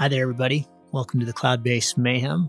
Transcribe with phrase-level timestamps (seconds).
[0.00, 0.66] Hi there, everybody.
[0.92, 2.48] Welcome to the Cloudbase Mayhem.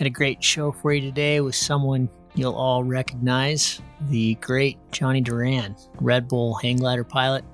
[0.00, 5.20] Got a great show for you today with someone you'll all recognize the great Johnny
[5.20, 7.44] Durand, Red Bull hang glider pilot,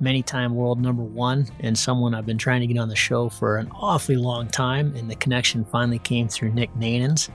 [0.00, 3.28] many time world number one, and someone I've been trying to get on the show
[3.28, 4.92] for an awfully long time.
[4.96, 7.30] And the connection finally came through Nick Neynens,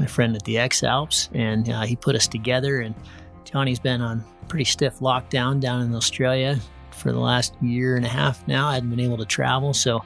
[0.00, 2.80] my friend at the X Alps, and uh, he put us together.
[2.80, 2.96] And
[3.44, 6.58] Johnny's been on pretty stiff lockdown down in Australia
[6.90, 8.66] for the last year and a half now.
[8.66, 10.02] I hadn't been able to travel, so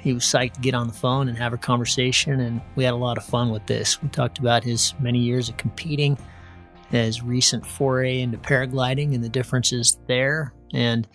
[0.00, 2.94] he was psyched to get on the phone and have a conversation, and we had
[2.94, 4.02] a lot of fun with this.
[4.02, 6.18] We talked about his many years of competing,
[6.90, 11.06] his recent foray into paragliding and the differences there, and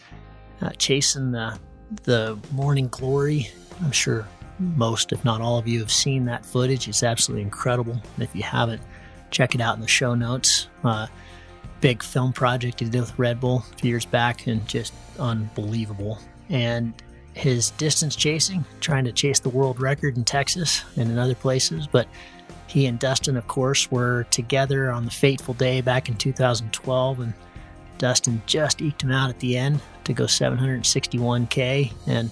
[0.61, 1.59] uh, chasing the
[2.03, 3.49] the morning glory.
[3.83, 4.27] I'm sure
[4.59, 6.87] most, if not all of you, have seen that footage.
[6.87, 7.93] It's absolutely incredible.
[7.93, 8.81] And if you haven't,
[9.31, 10.67] check it out in the show notes.
[10.83, 11.07] Uh,
[11.81, 16.19] big film project he did with Red Bull a few years back, and just unbelievable.
[16.49, 16.93] And
[17.35, 21.85] his distance chasing, trying to chase the world record in Texas and in other places.
[21.85, 22.07] But
[22.67, 27.33] he and Dustin, of course, were together on the fateful day back in 2012, and
[27.97, 31.91] Dustin just eked him out at the end to go 761K.
[32.07, 32.31] And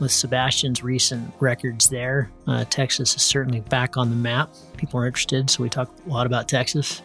[0.00, 4.50] with Sebastian's recent records there, uh, Texas is certainly back on the map.
[4.76, 7.02] People are interested, so we talk a lot about Texas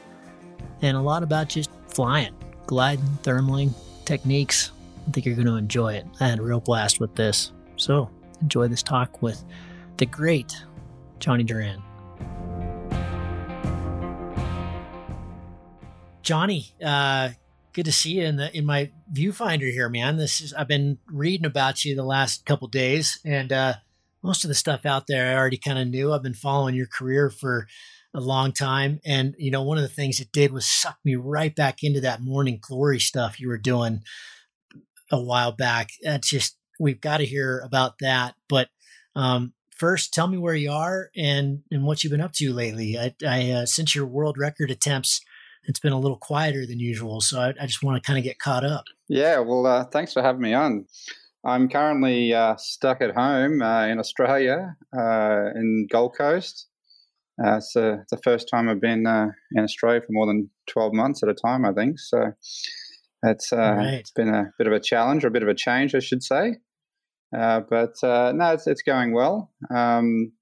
[0.81, 2.33] and a lot about just flying,
[2.65, 3.73] gliding, thermaling,
[4.05, 4.71] techniques,
[5.07, 6.05] I think you're going to enjoy it.
[6.19, 7.53] I had a real blast with this.
[7.77, 8.09] So
[8.41, 9.43] enjoy this talk with
[9.97, 10.53] the great
[11.19, 11.81] Johnny Durand.
[16.21, 17.29] Johnny, uh,
[17.71, 20.17] good to see you in the in my viewfinder here, man.
[20.17, 23.75] This is I've been reading about you the last couple days, and uh,
[24.21, 26.11] most of the stuff out there I already kind of knew.
[26.11, 27.65] I've been following your career for
[28.13, 31.15] a long time, and you know one of the things it did was suck me
[31.15, 34.01] right back into that morning glory stuff you were doing
[35.11, 35.89] a while back.
[36.03, 38.35] That's just we've got to hear about that.
[38.49, 38.69] But
[39.15, 42.97] um, first, tell me where you are and and what you've been up to lately.
[42.97, 45.21] I, I uh, since your world record attempts,
[45.63, 47.21] it's been a little quieter than usual.
[47.21, 48.85] So I, I just want to kind of get caught up.
[49.07, 50.85] Yeah, well, uh, thanks for having me on.
[51.45, 56.67] I'm currently uh, stuck at home uh, in Australia, uh, in Gold Coast.
[57.41, 61.29] Uh, it's the first time I've been in Australia for more than 12 months at
[61.29, 61.99] a time, I think.
[61.99, 62.33] So
[63.23, 63.93] it's, uh, right.
[63.95, 66.23] it's been a bit of a challenge or a bit of a change, I should
[66.23, 66.57] say.
[67.35, 69.51] Uh, but uh, no, it's, it's going well.
[69.73, 70.33] Um,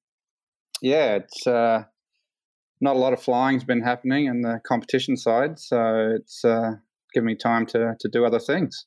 [0.82, 1.84] yeah, it's uh,
[2.82, 6.74] not a lot of flying's been happening in the competition side, so it's uh,
[7.14, 8.86] given me time to to do other things.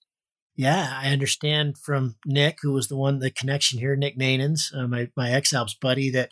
[0.55, 4.87] Yeah, I understand from Nick, who was the one the connection here, Nick Neynens, uh,
[4.87, 6.31] my my X Alps buddy, that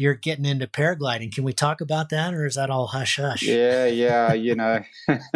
[0.00, 1.30] you're getting into paragliding.
[1.30, 3.42] Can we talk about that, or is that all hush hush?
[3.42, 4.80] Yeah, yeah, you know.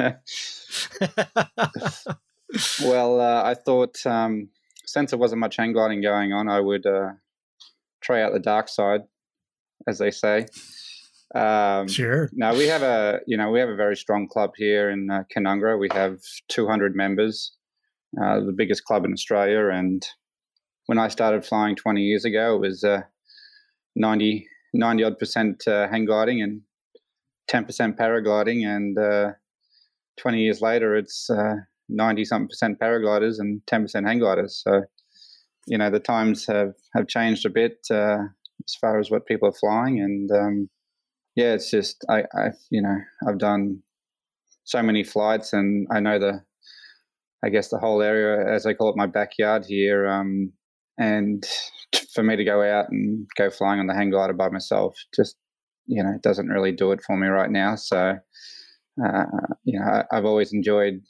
[2.83, 4.49] well, uh, I thought um,
[4.87, 7.11] since there wasn't much hang gliding going on, I would uh,
[8.01, 9.03] try out the dark side,
[9.87, 10.47] as they say.
[11.35, 12.31] Um, sure.
[12.33, 15.25] Now we have a you know we have a very strong club here in uh,
[15.31, 15.79] Canungra.
[15.79, 17.53] We have 200 members,
[18.19, 19.69] uh, the biggest club in Australia.
[19.69, 20.03] And
[20.87, 23.03] when I started flying 20 years ago, it was uh,
[23.95, 26.61] 90 90 odd percent uh, hang gliding and
[27.51, 28.67] 10% paragliding.
[28.67, 29.33] And uh,
[30.19, 31.31] 20 years later, it's
[31.89, 34.62] 90 uh, something percent paragliders and 10% hang gliders.
[34.62, 34.83] So,
[35.67, 38.19] you know, the times have, have changed a bit uh,
[38.67, 40.01] as far as what people are flying.
[40.01, 40.71] And um,
[41.37, 42.97] yeah, it's just, I, I, you know,
[43.27, 43.83] I've done
[44.65, 46.43] so many flights and I know the,
[47.45, 50.09] I guess the whole area, as I call it, my backyard here.
[50.09, 50.53] Um,
[50.99, 51.44] and
[52.12, 55.37] for me to go out and go flying on the hang glider by myself just
[55.87, 57.75] you know doesn't really do it for me right now.
[57.77, 58.19] So
[59.05, 59.25] uh,
[59.65, 61.00] you know I, have always enjoyed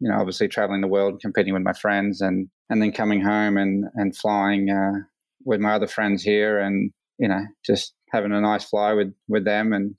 [0.00, 3.56] you know obviously traveling the world competing with my friends and and then coming home
[3.56, 5.00] and and flying uh,
[5.44, 9.44] with my other friends here and you know just having a nice fly with with
[9.44, 9.94] them and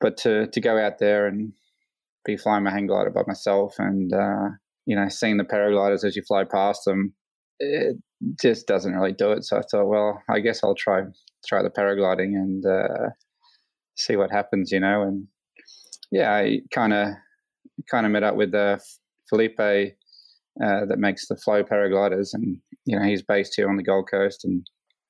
[0.00, 1.52] but to to go out there and
[2.24, 4.48] be flying my hang glider by myself and uh,
[4.86, 7.14] you know seeing the paragliders as you fly past them
[7.62, 7.96] it
[8.40, 9.44] just doesn't really do it.
[9.44, 11.02] So I thought, well, I guess I'll try
[11.46, 13.10] try the paragliding and uh,
[13.96, 15.02] see what happens, you know.
[15.02, 15.26] And
[16.10, 17.08] yeah, I kind of
[17.90, 18.78] kind of met up with uh,
[19.28, 23.82] Felipe uh, that makes the Flow paragliders, and you know he's based here on the
[23.82, 24.66] Gold Coast, and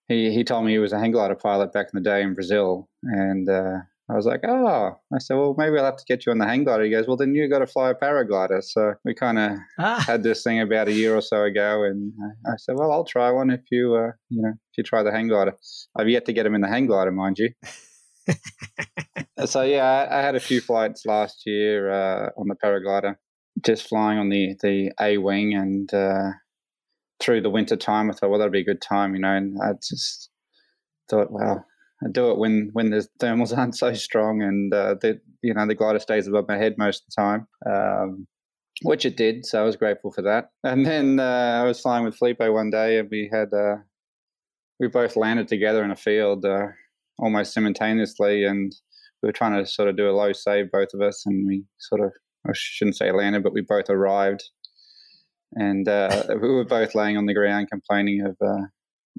[0.09, 2.35] he he told me he was a hang glider pilot back in the day in
[2.35, 3.79] Brazil, and uh,
[4.13, 6.45] I was like, oh, I said, well, maybe I'll have to get you on the
[6.45, 6.85] hang glider.
[6.85, 8.63] He goes, well, then you got to fly a paraglider.
[8.63, 10.05] So we kind of ah.
[10.07, 12.13] had this thing about a year or so ago, and
[12.47, 15.13] I said, well, I'll try one if you, uh, you know, if you try the
[15.13, 15.55] hang glider.
[15.97, 17.51] I've yet to get him in the hang glider, mind you.
[19.47, 23.17] so yeah, I, I, had a few flights last year uh, on the paraglider,
[23.65, 25.93] just flying on the the A wing and.
[25.93, 26.31] Uh,
[27.21, 29.33] through the winter time, I thought, well, that'd be a good time, you know.
[29.33, 30.29] And I just
[31.09, 31.72] thought, well, I
[32.11, 35.75] do it when when the thermals aren't so strong and uh, the you know the
[35.75, 37.47] glider stays above my head most of the time.
[37.67, 38.27] Um,
[38.85, 40.51] which it did, so I was grateful for that.
[40.65, 43.77] And then uh, I was flying with Felipe one day, and we had uh,
[44.81, 46.69] we both landed together in a field uh,
[47.19, 48.75] almost simultaneously, and
[49.23, 51.65] we were trying to sort of do a low save, both of us, and we
[51.79, 52.13] sort of
[52.49, 54.43] I shouldn't say landed, but we both arrived,
[55.53, 58.67] and uh, we were both laying on the ground complaining of uh,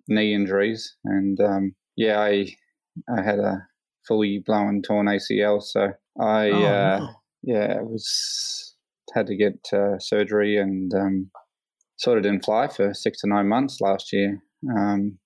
[0.07, 2.47] knee injuries, and um, yeah, I
[3.17, 3.67] I had a
[4.07, 7.09] fully blown torn ACL, so I Oh, uh, no.
[7.43, 8.75] yeah was
[9.13, 11.29] had to get uh, surgery and um,
[11.97, 14.41] sort of didn't fly for six to nine months last year.
[14.77, 15.19] Um,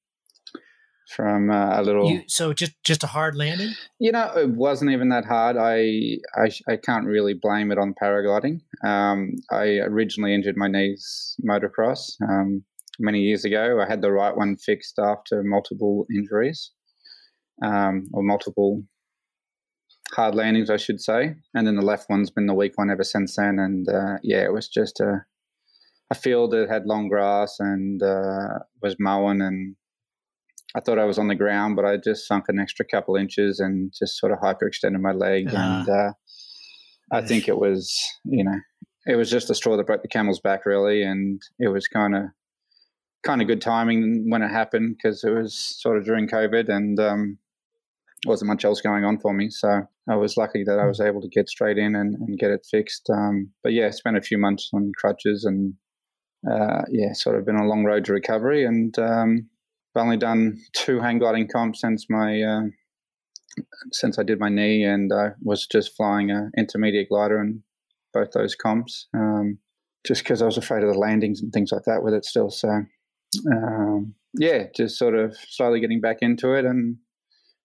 [1.16, 3.74] from uh, a little, You, so just just a hard landing.
[3.98, 5.56] you know, it wasn't even that hard.
[5.56, 8.60] I I, I can't really blame it on paragliding.
[8.86, 12.64] Um, I originally injured my knees motocross um,
[13.00, 13.80] many years ago.
[13.82, 16.72] I had the right one fixed after multiple injuries,
[17.64, 18.84] um, or multiple
[20.14, 21.36] hard landings, I should say.
[21.54, 23.60] And then the left one's been the weak one ever since then.
[23.60, 25.26] And uh, yeah, it was just a
[26.10, 29.76] a field that had long grass and uh, was mowing and
[30.76, 33.60] I thought I was on the ground, but I just sunk an extra couple inches
[33.60, 35.48] and just sort of hyperextended my leg.
[35.52, 35.80] Ah.
[35.80, 36.14] and uh,
[37.12, 38.60] I think it was, you know,
[39.06, 41.04] it was just a straw that broke the camel's back, really.
[41.04, 42.24] And it was kind of,
[43.24, 47.00] kind of good timing when it happened because it was sort of during COVID and
[47.00, 47.38] um,
[48.28, 49.50] wasn't much else going on for me.
[49.50, 52.52] So I was lucky that I was able to get straight in and, and get
[52.52, 53.10] it fixed.
[53.12, 55.74] Um, but yeah, spent a few months on crutches and
[56.50, 58.66] uh, yeah, sort of been a long road to recovery.
[58.66, 59.50] And um,
[59.96, 62.62] I've only done two hang gliding comps since my uh,
[63.92, 67.64] since I did my knee, and I was just flying a intermediate glider in
[68.14, 69.58] both those comps, um,
[70.06, 72.52] just because I was afraid of the landings and things like that with it still.
[72.52, 72.70] So
[73.52, 76.98] um, yeah, just sort of slowly getting back into it, and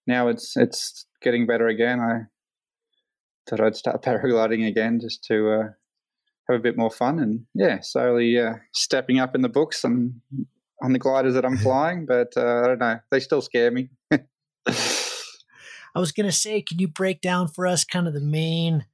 [0.06, 2.00] now it's it's getting better again.
[2.00, 2.20] I
[3.49, 5.69] thought I'd start paragliding again just to uh,
[6.49, 10.20] have a bit more fun, and yeah, slowly uh, stepping up in the books and
[10.82, 12.06] on the gliders that I'm flying.
[12.06, 13.90] But uh, I don't know, they still scare me.
[15.94, 18.87] I was going to say, can you break down for us kind of the main,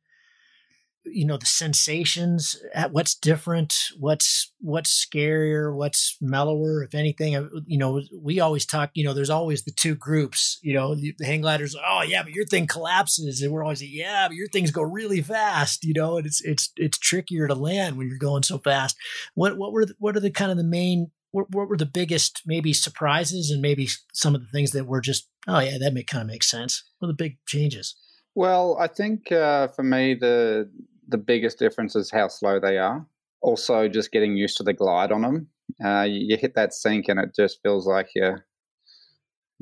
[1.13, 2.57] you know, the sensations?
[2.75, 3.75] uh, What's different?
[3.99, 5.75] What's what's scarier?
[5.75, 7.37] What's mellower, if anything?
[7.37, 8.91] Uh, You know, we always talk.
[8.95, 10.59] You know, there's always the two groups.
[10.63, 11.75] You know, the hang gliders.
[11.77, 14.83] Oh yeah, but your thing collapses, and we're always like, yeah, but your things go
[14.83, 15.85] really fast.
[15.85, 18.97] You know, and it's it's it's trickier to land when you're going so fast.
[19.35, 21.85] What what were the, what are the kind of the main what, what were the
[21.85, 25.93] biggest maybe surprises and maybe some of the things that were just oh yeah that
[25.93, 27.95] make kind of makes sense what are the big changes
[28.35, 30.71] Well, I think uh, for me the
[31.09, 33.07] the biggest difference is how slow they are.
[33.41, 35.49] Also, just getting used to the glide on them.
[35.85, 38.45] Uh, you, you hit that sink and it just feels like you're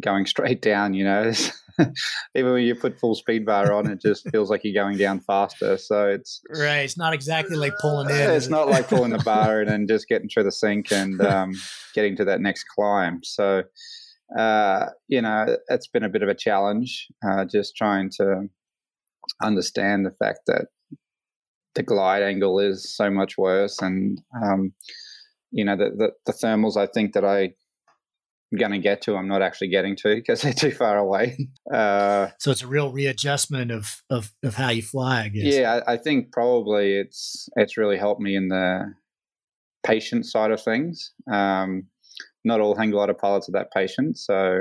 [0.00, 0.94] going straight down.
[0.94, 1.32] You know,
[2.34, 5.20] even when you put full speed bar on, it just feels like you're going down
[5.20, 5.76] faster.
[5.76, 9.60] So it's right it's not exactly like pulling in it's not like pulling the bar
[9.60, 11.52] and then just getting through the sink and um,
[11.94, 13.20] getting to that next climb.
[13.22, 13.62] So,
[14.38, 18.49] uh, you know, it's been a bit of a challenge uh, just trying to
[19.42, 20.66] understand the fact that
[21.76, 23.80] the glide angle is so much worse.
[23.80, 24.73] And, um,
[25.52, 29.14] you know, the, the, the thermals I think that I am going to get to,
[29.14, 31.38] I'm not actually getting to because they're too far away.
[31.73, 35.52] Uh, so it's a real readjustment of of, of how you fly I guess.
[35.52, 38.95] Yeah, I, I think probably it's it's really helped me in the
[39.85, 41.12] patient side of things.
[41.28, 41.88] Um,
[42.45, 44.61] not all hang glider pilots are that patient, so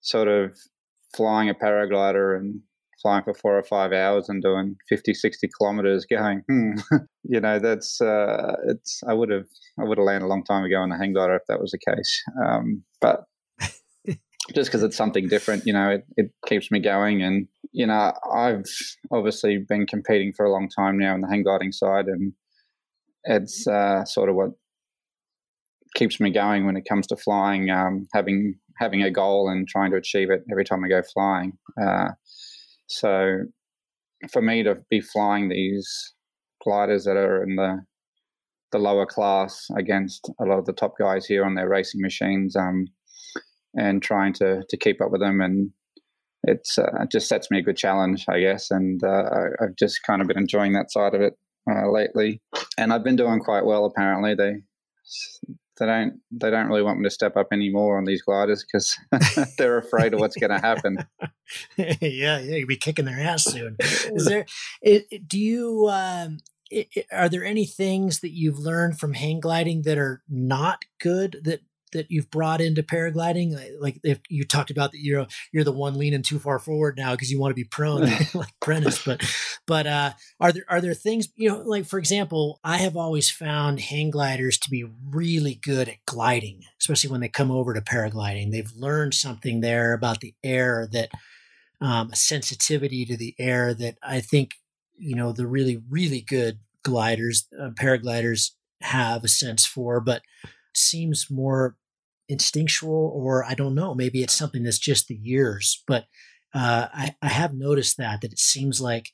[0.00, 0.58] sort of
[1.14, 2.60] flying a paraglider and
[3.04, 6.72] flying for four or five hours and doing 50, 60 kilometers going, hmm,
[7.22, 9.46] you know, that's, uh, it's, I would have,
[9.78, 11.72] I would have landed a long time ago on a hang glider if that was
[11.72, 12.22] the case.
[12.42, 13.24] Um, but
[14.54, 17.22] just because it's something different, you know, it, it keeps me going.
[17.22, 18.64] And, you know, I've
[19.12, 22.32] obviously been competing for a long time now on the hang gliding side, and
[23.24, 24.50] it's uh, sort of what
[25.94, 29.90] keeps me going when it comes to flying, um, having having a goal and trying
[29.90, 31.52] to achieve it every time I go flying.
[31.80, 32.08] Uh,
[32.86, 33.40] so
[34.32, 36.14] for me to be flying these
[36.62, 37.78] gliders that are in the
[38.72, 42.56] the lower class against a lot of the top guys here on their racing machines,
[42.56, 42.86] um,
[43.74, 45.70] and trying to to keep up with them, and
[46.42, 49.76] it's uh, it just sets me a good challenge, I guess, and uh, I, I've
[49.78, 51.34] just kind of been enjoying that side of it
[51.70, 52.42] uh, lately,
[52.76, 53.84] and I've been doing quite well.
[53.84, 54.54] Apparently, they
[55.78, 58.96] they don't they don't really want me to step up anymore on these gliders because
[59.58, 60.98] they're afraid of what's going to happen.
[61.76, 63.76] yeah, yeah, you'll be kicking their ass soon.
[63.80, 64.46] Is there?
[65.26, 65.88] Do you?
[65.90, 66.38] Um,
[67.12, 71.60] are there any things that you've learned from hang gliding that are not good that
[71.94, 73.58] that you've brought into paragliding?
[73.80, 77.12] Like if you talked about that you're you're the one leaning too far forward now
[77.12, 78.02] because you want to be prone
[78.34, 79.24] like Prentice, but
[79.66, 83.30] but uh, are there are there things you know like for example, I have always
[83.30, 87.80] found hang gliders to be really good at gliding, especially when they come over to
[87.80, 88.50] paragliding.
[88.50, 91.10] They've learned something there about the air that
[91.80, 94.52] um, a sensitivity to the air that I think
[94.96, 98.50] you know the really really good gliders, uh, paragliders
[98.82, 100.22] have a sense for, but
[100.74, 101.76] seems more
[102.28, 106.04] instinctual or I don't know, maybe it's something that's just the years, but
[106.54, 109.10] uh, I, I have noticed that, that it seems like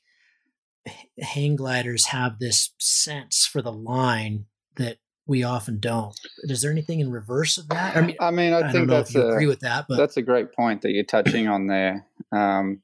[1.19, 4.45] hang gliders have this sense for the line
[4.77, 6.19] that we often don't.
[6.43, 7.95] Is there anything in reverse of that?
[7.95, 10.21] I mean, I, mean, I, I think that's a, agree with that, but that's a
[10.21, 12.05] great point that you're touching on there.
[12.31, 12.81] Um,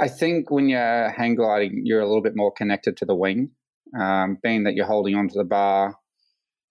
[0.00, 3.50] I think when you're hang gliding, you're a little bit more connected to the wing,
[3.98, 5.96] um, being that you're holding onto the bar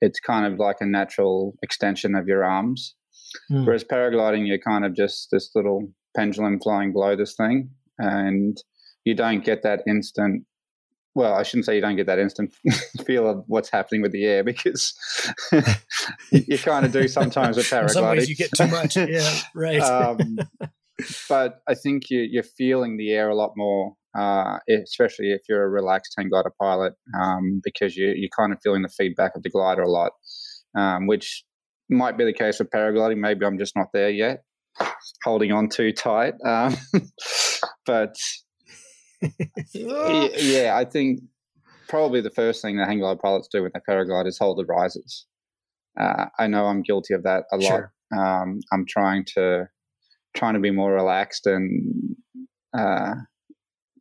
[0.02, 2.96] it's kind of like a natural extension of your arms.
[3.52, 3.66] Mm.
[3.66, 8.58] Whereas paragliding, you're kind of just this little pendulum flying below this thing, and
[9.06, 10.46] you don't get that instant.
[11.16, 12.54] Well, I shouldn't say you don't get that instant
[13.06, 14.94] feel of what's happening with the air because
[16.32, 17.84] you kind of do sometimes with paragliding.
[17.84, 18.96] In some ways, you get too much.
[18.96, 19.82] Yeah, right.
[19.82, 20.40] um,
[21.28, 25.64] but I think you, you're feeling the air a lot more uh, especially if you're
[25.64, 29.44] a relaxed hang glider pilot, um, because you, you're kind of feeling the feedback of
[29.44, 30.12] the glider a lot,
[30.78, 31.44] um, which
[31.90, 33.18] might be the case with paragliding.
[33.18, 34.44] Maybe I'm just not there yet,
[35.24, 36.36] holding on too tight.
[36.46, 36.76] Um,
[37.86, 38.16] but
[39.74, 41.22] yeah, I think
[41.88, 44.66] probably the first thing that hang glider pilots do when they paraglide is hold the
[44.66, 45.26] risers.
[46.00, 47.68] Uh, I know I'm guilty of that a lot.
[47.68, 47.94] Sure.
[48.16, 49.68] Um, I'm trying to
[50.36, 52.16] trying to be more relaxed and
[52.78, 53.16] uh,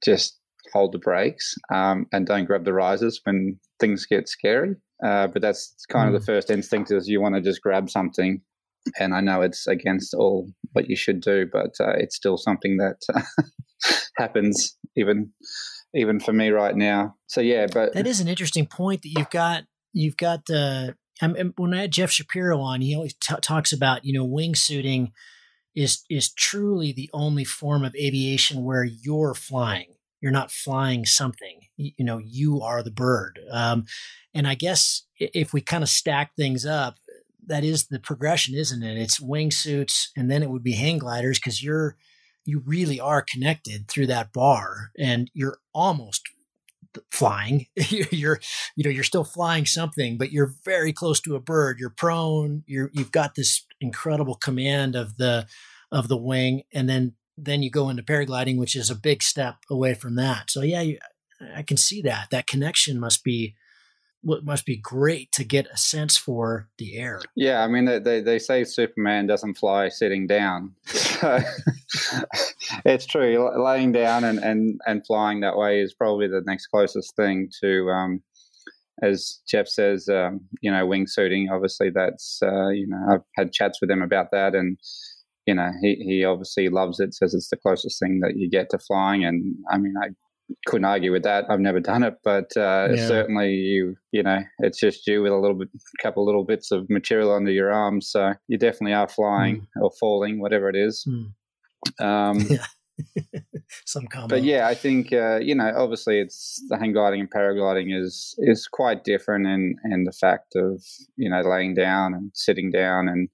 [0.04, 0.38] just
[0.72, 4.74] hold the brakes um, and don't grab the risers when things get scary.
[5.04, 6.34] Uh, but that's kind of the mm.
[6.34, 8.40] first instinct is you want to just grab something.
[8.98, 12.78] And I know it's against all what you should do, but uh, it's still something
[12.78, 15.30] that uh, happens even
[15.94, 17.14] even for me right now.
[17.26, 19.64] So yeah, but that is an interesting point that you've got.
[19.92, 20.92] You've got uh,
[21.56, 25.12] when I had Jeff Shapiro on, he always t- talks about you know wingsuiting
[25.78, 29.94] is is truly the only form of aviation where you're flying.
[30.20, 31.60] You're not flying something.
[31.76, 33.38] You, you know, you are the bird.
[33.52, 33.86] Um,
[34.34, 36.96] and I guess if we kind of stack things up,
[37.46, 38.98] that is the progression, isn't it?
[38.98, 41.96] It's wingsuits, and then it would be hang gliders because you're
[42.44, 46.22] you really are connected through that bar, and you're almost
[47.10, 47.66] flying.
[47.76, 48.40] You're
[48.76, 51.78] you know you're still flying something but you're very close to a bird.
[51.78, 52.64] You're prone.
[52.66, 55.46] You're you've got this incredible command of the
[55.90, 59.56] of the wing and then then you go into paragliding which is a big step
[59.70, 60.50] away from that.
[60.50, 60.98] So yeah you,
[61.54, 62.28] i can see that.
[62.30, 63.54] That connection must be
[64.22, 67.20] what must be great to get a sense for the air.
[67.36, 70.74] Yeah i mean they, they say superman doesn't fly sitting down.
[70.88, 71.40] So
[72.84, 77.14] it's true laying down and, and and flying that way is probably the next closest
[77.16, 78.22] thing to um,
[79.02, 81.46] as Jeff says, um, you know, wingsuiting.
[81.50, 84.78] Obviously, that's uh, you know, I've had chats with him about that, and
[85.46, 87.14] you know, he he obviously loves it.
[87.14, 90.08] Says it's the closest thing that you get to flying, and I mean, I
[90.66, 91.44] couldn't argue with that.
[91.48, 93.06] I've never done it, but uh, yeah.
[93.06, 95.68] certainly you you know, it's just you with a little bit,
[96.02, 99.82] couple little bits of material under your arms, so you definitely are flying mm.
[99.82, 101.04] or falling, whatever it is.
[101.08, 101.32] Mm.
[102.00, 102.66] Um, yeah.
[103.86, 104.28] some combo.
[104.36, 108.34] But yeah, I think uh, you know, obviously, it's the hang gliding and paragliding is
[108.38, 110.82] is quite different, and in the fact of
[111.16, 113.28] you know laying down and sitting down, and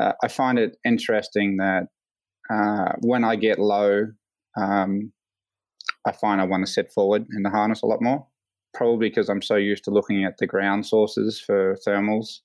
[0.00, 1.88] uh, I find it interesting that
[2.50, 4.06] uh, when I get low,
[4.56, 5.12] um,
[6.06, 8.26] I find I want to sit forward in the harness a lot more.
[8.74, 12.40] Probably because I'm so used to looking at the ground sources for thermals,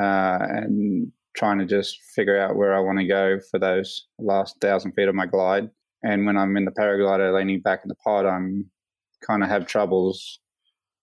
[0.00, 4.56] uh, and trying to just figure out where I want to go for those last
[4.60, 5.70] thousand feet of my glide.
[6.02, 8.68] And when I'm in the paraglider leaning back in the pod, I'm
[9.24, 10.40] kind of have troubles.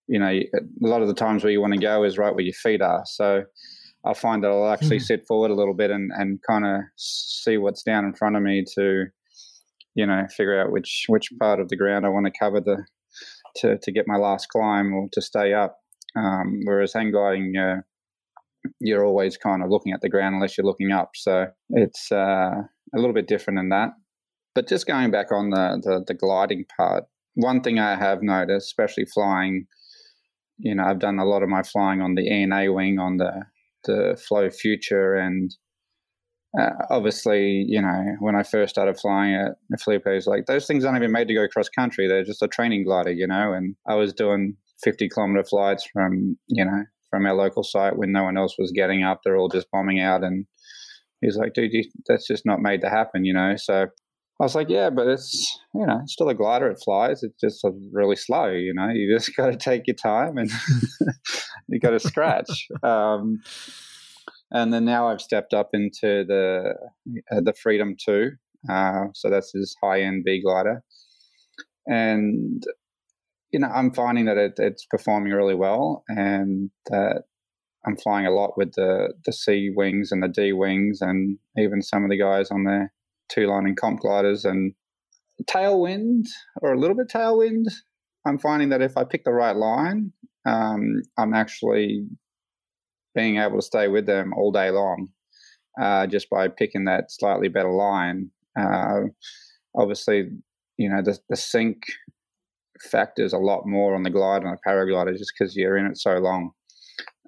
[0.08, 0.44] You know, a
[0.82, 3.04] lot of the times where you want to go is right where your feet are.
[3.06, 3.44] So
[4.06, 5.04] I find that I'll actually mm.
[5.04, 8.44] sit forward a little bit and, and kind of see what's down in front of
[8.44, 9.06] me to,
[9.96, 12.86] you know, figure out which which part of the ground I want to cover the
[13.58, 15.78] to to get my last climb or to stay up.
[16.16, 17.82] Um, whereas hang gliding, uh,
[18.80, 21.12] you're always kind of looking at the ground unless you're looking up.
[21.16, 22.52] So it's uh,
[22.96, 23.90] a little bit different in that.
[24.54, 27.04] But just going back on the, the, the gliding part,
[27.36, 29.68] one thing I have noticed, especially flying,
[30.58, 33.18] you know, I've done a lot of my flying on the EN A wing on
[33.18, 33.44] the
[33.84, 35.52] the Flow Future, and
[36.60, 40.86] uh, obviously, you know, when I first started flying it, at Felipe's, like those things
[40.86, 42.08] aren't even made to go cross country.
[42.08, 43.54] They're just a training glider, you know.
[43.54, 46.84] And I was doing 50 kilometer flights from, you know,
[47.16, 49.22] from our local site when no one else was getting up.
[49.24, 50.22] They're all just bombing out.
[50.22, 50.46] And
[51.22, 53.54] he's like, dude, you, that's just not made to happen, you know.
[53.56, 56.70] So I was like, yeah, but it's you know, it's still a glider.
[56.70, 57.24] It flies.
[57.24, 58.50] It's just really slow.
[58.50, 60.52] You know, you just got to take your time and
[61.70, 62.68] you got to scratch.
[62.84, 63.40] Um,
[64.52, 66.74] and then now I've stepped up into the
[67.32, 68.32] uh, the Freedom Two,
[68.70, 70.84] uh, so that's his high end B glider,
[71.88, 72.64] and
[73.52, 77.24] you know I'm finding that it, it's performing really well, and that
[77.86, 81.82] I'm flying a lot with the the C wings and the D wings, and even
[81.82, 82.92] some of the guys on their
[83.30, 84.74] two lining comp gliders and
[85.50, 86.26] tailwind
[86.62, 87.66] or a little bit tailwind.
[88.28, 90.12] I'm finding that if I pick the right line,
[90.46, 92.08] um, I'm actually
[93.14, 95.10] being able to stay with them all day long
[95.82, 98.30] uh, just by picking that slightly better line.
[98.60, 99.02] Uh,
[99.76, 100.30] obviously,
[100.78, 101.84] you know, the, the sink
[102.82, 105.98] factors a lot more on the glide and a paraglider just because you're in it
[105.98, 106.52] so long.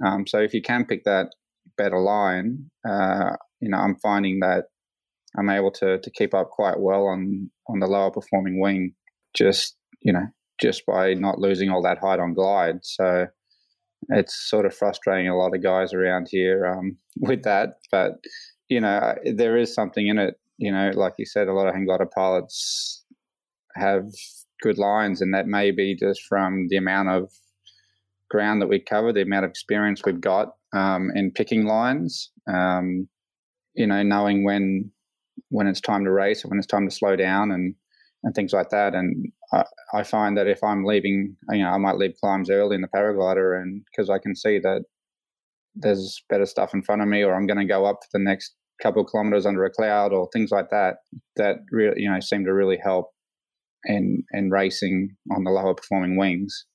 [0.05, 1.29] Um, so if you can pick that
[1.77, 4.65] better line, uh, you know, I'm finding that
[5.37, 8.93] I'm able to to keep up quite well on on the lower performing wing,
[9.35, 10.27] just you know,
[10.61, 12.79] just by not losing all that height on glide.
[12.83, 13.27] So
[14.09, 18.13] it's sort of frustrating a lot of guys around here um, with that, but
[18.69, 20.35] you know, there is something in it.
[20.57, 23.05] You know, like you said, a lot of hang glider pilots
[23.75, 24.05] have
[24.61, 27.31] good lines, and that may be just from the amount of
[28.29, 32.31] ground that we cover, the amount of experience we've got um, in picking lines.
[32.51, 33.07] Um,
[33.75, 34.91] you know, knowing when
[35.49, 37.75] when it's time to race and when it's time to slow down and
[38.23, 38.95] and things like that.
[38.95, 42.75] And I, I find that if I'm leaving, you know, I might leave climbs early
[42.75, 44.83] in the paraglider, and because I can see that
[45.75, 48.23] there's better stuff in front of me, or I'm going to go up for the
[48.23, 50.97] next couple of kilometers under a cloud, or things like that,
[51.35, 53.11] that really, you know, seem to really help
[53.87, 56.65] in in racing on the lower performing wings.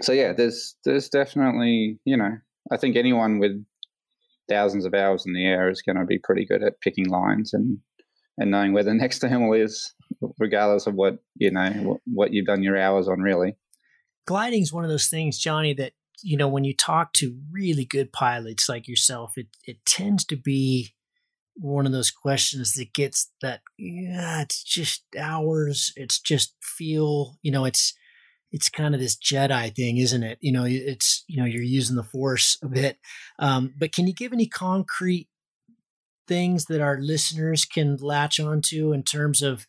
[0.00, 2.38] So yeah, there's there's definitely, you know,
[2.70, 3.62] I think anyone with
[4.48, 7.52] thousands of hours in the air is going to be pretty good at picking lines
[7.52, 7.78] and
[8.38, 9.92] and knowing where the next thermal is,
[10.38, 13.20] regardless of what you know what, what you've done your hours on.
[13.20, 13.56] Really,
[14.26, 17.84] gliding is one of those things, Johnny, that you know when you talk to really
[17.84, 20.94] good pilots like yourself, it it tends to be
[21.54, 27.52] one of those questions that gets that yeah, it's just hours, it's just feel, you
[27.52, 27.94] know, it's
[28.52, 30.38] it's kind of this Jedi thing, isn't it?
[30.40, 32.98] You know, it's you know you're using the Force a bit.
[33.38, 35.28] Um, but can you give any concrete
[36.28, 39.66] things that our listeners can latch onto in terms of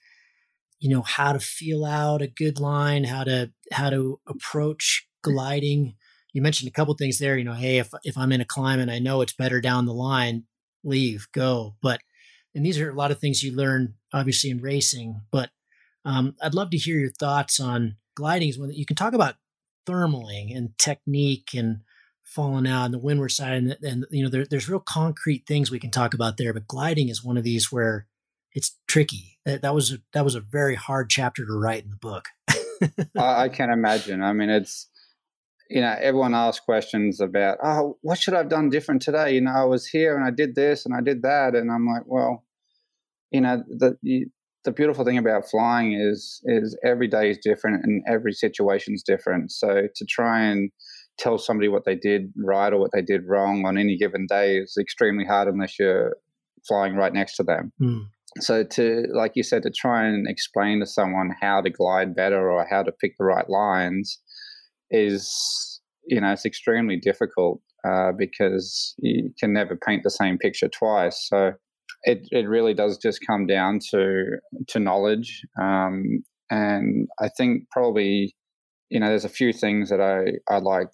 [0.79, 5.95] you know how to feel out a good line, how to how to approach gliding?
[6.33, 7.37] You mentioned a couple things there.
[7.37, 9.85] You know, hey, if if I'm in a climb and I know it's better down
[9.85, 10.43] the line,
[10.83, 11.75] leave, go.
[11.81, 12.01] But
[12.55, 15.21] and these are a lot of things you learn obviously in racing.
[15.31, 15.49] But
[16.05, 19.13] um, I'd love to hear your thoughts on gliding is one that you can talk
[19.13, 19.35] about
[19.87, 21.79] thermaling and technique and
[22.23, 25.69] falling out and the windward side and, and you know there, there's real concrete things
[25.69, 28.07] we can talk about there but gliding is one of these where
[28.53, 31.89] it's tricky that, that was a, that was a very hard chapter to write in
[31.89, 32.29] the book
[33.17, 34.87] I, I can imagine i mean it's
[35.73, 39.51] you know everyone asks questions about oh what should i've done different today you know
[39.51, 42.43] i was here and i did this and i did that and i'm like well
[43.31, 43.97] you know the
[44.63, 49.03] the beautiful thing about flying is is every day is different and every situation is
[49.03, 49.51] different.
[49.51, 50.71] So to try and
[51.17, 54.57] tell somebody what they did right or what they did wrong on any given day
[54.57, 56.15] is extremely hard unless you're
[56.67, 57.71] flying right next to them.
[57.81, 58.05] Mm.
[58.39, 62.49] So to like you said, to try and explain to someone how to glide better
[62.49, 64.19] or how to pick the right lines
[64.93, 70.69] is you know it's extremely difficult uh, because you can never paint the same picture
[70.69, 71.27] twice.
[71.27, 71.53] So
[72.03, 78.35] it, it really does just come down to to knowledge um, and I think probably
[78.89, 80.89] you know there's a few things that I, I like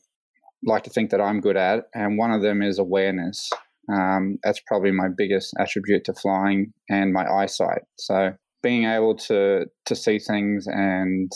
[0.66, 3.50] like to think that I'm good at and one of them is awareness
[3.92, 9.66] um, that's probably my biggest attribute to flying and my eyesight so being able to
[9.86, 11.32] to see things and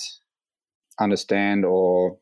[0.99, 2.17] understand or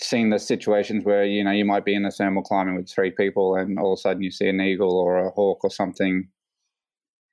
[0.00, 3.10] seeing the situations where you know you might be in a thermal climbing with three
[3.10, 6.28] people and all of a sudden you see an eagle or a hawk or something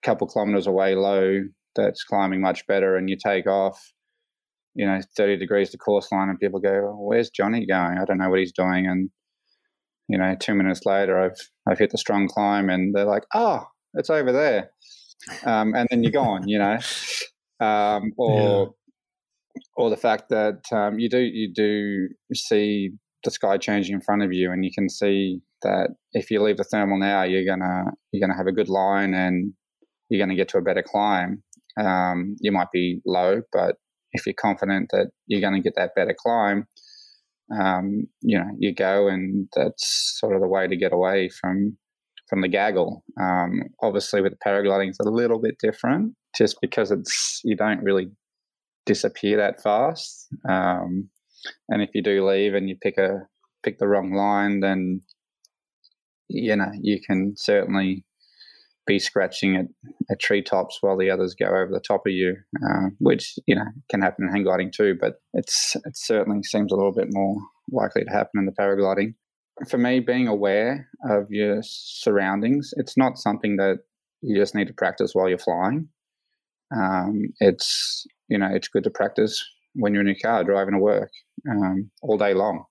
[0.03, 1.41] a couple kilometers away low
[1.75, 3.91] that's climbing much better and you take off
[4.73, 7.97] you know 30 degrees to course line and people go well, where's johnny going?
[7.97, 8.87] I don't know what he's doing.
[8.87, 9.09] And
[10.07, 13.65] you know two minutes later i've i've hit the strong climb and they're like oh
[13.95, 14.69] it's over there.
[15.45, 16.77] Um, and then you're gone you know?
[17.57, 18.75] Um, or.
[19.75, 22.91] Or the fact that um, you do you do see
[23.23, 26.57] the sky changing in front of you and you can see that if you leave
[26.57, 29.53] the thermal now, you're gonna you're gonna have a good line and
[30.09, 31.43] you're gonna get to a better climb.
[31.77, 33.75] Um, you might be low, but
[34.15, 36.65] if you're confident that you're going to get that better climb,
[37.55, 41.77] um, you know, you go, and that's sort of the way to get away from
[42.27, 43.03] from the gaggle.
[43.21, 48.09] Um, obviously, with paragliding, it's a little bit different, just because it's you don't really
[48.85, 50.27] disappear that fast.
[50.47, 51.09] Um,
[51.69, 53.27] and if you do leave and you pick a
[53.63, 55.01] pick the wrong line, then
[56.27, 58.05] you know you can certainly
[58.87, 59.65] be scratching at,
[60.11, 63.65] at treetops while the others go over the top of you, uh, which you know
[63.89, 64.95] can happen in hang gliding too.
[64.99, 67.35] But it's it certainly seems a little bit more
[67.71, 69.15] likely to happen in the paragliding.
[69.69, 73.77] For me, being aware of your surroundings, it's not something that
[74.21, 75.87] you just need to practice while you're flying.
[76.75, 80.79] Um, it's you know it's good to practice when you're in your car driving to
[80.79, 81.11] work
[81.49, 82.63] um, all day long.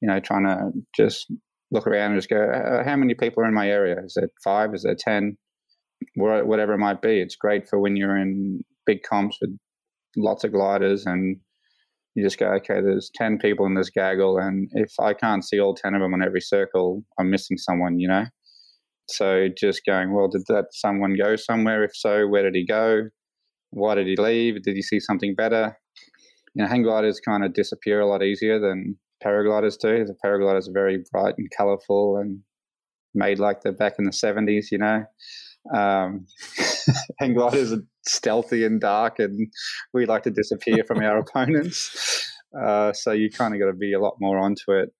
[0.00, 1.32] You know, trying to just
[1.70, 3.96] look around and just go, uh, how many people are in my area?
[4.04, 4.74] Is it five?
[4.74, 5.36] Is it ten?
[6.16, 7.20] whatever it might be.
[7.20, 9.56] It's great for when you're in big comps with
[10.16, 11.36] lots of gliders and
[12.14, 14.38] you just go, okay, there's 10 people in this gaggle.
[14.38, 17.98] And if I can't see all 10 of them on every circle, I'm missing someone,
[17.98, 18.24] you know?
[19.08, 21.84] So just going, well, did that someone go somewhere?
[21.84, 23.08] If so, where did he go?
[23.72, 24.62] Why did he leave?
[24.62, 25.76] Did he see something better?
[26.54, 30.04] You know, hang gliders kind of disappear a lot easier than paragliders do.
[30.04, 32.40] The paragliders are very bright and colorful and
[33.14, 35.04] made like they're back in the 70s, you know?
[35.74, 36.26] Um,
[37.18, 39.50] hang gliders are stealthy and dark, and
[39.94, 42.30] we like to disappear from our opponents.
[42.58, 44.90] Uh, so you kind of got to be a lot more onto it,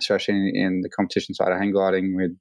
[0.00, 2.32] especially in, in, the competition side of hang gliding, with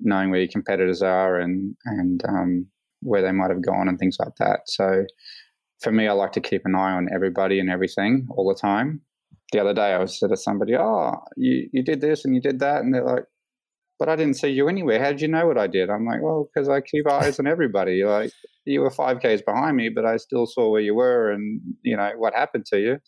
[0.00, 2.66] knowing where your competitors are and and um,
[3.02, 4.60] where they might have gone and things like that.
[4.66, 5.04] So
[5.80, 9.02] for me, I like to keep an eye on everybody and everything all the time.
[9.52, 12.40] The other day, I was said to somebody, "Oh, you you did this and you
[12.40, 13.24] did that," and they're like,
[14.02, 14.98] but I didn't see you anywhere.
[14.98, 15.88] How did you know what I did?
[15.88, 18.02] I'm like, well, because I keep eyes on everybody.
[18.02, 18.32] Like
[18.64, 21.96] you were five k's behind me, but I still saw where you were and you
[21.96, 22.98] know what happened to you.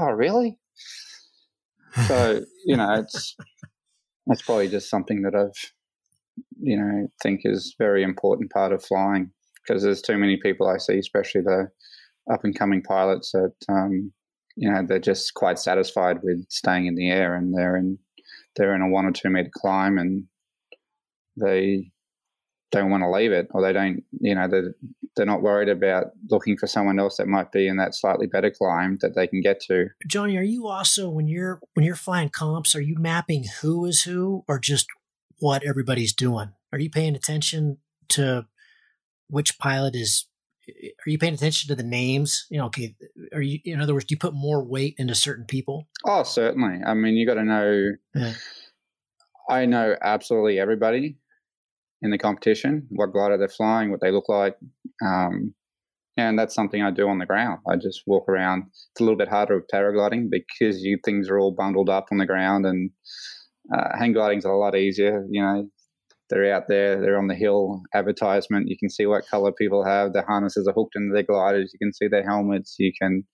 [0.00, 0.58] Oh, really?
[2.06, 3.36] So you know, it's
[4.26, 5.72] that's probably just something that I've
[6.58, 9.30] you know think is very important part of flying
[9.66, 11.70] because there's too many people I see, especially the
[12.32, 14.12] up and coming pilots that um,
[14.56, 17.98] you know they're just quite satisfied with staying in the air and they're in
[18.56, 20.24] they're in a one or two meter climb and
[21.36, 21.92] they
[22.72, 24.74] don't want to leave it or they don't you know they're,
[25.14, 28.50] they're not worried about looking for someone else that might be in that slightly better
[28.50, 29.86] climb that they can get to.
[30.06, 34.02] Johnny are you also when you're when you're flying comps are you mapping who is
[34.02, 34.88] who or just
[35.38, 38.46] what everybody's doing are you paying attention to
[39.28, 40.26] which pilot is
[40.68, 42.94] are you paying attention to the names you know okay
[43.32, 46.80] are you in other words do you put more weight into certain people oh certainly
[46.84, 48.32] i mean you got to know yeah.
[49.48, 51.16] i know absolutely everybody
[52.02, 54.56] in the competition, what glider they're flying, what they look like.
[55.04, 55.54] Um,
[56.16, 57.60] and that's something I do on the ground.
[57.68, 58.64] I just walk around.
[58.68, 62.18] It's a little bit harder with paragliding because you things are all bundled up on
[62.18, 62.90] the ground, and
[63.74, 65.24] uh, hang gliding's a lot easier.
[65.30, 65.68] You know,
[66.30, 67.82] they're out there, they're on the hill.
[67.94, 70.12] Advertisement, you can see what color people have.
[70.12, 71.72] Their harnesses are hooked into their gliders.
[71.72, 72.76] You can see their helmets.
[72.78, 73.24] You can,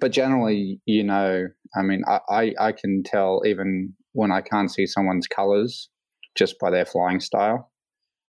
[0.00, 4.70] but generally, you know, I mean, I I, I can tell even when I can't
[4.70, 5.88] see someone's colors
[6.36, 7.70] just by their flying style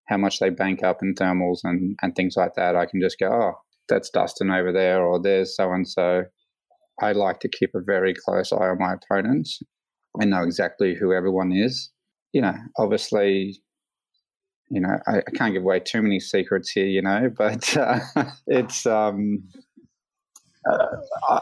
[0.08, 3.18] how much they bank up in thermals and, and things like that, I can just
[3.20, 3.54] go, oh,
[3.90, 6.24] that's Dustin over there, or there's so and so.
[7.02, 9.60] I like to keep a very close eye on my opponents
[10.20, 11.92] and know exactly who everyone is.
[12.34, 13.60] You know, obviously,
[14.70, 18.00] you know, I, I can't give away too many secrets here, you know, but uh,
[18.48, 19.44] it's um,
[20.70, 21.40] uh,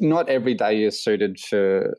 [0.00, 1.96] not every day is suited for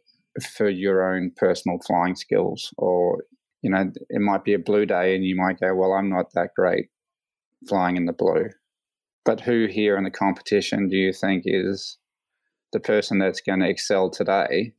[0.55, 3.23] for your own personal flying skills or
[3.63, 6.33] you know, it might be a blue day and you might go, well, I'm not
[6.33, 6.89] that great
[7.67, 8.49] flying in the blue.
[9.25, 11.97] But who here in the competition do you think is
[12.73, 14.73] the person that's going to excel today?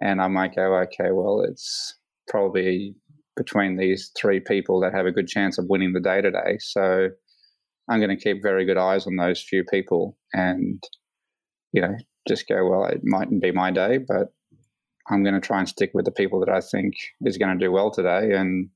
[0.00, 1.96] And I might go, okay, well, it's
[2.28, 2.94] probably
[3.36, 6.58] between these three people that have a good chance of winning the day today.
[6.58, 7.08] So
[7.88, 10.82] I'm going to keep very good eyes on those few people and,
[11.72, 11.96] you know,
[12.28, 14.32] just go, well, it mightn't be my day, but
[15.10, 17.64] I'm going to try and stick with the people that I think is going to
[17.64, 18.68] do well today, and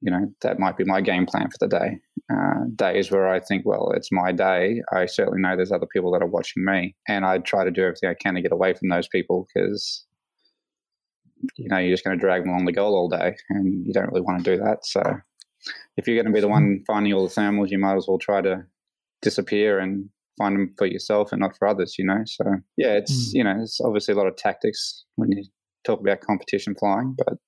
[0.00, 1.98] you know that might be my game plan for the day.
[2.32, 4.80] Uh, days where I think, well, it's my day.
[4.92, 7.82] I certainly know there's other people that are watching me, and I try to do
[7.82, 10.06] everything I can to get away from those people because
[11.56, 13.92] you know you're just going to drag them along the goal all day, and you
[13.92, 14.84] don't really want to do that.
[14.84, 15.02] So
[15.96, 18.18] if you're going to be the one finding all the thermals, you might as well
[18.18, 18.64] try to
[19.22, 22.22] disappear and find them for yourself and not for others, you know.
[22.26, 22.44] So
[22.76, 23.34] yeah, it's mm.
[23.34, 25.44] you know, it's obviously a lot of tactics when you
[25.84, 27.38] talk about competition flying, but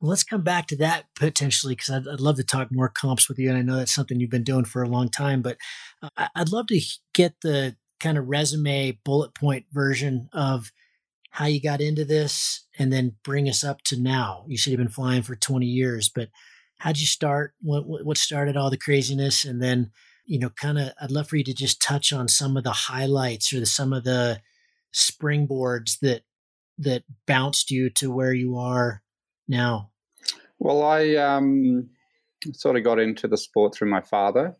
[0.00, 3.28] Well, let's come back to that potentially because I'd, I'd, love to talk more comps
[3.28, 5.42] with you, and I know that's something you've been doing for a long time.
[5.42, 5.58] But
[6.02, 6.80] uh, I'd love to
[7.14, 10.72] get the kind of resume bullet point version of
[11.30, 14.44] how you got into this, and then bring us up to now.
[14.48, 16.28] You said you've been flying for 20 years, but
[16.78, 17.54] how'd you start?
[17.60, 19.90] What what started all the craziness, and then
[20.28, 22.70] you know, kind of, I'd love for you to just touch on some of the
[22.70, 24.42] highlights or the, some of the
[24.94, 26.22] springboards that
[26.78, 29.02] that bounced you to where you are
[29.48, 29.90] now?
[30.58, 31.90] Well, I um,
[32.52, 34.56] sort of got into the sport through my father.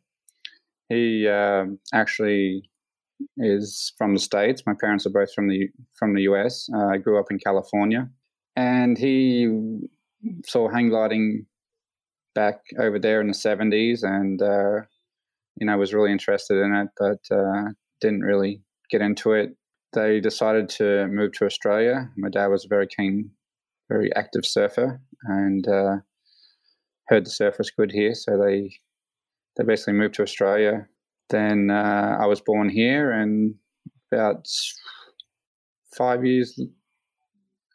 [0.89, 2.69] He uh, actually
[3.37, 4.63] is from the states.
[4.67, 6.69] My parents are both from the from the US.
[6.75, 8.09] Uh, I grew up in California,
[8.57, 9.79] and he
[10.45, 11.47] saw hang gliding
[12.35, 14.81] back over there in the seventies, and uh,
[15.57, 19.57] you know was really interested in it, but uh, didn't really get into it.
[19.93, 22.11] They decided to move to Australia.
[22.17, 23.31] My dad was a very keen,
[23.89, 25.97] very active surfer, and uh,
[27.09, 28.71] heard the surf was good here, so they
[29.57, 30.87] they basically moved to Australia.
[31.31, 33.55] Then uh, I was born here, and
[34.13, 34.47] about
[35.97, 36.59] five years,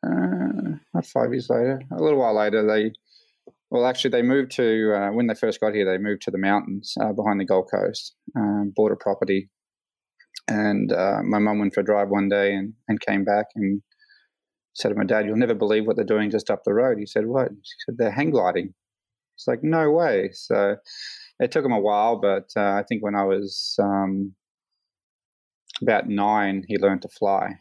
[0.06, 2.94] uh, not five years later, a little while later, they
[3.74, 5.84] well, actually, they moved to uh, when they first got here.
[5.84, 9.50] They moved to the mountains uh, behind the Gold Coast, um, bought a property,
[10.48, 13.82] and uh, my mum went for a drive one day and, and came back and
[14.76, 17.08] said to my dad, "You'll never believe what they're doing just up the road." He
[17.08, 18.76] said, "What?" She said, "They're hang gliding."
[19.38, 20.76] It's like, "No way!" So
[21.40, 24.34] it took him a while, but uh, I think when I was um,
[25.82, 27.54] about nine, he learned to fly.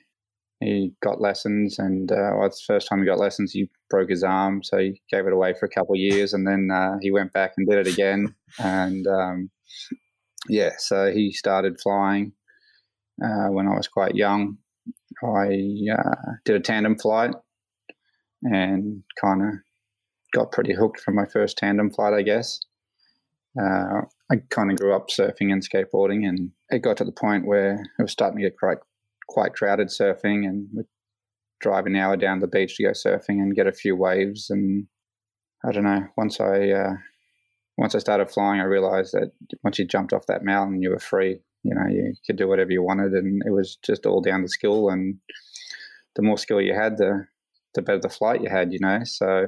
[0.61, 3.53] He got lessons, and uh, well, it's the first time he got lessons.
[3.53, 6.47] He broke his arm, so he gave it away for a couple of years, and
[6.47, 8.35] then uh, he went back and did it again.
[8.59, 9.51] And um,
[10.47, 12.33] yeah, so he started flying
[13.25, 14.59] uh, when I was quite young.
[15.25, 15.47] I
[15.91, 17.35] uh, did a tandem flight
[18.43, 19.49] and kind of
[20.35, 22.61] got pretty hooked from my first tandem flight, I guess.
[23.61, 27.47] Uh, I kind of grew up surfing and skateboarding, and it got to the point
[27.47, 28.79] where it was starting to get quite
[29.29, 30.87] quite crowded surfing, and we'd
[31.61, 34.49] drive an hour down the beach to go surfing and get a few waves.
[34.51, 34.87] And
[35.65, 36.07] I don't know.
[36.17, 36.95] Once I uh,
[37.77, 40.99] once I started flying, I realized that once you jumped off that mountain, you were
[40.99, 44.43] free you know you could do whatever you wanted and it was just all down
[44.43, 45.17] to skill and
[46.17, 47.27] the more skill you had the
[47.75, 49.47] the better the flight you had you know so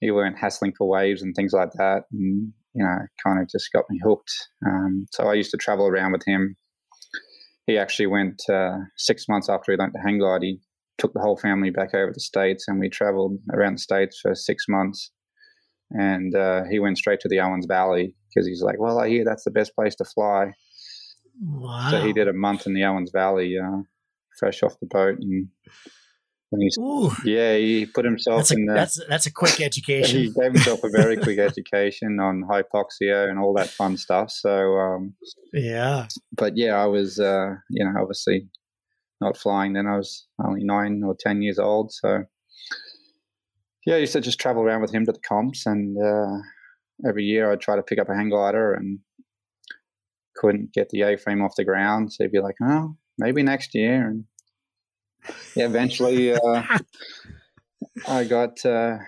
[0.00, 3.72] you weren't hassling for waves and things like that and you know kind of just
[3.72, 4.32] got me hooked.
[4.66, 6.56] Um, so i used to travel around with him.
[7.66, 10.60] He actually went uh, six months after he learned to hang glide he
[10.96, 14.34] took the whole family back over the states and we traveled around the states for
[14.34, 15.12] six months.
[15.90, 19.24] And uh, he went straight to the owens valley because he's like well i hear
[19.24, 20.52] that's the best place to fly.
[21.40, 21.90] Wow.
[21.90, 23.82] So he did a month in the Owens Valley, uh,
[24.38, 25.48] fresh off the boat, and
[26.78, 27.10] Ooh.
[27.24, 30.18] yeah, he put himself that's a, in the, that's that's a quick education.
[30.18, 34.30] he gave himself a very quick education on hypoxia and all that fun stuff.
[34.30, 35.14] So um,
[35.52, 38.48] yeah, but yeah, I was uh, you know obviously
[39.20, 39.86] not flying then.
[39.86, 42.24] I was only nine or ten years old, so
[43.84, 46.38] yeah, I used to just travel around with him to the comps, and uh,
[47.06, 49.00] every year I'd try to pick up a hang glider and
[50.36, 52.12] couldn't get the A-frame off the ground.
[52.12, 54.24] So he'd be like, "Oh, maybe next year." And
[55.56, 56.62] eventually, uh,
[58.08, 58.98] I got uh,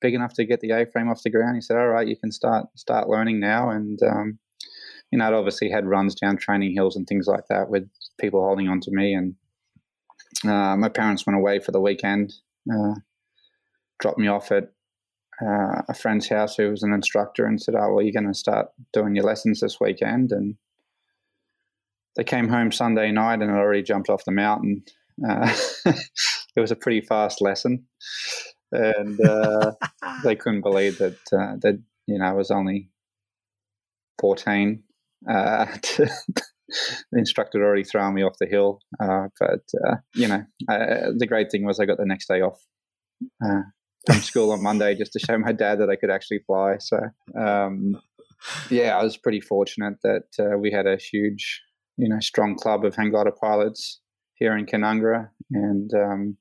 [0.00, 1.56] big enough to get the A-frame off the ground.
[1.56, 4.38] He said, "All right, you can start start learning now." And um,
[5.10, 7.88] you know, I'd obviously had runs down training hills and things like that with
[8.20, 9.14] people holding on to me.
[9.14, 9.34] And
[10.44, 12.32] uh, my parents went away for the weekend,
[12.72, 12.94] uh,
[14.00, 14.72] dropped me off at
[15.40, 18.38] uh, a friend's house who was an instructor and said, "Oh, well, you're going to
[18.38, 20.56] start doing your lessons this weekend." And
[22.16, 24.84] they came home Sunday night and had already jumped off the mountain.
[25.26, 25.54] Uh,
[26.56, 27.86] it was a pretty fast lesson,
[28.70, 29.72] and uh,
[30.24, 32.90] they couldn't believe that uh, that you know I was only
[34.20, 34.84] fourteen.
[35.28, 35.66] Uh,
[35.98, 39.60] the instructor had already thrown me off the hill, uh, but
[40.14, 42.60] you know the great thing was I got the next day off
[44.06, 46.78] from school on Monday just to show my dad that I could actually fly.
[46.78, 46.98] So,
[47.38, 48.00] um,
[48.70, 51.62] yeah, I was pretty fortunate that uh, we had a huge,
[51.96, 54.01] you know, strong club of hang glider pilots
[54.42, 56.36] here in Canungra, and um,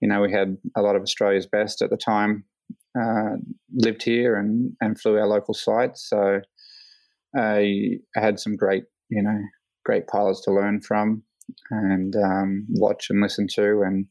[0.00, 2.44] you know, we had a lot of Australia's best at the time
[3.00, 3.36] uh,
[3.74, 6.08] lived here and and flew our local sites.
[6.08, 6.40] So,
[7.34, 9.38] I had some great, you know,
[9.84, 11.22] great pilots to learn from
[11.70, 14.06] and um, watch and listen to, and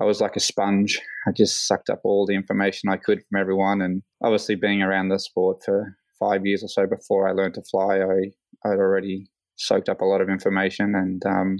[0.00, 1.00] I was like a sponge.
[1.26, 3.80] I just sucked up all the information I could from everyone.
[3.80, 7.62] And obviously, being around the sport for five years or so before I learned to
[7.62, 11.58] fly, I I'd already soaked up a lot of information and um,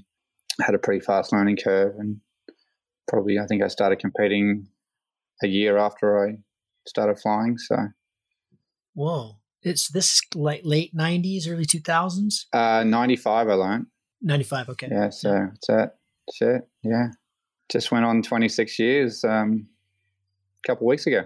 [0.61, 1.95] had a pretty fast learning curve.
[1.99, 2.21] And
[3.09, 4.69] probably, I think I started competing
[5.43, 6.39] a year after I
[6.87, 7.59] started flying.
[7.59, 7.77] So,
[8.95, 12.47] whoa, it's this like late '90s, early 2000s.
[12.53, 13.87] Uh, '95, I learned.
[14.23, 14.89] '95, okay.
[14.91, 15.97] Yeah, so it's that.
[16.27, 16.69] That's it.
[16.83, 17.09] Yeah,
[17.71, 19.67] just went on 26 years um,
[20.65, 21.25] a couple weeks ago.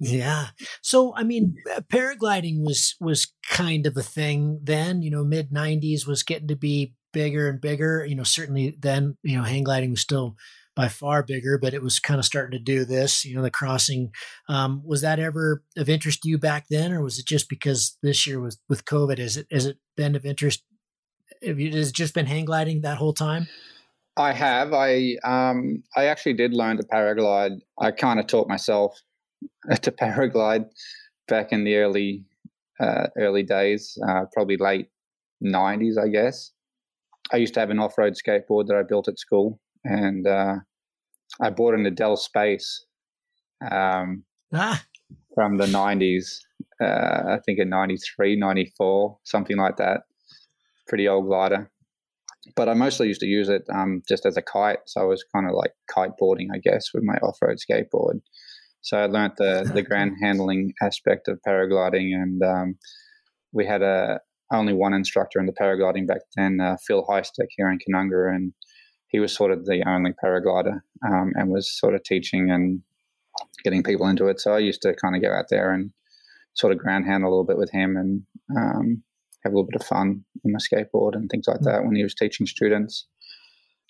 [0.00, 0.48] Yeah.
[0.82, 1.56] So I mean,
[1.92, 5.02] paragliding was was kind of a thing then.
[5.02, 8.04] You know, mid '90s was getting to be bigger and bigger.
[8.04, 10.36] You know, certainly then, you know, hang gliding was still
[10.76, 13.50] by far bigger, but it was kind of starting to do this, you know, the
[13.50, 14.10] crossing.
[14.48, 17.96] Um, was that ever of interest to you back then, or was it just because
[18.02, 19.18] this year was with COVID?
[19.18, 20.62] Is it has it been of interest?
[21.46, 23.46] Have you, has just been hang gliding that whole time?
[24.16, 24.72] I have.
[24.72, 27.60] I um, I actually did learn to paraglide.
[27.80, 29.00] I kind of taught myself
[29.82, 30.66] to paraglide
[31.28, 32.24] back in the early
[32.80, 34.88] uh, early days, uh, probably late
[35.42, 36.50] '90s, I guess.
[37.34, 40.54] I used to have an off-road skateboard that I built at school, and uh,
[41.40, 42.86] I bought an Edel Space
[43.72, 44.22] um,
[44.54, 44.80] ah.
[45.34, 46.38] from the 90s.
[46.80, 50.02] Uh, I think in 93, 94, something like that.
[50.86, 51.72] Pretty old glider.
[52.54, 54.78] But I mostly used to use it um, just as a kite.
[54.86, 58.20] So I was kind of like kiteboarding, I guess, with my off road skateboard.
[58.82, 62.14] So I learned the, the ground handling aspect of paragliding.
[62.14, 62.78] And um,
[63.52, 64.20] we had a,
[64.54, 68.52] only one instructor in the paragliding back then, uh, Phil Heistick here in Canungra, and
[69.08, 72.82] he was sort of the only paraglider um, and was sort of teaching and
[73.62, 74.40] getting people into it.
[74.40, 75.90] So I used to kind of go out there and
[76.54, 78.22] sort of ground handle a little bit with him and
[78.56, 79.02] um,
[79.44, 81.64] have a little bit of fun on my skateboard and things like mm.
[81.64, 83.06] that when he was teaching students.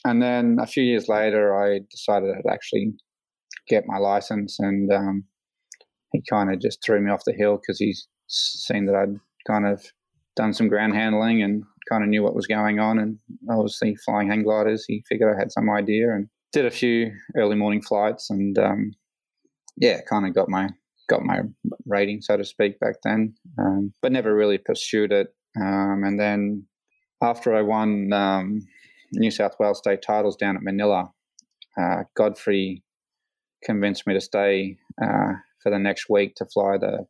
[0.04, 2.92] And then a few years later, I decided I'd actually
[3.68, 5.24] get my license, and um,
[6.12, 9.66] he kind of just threw me off the hill because he's seen that I'd kind
[9.66, 9.82] of
[10.36, 12.98] done some ground handling and kind of knew what was going on.
[12.98, 13.18] And
[13.50, 17.56] obviously, flying hang gliders, he figured I had some idea and did a few early
[17.56, 18.30] morning flights.
[18.30, 18.92] And um,
[19.76, 20.68] yeah, kind of got my
[21.08, 21.40] got my
[21.86, 25.28] rating, so to speak, back then, um, but never really pursued it.
[25.60, 26.66] Um, and then
[27.22, 28.66] after I won um,
[29.12, 31.10] New South Wales state titles down at Manilla,
[31.78, 32.82] uh, Godfrey
[33.62, 37.06] convinced me to stay uh, for the next week to fly the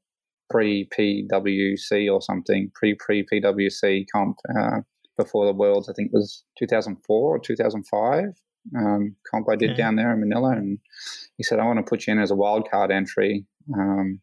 [0.50, 4.80] pre PWC or something, pre pre PWC comp uh,
[5.16, 5.88] before the Worlds.
[5.88, 8.24] I think it was 2004 or 2005
[8.76, 9.76] um, comp I did okay.
[9.78, 10.78] down there in Manilla, and
[11.36, 14.20] he said, "I want to put you in as a wildcard entry, um,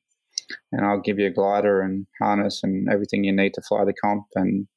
[0.72, 3.94] and I'll give you a glider and harness and everything you need to fly the
[3.94, 4.68] comp." And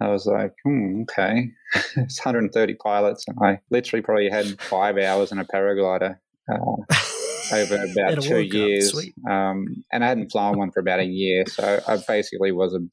[0.00, 1.50] I was like, hmm, okay.
[1.96, 6.18] it's 130 pilots, and I literally probably had five hours in a paraglider.
[6.52, 6.76] Uh,
[7.52, 8.94] over about two years.
[9.28, 11.44] Um, and I hadn't flown one for about a year.
[11.46, 12.90] So I basically was an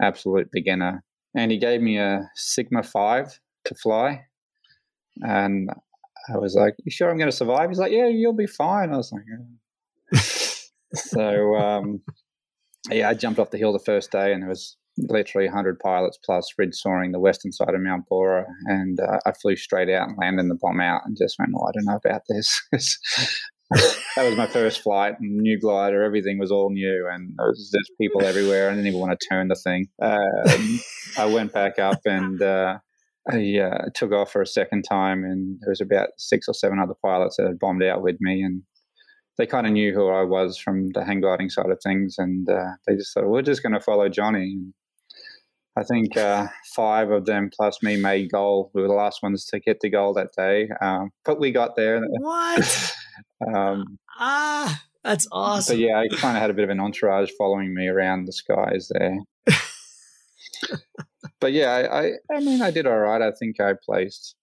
[0.00, 1.04] absolute beginner.
[1.34, 4.24] And he gave me a Sigma 5 to fly.
[5.22, 5.70] And
[6.32, 7.68] I was like, You sure I'm going to survive?
[7.68, 8.92] He's like, Yeah, you'll be fine.
[8.92, 10.20] I was like, yeah.
[10.94, 12.00] So, um,
[12.90, 16.18] yeah, I jumped off the hill the first day and there was literally 100 pilots
[16.24, 18.46] plus ridge soaring the western side of Mount Borah.
[18.64, 21.66] And uh, I flew straight out and landed the bomb out and just went, oh,
[21.66, 23.38] I don't know about this.
[23.70, 27.90] that was my first flight, new glider, everything was all new, and there was just
[28.00, 28.68] people everywhere.
[28.68, 29.88] I didn't even want to turn the thing.
[30.00, 30.80] Um,
[31.18, 32.78] I went back up and uh,
[33.30, 36.78] I uh, took off for a second time, and there was about six or seven
[36.78, 38.62] other pilots that had bombed out with me, and
[39.36, 42.48] they kind of knew who I was from the hang gliding side of things, and
[42.48, 44.54] uh, they just thought we're just going to follow Johnny.
[44.54, 44.72] And
[45.78, 48.70] I think uh, five of them plus me made goal.
[48.74, 51.76] We were the last ones to get the goal that day, um, but we got
[51.76, 52.02] there.
[52.18, 52.94] What?
[53.46, 55.76] um, ah, that's awesome.
[55.76, 58.32] But yeah, I kind of had a bit of an entourage following me around the
[58.32, 59.18] skies there.
[61.40, 63.22] but yeah, I, I, I mean, I did all right.
[63.22, 64.34] I think I placed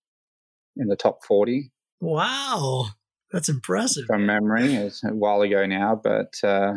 [0.78, 1.72] in the top forty.
[2.00, 2.88] Wow,
[3.32, 4.06] that's impressive.
[4.06, 6.76] From memory, it's a while ago now, but uh,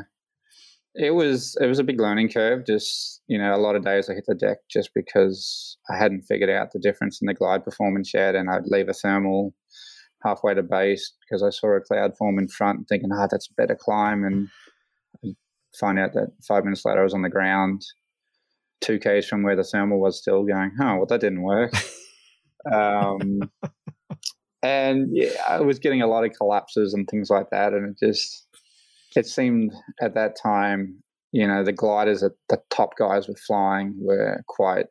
[0.98, 2.66] it was it was a big learning curve.
[2.66, 6.22] Just you know, a lot of days I hit the deck just because I hadn't
[6.22, 9.54] figured out the difference in the glide performance yet, and I'd leave a thermal
[10.24, 13.48] halfway to base because I saw a cloud form in front, thinking, "Ah, oh, that's
[13.48, 14.48] a better climb," and
[15.24, 15.36] I'd
[15.78, 17.82] find out that five minutes later I was on the ground,
[18.80, 21.72] two k's from where the thermal was, still going, "Oh, well, that didn't work."
[22.72, 23.40] um,
[24.64, 28.04] and yeah, I was getting a lot of collapses and things like that, and it
[28.04, 28.47] just
[29.16, 31.02] it seemed at that time,
[31.32, 34.86] you know, the gliders that the top guys were flying were quite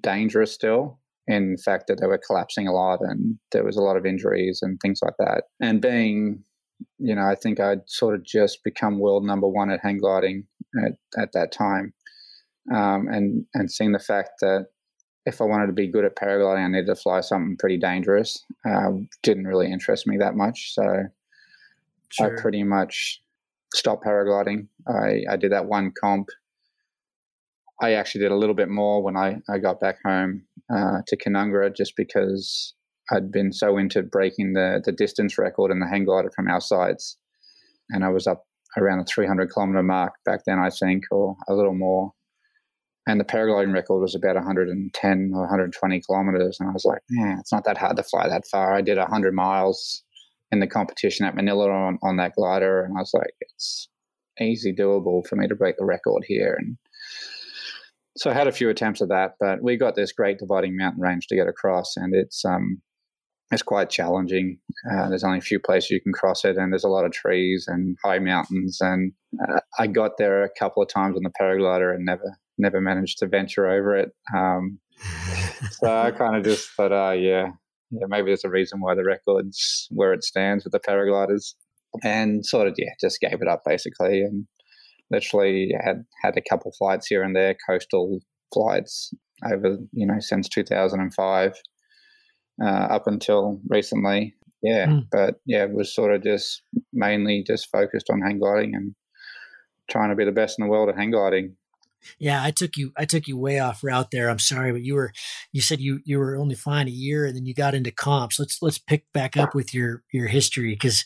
[0.00, 0.98] dangerous still.
[1.30, 4.06] In the fact that they were collapsing a lot and there was a lot of
[4.06, 5.44] injuries and things like that.
[5.60, 6.42] And being,
[6.98, 10.46] you know, I think I'd sort of just become world number one at hang gliding
[10.82, 11.92] at, at that time.
[12.74, 14.68] Um, and, and seeing the fact that
[15.26, 18.42] if I wanted to be good at paragliding, I needed to fly something pretty dangerous.
[18.66, 18.92] Uh,
[19.22, 20.72] didn't really interest me that much.
[20.72, 21.04] So
[22.08, 22.38] sure.
[22.38, 23.20] I pretty much
[23.74, 24.68] stopped paragliding.
[24.88, 26.28] I, I did that one comp.
[27.80, 31.16] I actually did a little bit more when I, I got back home uh, to
[31.16, 32.74] Canungra just because
[33.10, 36.60] I'd been so into breaking the, the distance record and the hang glider from our
[36.60, 37.16] sides.
[37.90, 38.44] And I was up
[38.76, 42.12] around the 300 kilometer mark back then, I think, or a little more.
[43.06, 46.58] And the paragliding record was about 110 or 120 kilometers.
[46.60, 48.74] And I was like, yeah, it's not that hard to fly that far.
[48.74, 50.02] I did 100 miles
[50.50, 52.84] in the competition at Manilla on, on that glider.
[52.84, 53.88] And I was like, it's
[54.40, 56.56] easy doable for me to break the record here.
[56.58, 56.76] And
[58.16, 61.02] so I had a few attempts at that, but we got this great dividing mountain
[61.02, 61.96] range to get across.
[61.96, 62.80] And it's, um,
[63.50, 64.58] it's quite challenging.
[64.90, 67.12] Uh, there's only a few places you can cross it, and there's a lot of
[67.12, 68.78] trees and high mountains.
[68.80, 69.12] And
[69.48, 73.18] uh, I got there a couple of times on the paraglider and never never managed
[73.18, 74.10] to venture over it.
[74.36, 74.80] Um,
[75.70, 77.52] so I kind of just thought, oh yeah,
[77.90, 81.54] yeah, maybe there's a reason why the record's where it stands with the paragliders,
[82.04, 84.46] and sort of yeah, just gave it up basically, and
[85.10, 88.20] literally had had a couple flights here and there, coastal
[88.52, 89.12] flights
[89.44, 91.52] over you know since 2005
[92.62, 94.34] uh, up until recently.
[94.62, 95.06] Yeah, mm.
[95.12, 96.62] but yeah, it was sort of just
[96.92, 98.94] mainly just focused on hang gliding and
[99.88, 101.56] trying to be the best in the world at hang gliding.
[102.18, 104.30] Yeah, I took you I took you way off route there.
[104.30, 105.12] I'm sorry, but you were
[105.52, 108.38] you said you you were only flying a year and then you got into comps.
[108.38, 111.04] Let's let's pick back up with your your history because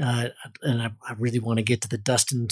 [0.00, 0.28] uh,
[0.62, 2.48] and I, I, really want to get to the Dustin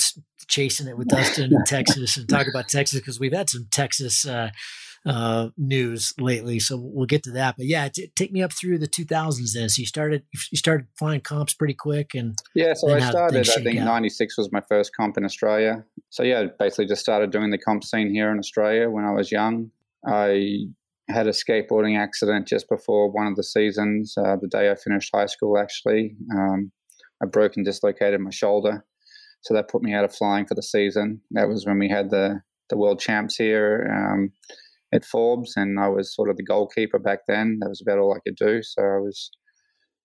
[0.46, 4.26] chasing it with Dustin in Texas and talk about Texas because we've had some Texas
[4.26, 4.50] uh,
[5.06, 6.58] uh, news lately.
[6.58, 7.56] So we'll get to that.
[7.56, 9.68] But yeah, t- take me up through the 2000s then.
[9.68, 12.74] So you started you started flying comps pretty quick, and yeah.
[12.74, 13.48] So I started.
[13.48, 15.84] I think '96 was my first comp in Australia.
[16.10, 19.32] So yeah, basically just started doing the comp scene here in Australia when I was
[19.32, 19.70] young.
[20.06, 20.66] I
[21.08, 24.14] had a skateboarding accident just before one of the seasons.
[24.16, 26.70] Uh, the day I finished high school, actually, um,
[27.22, 28.84] I broke and dislocated my shoulder.
[29.42, 31.22] So that put me out of flying for the season.
[31.32, 33.88] That was when we had the the world champs here.
[33.90, 34.32] Um,
[34.92, 37.58] at Forbes, and I was sort of the goalkeeper back then.
[37.60, 38.62] That was about all I could do.
[38.62, 39.30] So I was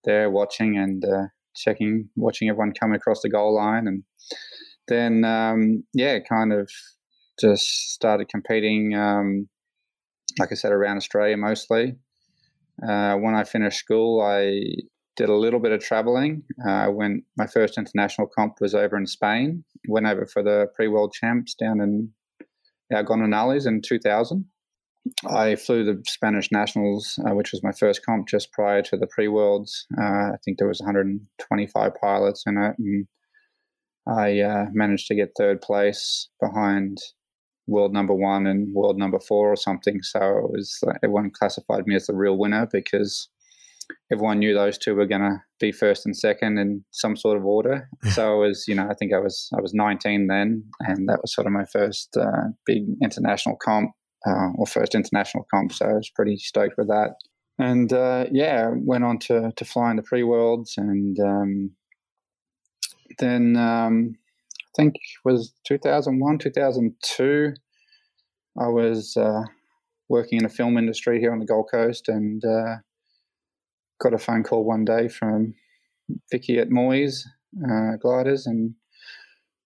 [0.04, 4.04] there watching and uh, checking, watching everyone come across the goal line, and
[4.88, 6.70] then um, yeah, kind of
[7.40, 8.96] just started competing.
[8.96, 9.50] Um,
[10.40, 11.96] like I said, around Australia mostly.
[12.86, 14.60] Uh, when I finished school, I
[15.16, 16.44] did a little bit of traveling.
[16.68, 21.14] Uh, when my first international comp was over in Spain, went over for the pre-world
[21.14, 22.10] champs down in
[22.92, 24.46] Algodonales in 2000.
[25.28, 29.08] I flew the Spanish Nationals, uh, which was my first comp just prior to the
[29.08, 29.86] pre-worlds.
[29.99, 33.08] Uh, I think there was 125 pilots in it, and
[34.08, 36.97] I uh, managed to get third place behind
[37.68, 40.01] world number one and world number four or something.
[40.01, 43.30] So it was everyone classified me as the real winner because
[44.12, 47.45] everyone knew those two were going to be first and second in some sort of
[47.45, 47.89] order.
[48.12, 51.22] so I was, you know, I think I was I was 19 then, and that
[51.22, 53.91] was sort of my first uh, big international comp
[54.26, 55.71] uh, or first international comp.
[55.71, 57.15] So I was pretty stoked with that.
[57.57, 61.71] And uh, yeah, went on to to fly in the pre worlds, and um,
[63.19, 64.17] then um,
[64.59, 67.53] I think was 2001, 2002.
[68.59, 69.43] I was uh,
[70.09, 72.76] working in the film industry here on the Gold Coast, and uh,
[74.01, 75.53] got a phone call one day from
[76.32, 77.21] Vicky at Moyes
[77.63, 78.76] uh, Gliders, and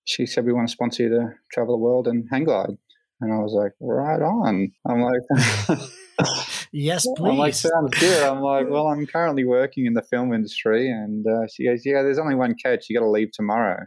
[0.05, 2.77] she said we want to sponsor you to travel the world and hang glide.
[3.21, 4.71] And I was like, right on.
[4.87, 5.79] I'm like,
[6.71, 7.19] yes, please.
[7.31, 8.23] I'm like, sounds good.
[8.23, 10.89] I'm like, well, I'm currently working in the film industry.
[10.89, 12.85] And uh, she goes, yeah, there's only one coach.
[12.89, 13.85] You got to leave tomorrow.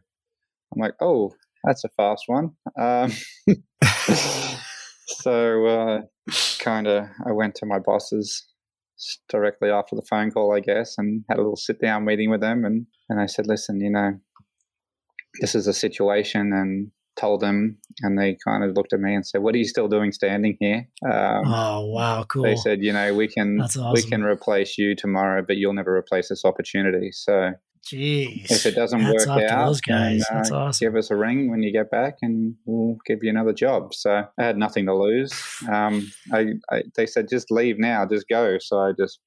[0.74, 1.32] I'm like, oh,
[1.64, 2.50] that's a fast one.
[2.78, 3.12] Um,
[5.06, 6.00] so uh,
[6.58, 8.46] kind of, I went to my bosses
[9.30, 12.40] directly after the phone call, I guess, and had a little sit down meeting with
[12.40, 12.64] them.
[12.64, 14.18] And, and I said, listen, you know,
[15.40, 19.26] this is a situation and told them, and they kind of looked at me and
[19.26, 22.42] said, "What are you still doing standing here?" Um, oh wow, cool.
[22.42, 23.92] They said, "You know, we can awesome.
[23.92, 27.52] we can replace you tomorrow, but you'll never replace this opportunity." So.
[27.84, 28.48] Jeez.
[28.48, 30.22] If it doesn't work out, those guys.
[30.30, 30.86] Uh, That's awesome.
[30.86, 33.92] give us a ring when you get back, and we'll give you another job.
[33.92, 35.32] So I had nothing to lose.
[35.68, 38.58] Um, I, I, they said just leave now, just go.
[38.60, 39.18] So I just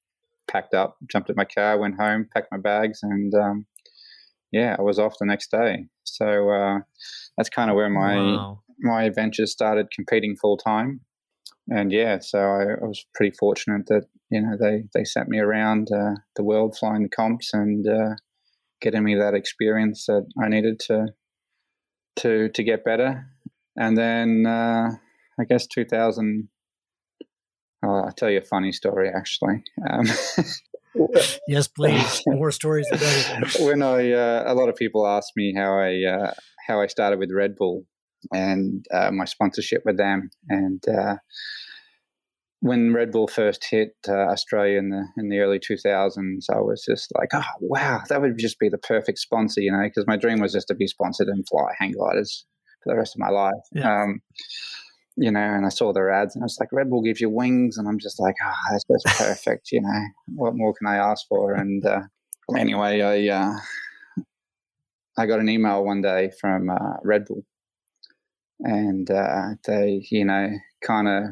[0.48, 3.66] packed up, jumped in my car, went home, packed my bags, and um,
[4.52, 5.84] yeah, I was off the next day.
[6.16, 6.78] So uh,
[7.36, 8.60] that's kind of where my wow.
[8.80, 11.00] my adventures started competing full time.
[11.68, 15.38] And yeah, so I, I, was pretty fortunate that you know they they sent me
[15.38, 18.14] around uh, the world flying the comps and uh,
[18.80, 21.06] getting me that experience that I needed to
[22.20, 23.26] to to get better.
[23.76, 24.90] And then uh,
[25.38, 26.48] I guess 2000.
[27.84, 29.62] Oh, I'll tell you a funny story actually.
[29.88, 30.06] Um,
[31.48, 32.22] yes, please.
[32.26, 32.86] More stories.
[33.60, 36.32] when I, uh, a lot of people ask me how I, uh,
[36.66, 37.84] how I started with Red Bull
[38.32, 41.16] and uh, my sponsorship with them, and uh,
[42.60, 46.84] when Red Bull first hit uh, Australia in the in the early 2000s, I was
[46.84, 50.16] just like, oh wow, that would just be the perfect sponsor, you know, because my
[50.16, 52.44] dream was just to be sponsored and fly hang gliders
[52.82, 53.54] for the rest of my life.
[53.72, 54.02] Yeah.
[54.02, 54.20] Um,
[55.16, 57.30] you know, and I saw their ads and I was like, Red Bull gives you
[57.30, 57.78] wings.
[57.78, 59.72] And I'm just like, oh, that's perfect.
[59.72, 60.02] you know,
[60.34, 61.54] what more can I ask for?
[61.54, 62.02] And uh,
[62.56, 63.56] anyway, I, uh,
[65.18, 67.42] I got an email one day from uh, Red Bull
[68.60, 70.50] and uh, they, you know,
[70.82, 71.22] kind of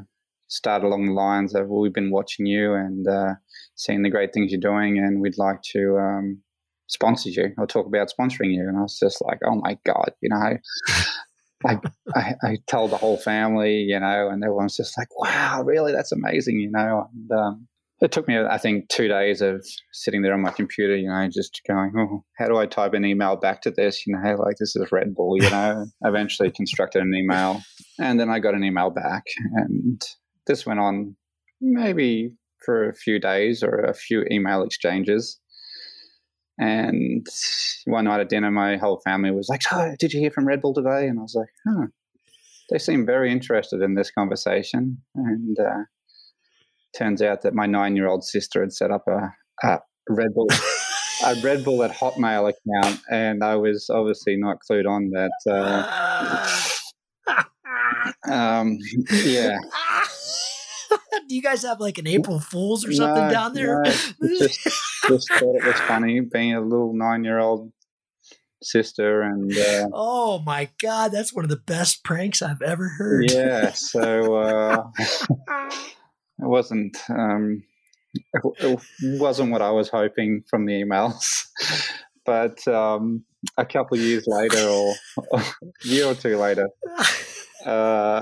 [0.48, 3.34] started along the lines of, well, we've been watching you and uh,
[3.74, 6.40] seeing the great things you're doing and we'd like to um,
[6.86, 8.62] sponsor you or talk about sponsoring you.
[8.62, 10.56] And I was just like, oh my God, you know,
[11.66, 11.78] I,
[12.14, 15.92] I, I told the whole family, you know, and everyone's just like, wow, really?
[15.92, 17.08] That's amazing, you know.
[17.12, 17.68] And um,
[18.00, 21.28] it took me, I think, two days of sitting there on my computer, you know,
[21.32, 24.06] just going, oh, how do I type an email back to this?
[24.06, 25.86] You know, like this is Red Bull, you know.
[26.04, 27.62] Eventually constructed an email
[27.98, 29.24] and then I got an email back.
[29.54, 30.02] And
[30.46, 31.16] this went on
[31.60, 32.32] maybe
[32.64, 35.38] for a few days or a few email exchanges.
[36.58, 37.26] And
[37.84, 40.62] one night at dinner, my whole family was like, "Oh, did you hear from Red
[40.62, 41.86] Bull today?" And I was like, "Huh."
[42.70, 45.84] They seem very interested in this conversation, and uh,
[46.96, 49.34] turns out that my nine-year-old sister had set up a,
[49.66, 50.46] a Red Bull.
[51.24, 55.32] a Red Bull at Hotmail account, and I was obviously not clued on that.
[57.26, 57.42] Uh,
[58.32, 58.78] um,
[59.24, 59.58] yeah,
[61.28, 63.82] Do you guys have like an April Fool's or something no, down there?
[63.82, 63.90] No,
[64.38, 64.60] just,
[65.08, 67.72] just thought it was funny being a little nine year old
[68.62, 73.30] sister and uh, oh my god that's one of the best pranks i've ever heard.
[73.30, 75.76] Yeah so uh, it
[76.38, 77.62] wasn't um,
[78.32, 81.46] it wasn't what i was hoping from the emails.
[82.26, 83.26] But um,
[83.58, 84.94] a couple of years later or
[85.34, 85.44] a
[85.82, 86.70] year or two later
[87.64, 88.20] uh,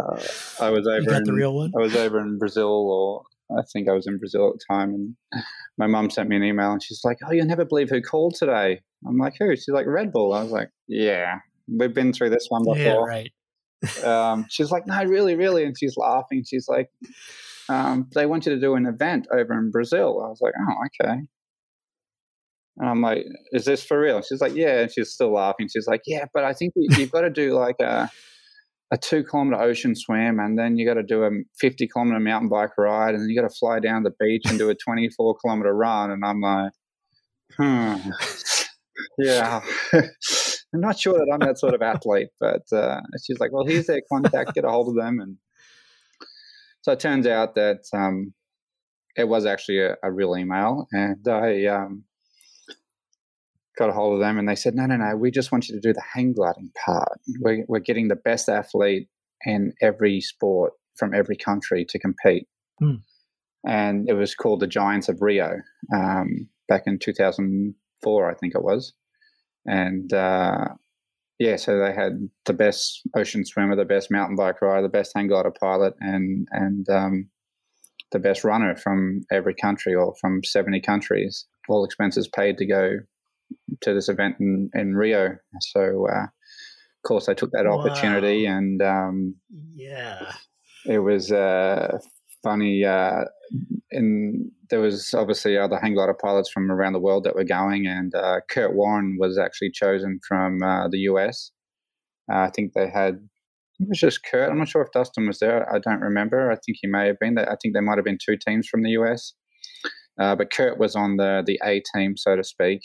[0.60, 1.00] I was over.
[1.00, 1.72] You got in, the real one.
[1.76, 3.22] I was over in Brazil, or
[3.58, 5.16] I think I was in Brazil at the time, and
[5.78, 8.34] my mum sent me an email, and she's like, "Oh, you'll never believe who called
[8.34, 11.38] today." I'm like, "Who?" She's like, "Red Bull." I was like, "Yeah,
[11.68, 13.32] we've been through this one before." Yeah, right.
[14.04, 16.44] um, she's like, "No, really, really," and she's laughing.
[16.46, 16.88] She's like,
[17.68, 21.04] um, "They want you to do an event over in Brazil." I was like, "Oh,
[21.04, 21.20] okay."
[22.78, 25.68] And I'm like, "Is this for real?" She's like, "Yeah," and she's still laughing.
[25.72, 28.10] She's like, "Yeah, but I think you've got to do like a."
[28.92, 32.50] a two kilometer ocean swim, and then you got to do a 50 kilometer mountain
[32.50, 35.36] bike ride, and then you got to fly down the beach and do a 24
[35.42, 36.10] kilometer run.
[36.10, 36.72] And I'm like,
[37.56, 37.96] hmm,
[39.18, 39.62] yeah.
[40.74, 43.86] I'm not sure that I'm that sort of athlete, but uh, she's like, well, here's
[43.86, 45.20] their contact, get a hold of them.
[45.20, 45.38] And
[46.82, 48.34] so it turns out that um,
[49.16, 50.86] it was actually a, a, real email.
[50.92, 52.04] And I um,
[53.78, 55.74] got a hold of them and they said, no, no, no, we just want you
[55.74, 57.20] to do the hang gliding part.
[57.40, 59.08] We're, we're getting the best athlete
[59.44, 62.46] in every sport from every country to compete.
[62.78, 62.96] Hmm.
[63.66, 65.60] And it was called the Giants of Rio
[65.94, 68.92] um, back in 2004, I think it was.
[69.64, 70.68] And uh,
[71.38, 75.12] yeah, so they had the best ocean swimmer, the best mountain bike rider, the best
[75.14, 77.28] hang glider pilot, and and um,
[78.10, 82.98] the best runner from every country or from 70 countries, all expenses paid to go
[83.82, 85.36] to this event in, in Rio.
[85.60, 87.78] So, uh, of course, I took that wow.
[87.78, 89.34] opportunity, and um,
[89.74, 90.32] yeah,
[90.86, 91.98] it was uh,
[92.42, 92.84] funny.
[92.84, 93.24] Uh,
[93.90, 97.86] and there was obviously other hang glider pilots from around the world that were going,
[97.86, 101.50] and uh, Curt Warren was actually chosen from uh, the US.
[102.32, 103.28] Uh, I think they had
[103.80, 104.50] it was just Curt.
[104.50, 105.70] I'm not sure if Dustin was there.
[105.72, 106.50] I don't remember.
[106.50, 107.36] I think he may have been.
[107.38, 109.34] I think there might have been two teams from the US,
[110.20, 112.82] uh, but Curt was on the the A team, so to speak,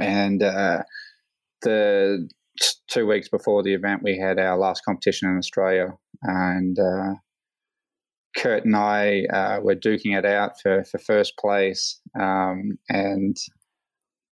[0.00, 0.82] and uh,
[1.62, 2.28] the
[2.88, 7.14] two weeks before the event, we had our last competition in Australia, and uh,
[8.36, 13.36] Curt and I uh, were duking it out for, for first place, um, and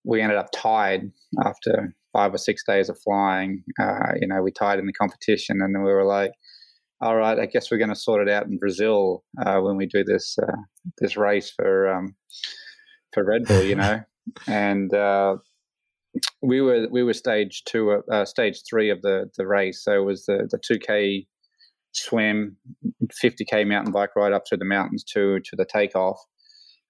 [0.05, 1.11] we ended up tied
[1.45, 3.65] after five or six days of flying.
[3.81, 6.33] Uh, you know, we tied in the competition, and then we were like,
[7.01, 9.87] "All right, I guess we're going to sort it out in Brazil uh, when we
[9.87, 10.57] do this uh,
[10.99, 12.15] this race for um,
[13.13, 14.01] for Red Bull." You know,
[14.47, 15.37] and uh,
[16.43, 19.83] we were we were stage two, uh, stage three of the the race.
[19.83, 21.27] So it was the the two k
[21.93, 22.57] swim,
[23.13, 26.19] fifty k mountain bike ride up through the mountains to to the takeoff,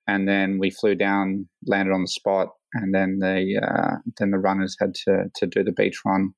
[0.06, 4.38] and then we flew down, landed on the spot, and then the uh, then the
[4.38, 6.32] runners had to to do the beach run,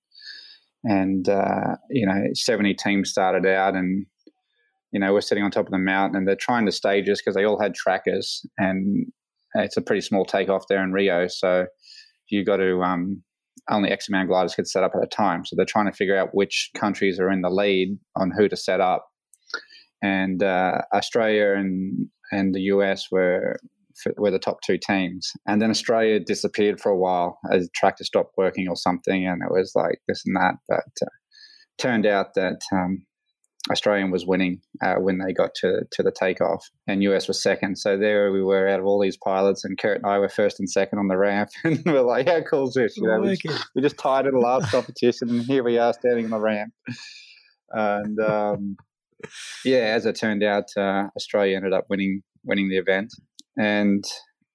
[0.84, 4.06] and uh, you know seventy teams started out and.
[4.92, 7.20] You know, we're sitting on top of the mountain, and they're trying to stage us
[7.20, 9.06] because they all had trackers, and
[9.54, 11.66] it's a pretty small takeoff there in Rio, so
[12.28, 13.22] you got to um,
[13.70, 15.44] only X amount of gliders get set up at a time.
[15.44, 18.56] So they're trying to figure out which countries are in the lead on who to
[18.56, 19.06] set up.
[20.02, 23.56] And uh, Australia and and the US were
[24.16, 25.30] were the top two teams.
[25.46, 29.42] And then Australia disappeared for a while as the tracker stopped working or something, and
[29.42, 30.54] it was like this and that.
[30.68, 31.10] But uh,
[31.78, 33.06] turned out that um,
[33.70, 37.78] Australian was winning uh, when they got to to the takeoff, and US was second.
[37.78, 40.60] So there we were out of all these pilots, and Curt and I were first
[40.60, 43.20] and second on the ramp, and we are like, "How cool is this?" You know,
[43.20, 43.38] we,
[43.74, 46.74] we, just tied in the last competition, and here we are standing on the ramp.
[47.70, 48.76] And um,
[49.64, 53.14] yeah, as it turned out, uh, Australia ended up winning winning the event,
[53.56, 54.04] and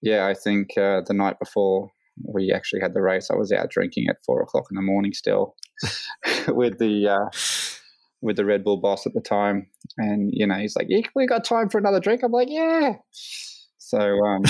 [0.03, 1.89] yeah, I think uh, the night before
[2.23, 5.13] we actually had the race, I was out drinking at four o'clock in the morning
[5.13, 5.55] still
[6.47, 7.29] with the uh,
[8.21, 9.67] with the Red Bull boss at the time,
[9.97, 12.93] and you know he's like, "Yeah, we got time for another drink." I'm like, "Yeah."
[13.77, 14.43] So um,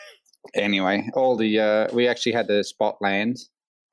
[0.54, 3.36] anyway, all the uh, we actually had to spot land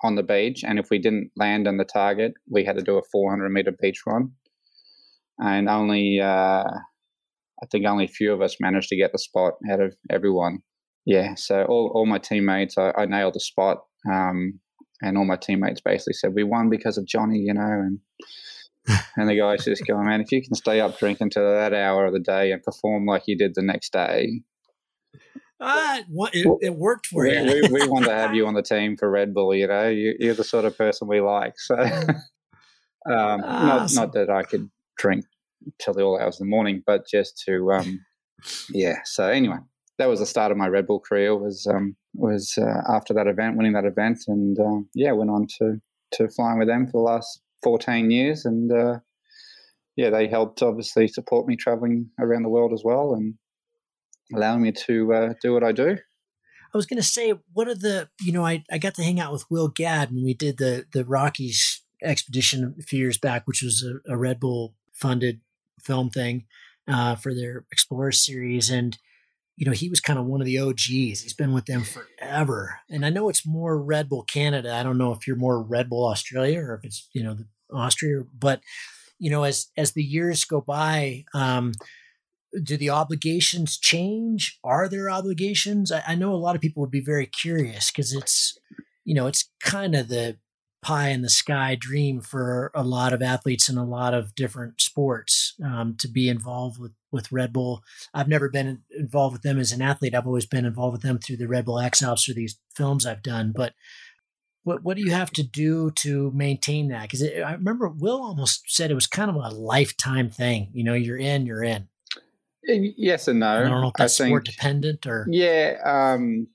[0.03, 2.97] on the beach, and if we didn't land on the target, we had to do
[2.97, 4.32] a 400 meter beach run,
[5.38, 9.53] and only uh, I think only a few of us managed to get the spot
[9.71, 10.59] out of everyone.
[11.05, 13.80] Yeah, so all all my teammates, I, I nailed the spot.
[14.09, 14.59] Um,
[15.01, 17.99] and all my teammates basically said we won because of Johnny, you know, and
[18.88, 22.05] and the guy's just going, man, if you can stay up drinking to that hour
[22.05, 24.41] of the day and perform like you did the next day.
[25.61, 25.99] Uh,
[26.34, 27.67] it, it worked for we, you.
[27.69, 29.53] we, we want to have you on the team for Red Bull.
[29.53, 31.59] You know, you, are the sort of person we like.
[31.59, 31.75] So,
[33.09, 35.25] um, not not that I could drink
[35.80, 38.05] till the all hours of the morning, but just to, um,
[38.69, 38.99] yeah.
[39.03, 39.57] So anyway,
[39.97, 41.36] that was the start of my Red Bull career.
[41.36, 45.45] Was um, was uh, after that event, winning that event, and uh, yeah, went on
[45.59, 45.82] to
[46.13, 48.99] to flying with them for the last 14 years, and uh,
[49.95, 53.36] yeah, they helped obviously support me traveling around the world as well, and
[54.34, 55.97] allowing me to uh, do what I do.
[56.74, 59.20] I was going to say, what are the you know I, I got to hang
[59.20, 63.45] out with Will Gadd when we did the the Rockies expedition a few years back,
[63.45, 65.41] which was a, a Red Bull funded
[65.82, 66.45] film thing
[66.88, 68.97] uh, for their Explorer series, and
[69.60, 70.88] you know, he was kind of one of the OGs.
[70.88, 72.80] He's been with them forever.
[72.89, 74.74] And I know it's more Red Bull Canada.
[74.74, 77.45] I don't know if you're more Red Bull Australia or if it's, you know, the
[77.70, 78.62] Austria, but
[79.20, 81.74] you know, as as the years go by, um,
[82.64, 84.57] do the obligations change?
[84.64, 85.91] Are there obligations?
[85.91, 88.57] I, I know a lot of people would be very curious because it's,
[89.03, 90.38] you know, it's kind of the
[90.82, 94.82] pie in the sky dream for a lot of athletes in a lot of different
[94.82, 97.84] sports um, to be involved with with Red Bull.
[98.13, 100.13] I've never been involved with them as an athlete.
[100.13, 103.05] I've always been involved with them through the Red Bull X Alps or these films
[103.05, 103.51] I've done.
[103.55, 103.73] But
[104.63, 107.03] what what do you have to do to maintain that?
[107.03, 110.69] Because I remember Will almost said it was kind of a lifetime thing.
[110.73, 111.88] You know, you're in, you're in.
[112.63, 113.47] Yes and no.
[113.47, 115.27] I don't know if that's sport dependent or.
[115.30, 116.47] Yeah, um,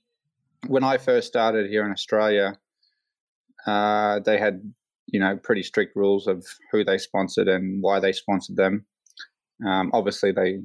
[0.67, 2.57] when I first started here in Australia,
[3.65, 4.61] uh, they had
[5.07, 8.85] you know pretty strict rules of who they sponsored and why they sponsored them.
[9.65, 10.59] Um, obviously, they,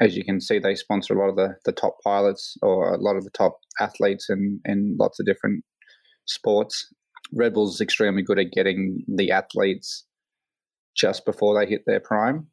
[0.00, 2.98] as you can see, they sponsor a lot of the, the top pilots or a
[2.98, 5.64] lot of the top athletes in, in lots of different
[6.26, 6.88] sports.
[7.34, 10.06] Red Bull's extremely good at getting the athletes
[10.96, 12.46] just before they hit their prime.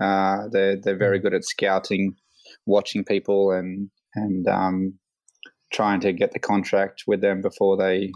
[0.00, 2.14] Uh, they're they're very good at scouting,
[2.66, 4.94] watching people, and and um,
[5.72, 8.10] trying to get the contract with them before they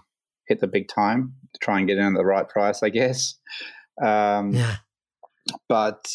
[0.52, 3.34] hit the big time to try and get in at the right price, I guess.
[4.02, 4.76] Um, yeah.
[5.68, 6.06] But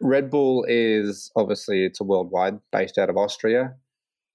[0.00, 3.74] Red Bull is obviously it's a worldwide based out of Austria,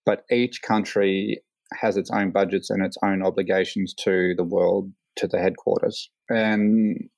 [0.05, 1.43] but each country
[1.73, 7.09] has its own budgets and its own obligations to the world to the headquarters, and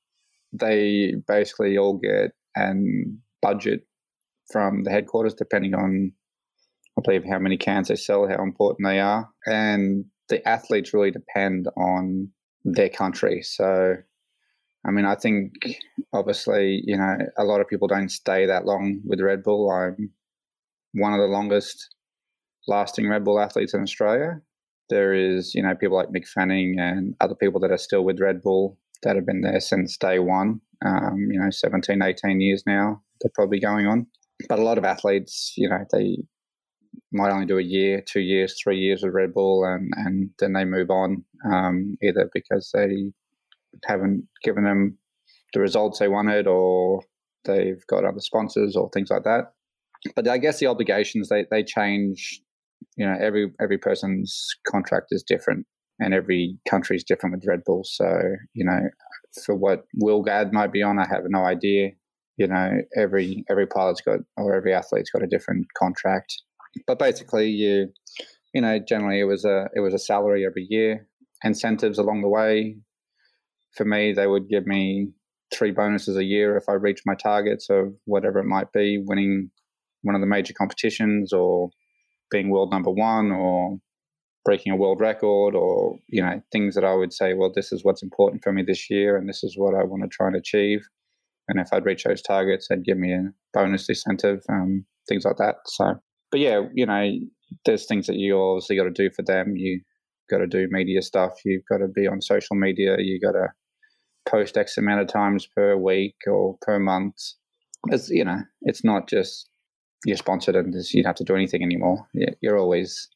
[0.52, 3.82] they basically all get an budget
[4.52, 6.12] from the headquarters depending on
[6.98, 11.12] I believe how many cans they sell, how important they are, and the athletes really
[11.12, 12.30] depend on
[12.64, 13.42] their country.
[13.42, 13.98] So
[14.86, 15.54] I mean, I think
[16.14, 19.70] obviously, you know, a lot of people don't stay that long with Red Bull.
[19.70, 20.12] I'm
[20.94, 21.94] one of the longest
[22.68, 24.42] lasting Red Bull athletes in Australia.
[24.90, 28.20] There is, you know, people like Mick Fanning and other people that are still with
[28.20, 32.64] Red Bull that have been there since day one, um, you know, 17, 18 years
[32.66, 34.08] now, they're probably going on.
[34.48, 36.18] But a lot of athletes, you know, they
[37.12, 40.53] might only do a year, two years, three years with Red Bull and, and then
[40.53, 43.12] they move on, um, either because they
[43.86, 44.97] haven't given them
[45.53, 47.01] the results they wanted or
[47.45, 49.53] they've got other sponsors or things like that.
[50.16, 52.41] But I guess the obligations they, they change.
[52.95, 55.66] You know, every every person's contract is different,
[55.99, 57.84] and every country is different with Red Bull.
[57.84, 58.07] So
[58.53, 58.80] you know,
[59.43, 61.89] for what Will Gadd might be on, I have no idea.
[62.38, 66.34] You know, every every pilot's got or every athlete's got a different contract.
[66.88, 67.89] But basically, you
[68.53, 71.07] you know, generally it was a it was a salary every year,
[71.43, 72.78] incentives along the way.
[73.76, 75.09] For me, they would give me
[75.53, 79.51] three bonuses a year if I reached my targets of whatever it might be, winning
[80.01, 81.70] one of the major competitions or
[82.32, 83.78] being world number one or
[84.45, 87.84] breaking a world record or you know things that I would say, well, this is
[87.84, 90.36] what's important for me this year, and this is what I want to try and
[90.36, 90.88] achieve.
[91.47, 95.38] And if I'd reach those targets, they'd give me a bonus incentive, um, things like
[95.38, 95.55] that.
[95.65, 95.95] So,
[96.32, 97.10] but yeah, you know,
[97.66, 99.56] there's things that you obviously got to do for them.
[99.56, 99.82] You
[100.30, 101.34] got to do media stuff.
[101.44, 102.98] You've got to be on social media.
[103.00, 103.48] You got to
[104.28, 107.16] post X amount of times per week or per month.
[107.88, 109.50] It's you know, it's not just
[110.06, 112.08] you're sponsored and you don't have to do anything anymore.
[112.42, 113.10] You're always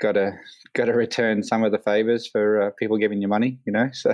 [0.00, 0.32] got to
[0.74, 3.58] got to return some of the favors for uh, people giving you money.
[3.66, 4.12] You know, so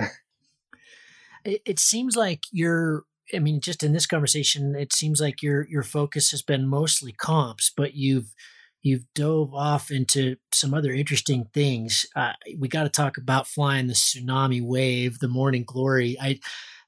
[1.45, 3.03] it, it seems like you're.
[3.33, 7.11] I mean, just in this conversation, it seems like your your focus has been mostly
[7.11, 8.33] comps, but you've
[8.81, 12.05] you've dove off into some other interesting things.
[12.15, 16.17] Uh, we got to talk about flying the tsunami wave, the morning glory.
[16.19, 16.39] I,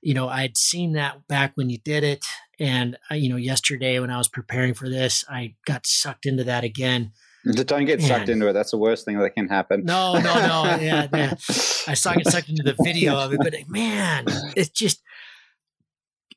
[0.01, 2.25] you know, I'd seen that back when you did it,
[2.59, 6.43] and uh, you know, yesterday when I was preparing for this, I got sucked into
[6.45, 7.11] that again.
[7.43, 8.07] Don't get Man.
[8.07, 8.53] sucked into it.
[8.53, 9.83] That's the worst thing that can happen.
[9.83, 10.77] No, no, no.
[10.79, 11.33] yeah, yeah.
[11.87, 14.25] I saw get sucked into the video of it, but man,
[14.55, 15.01] it's just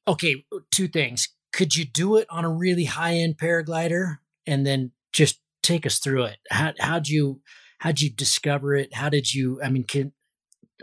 [0.06, 0.44] okay.
[0.70, 5.40] Two things: could you do it on a really high end paraglider, and then just
[5.62, 6.38] take us through it.
[6.50, 7.40] How how'd you
[7.78, 8.94] how'd you discover it?
[8.94, 9.60] How did you?
[9.62, 10.12] I mean, can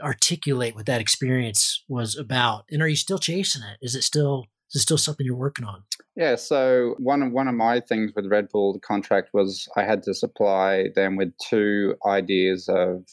[0.02, 2.66] articulate what that experience was about?
[2.70, 3.78] And are you still chasing it?
[3.82, 5.84] Is it still is it still something you're working on?
[6.16, 6.36] Yeah.
[6.36, 10.04] So one of one of my things with Red Bull, the contract was I had
[10.04, 13.06] to supply them with two ideas of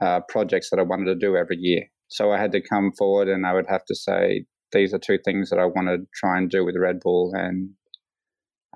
[0.00, 1.84] uh, projects that I wanted to do every year.
[2.08, 5.18] So I had to come forward and I would have to say these are two
[5.24, 7.70] things that I want to try and do with Red Bull, and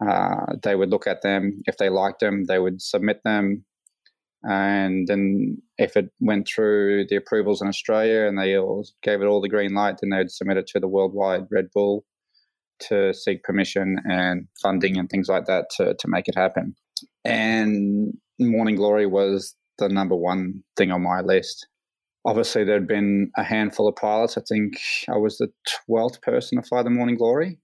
[0.01, 1.62] uh, they would look at them.
[1.66, 3.64] If they liked them, they would submit them.
[4.42, 9.26] And then if it went through the approvals in Australia and they all gave it
[9.26, 12.05] all the green light, then they would submit it to the worldwide Red Bull
[12.88, 16.74] to seek permission and funding and things like that to, to make it happen.
[17.24, 21.66] And Morning Glory was the number one thing on my list.
[22.27, 24.39] Obviously, there'd been a handful of pilots.
[24.39, 25.49] I think I was the
[25.89, 27.59] 12th person to fly the Morning Glory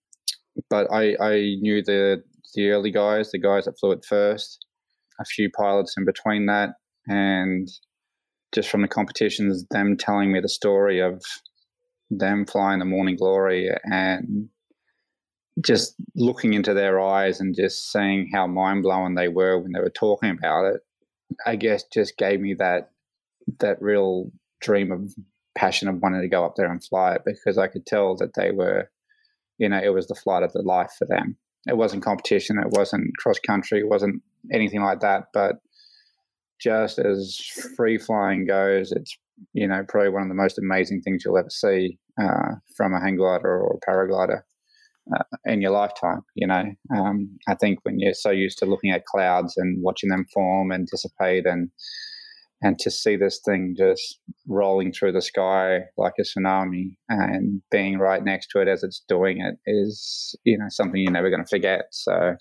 [0.69, 2.23] but I, I knew the
[2.55, 4.67] the early guys, the guys that flew it first,
[5.21, 6.71] a few pilots in between that,
[7.07, 7.69] and
[8.53, 11.23] just from the competitions, them telling me the story of
[12.11, 14.49] them flying the Morning Glory and
[15.65, 19.81] just looking into their eyes and just seeing how mind blowing they were when they
[19.81, 20.81] were talking about it,
[21.47, 22.91] I guess just gave me that
[23.61, 25.15] that real dream of
[25.57, 28.35] passion of wanting to go up there and fly it because I could tell that
[28.35, 28.89] they were
[29.61, 31.37] you know, it was the flight of the life for them.
[31.69, 35.25] It wasn't competition, it wasn't cross country, it wasn't anything like that.
[35.35, 35.57] But
[36.59, 37.39] just as
[37.77, 39.17] free flying goes, it's
[39.53, 43.01] you know probably one of the most amazing things you'll ever see uh, from a
[43.01, 44.41] hang glider or a paraglider
[45.15, 46.23] uh, in your lifetime.
[46.35, 46.65] You know,
[46.97, 50.71] um, I think when you're so used to looking at clouds and watching them form
[50.71, 51.71] and dissipate and
[52.63, 57.99] and to see this thing just rolling through the sky like a tsunami and being
[57.99, 61.43] right next to it as it's doing it is you know something you're never going
[61.43, 61.87] to forget.
[61.91, 62.37] So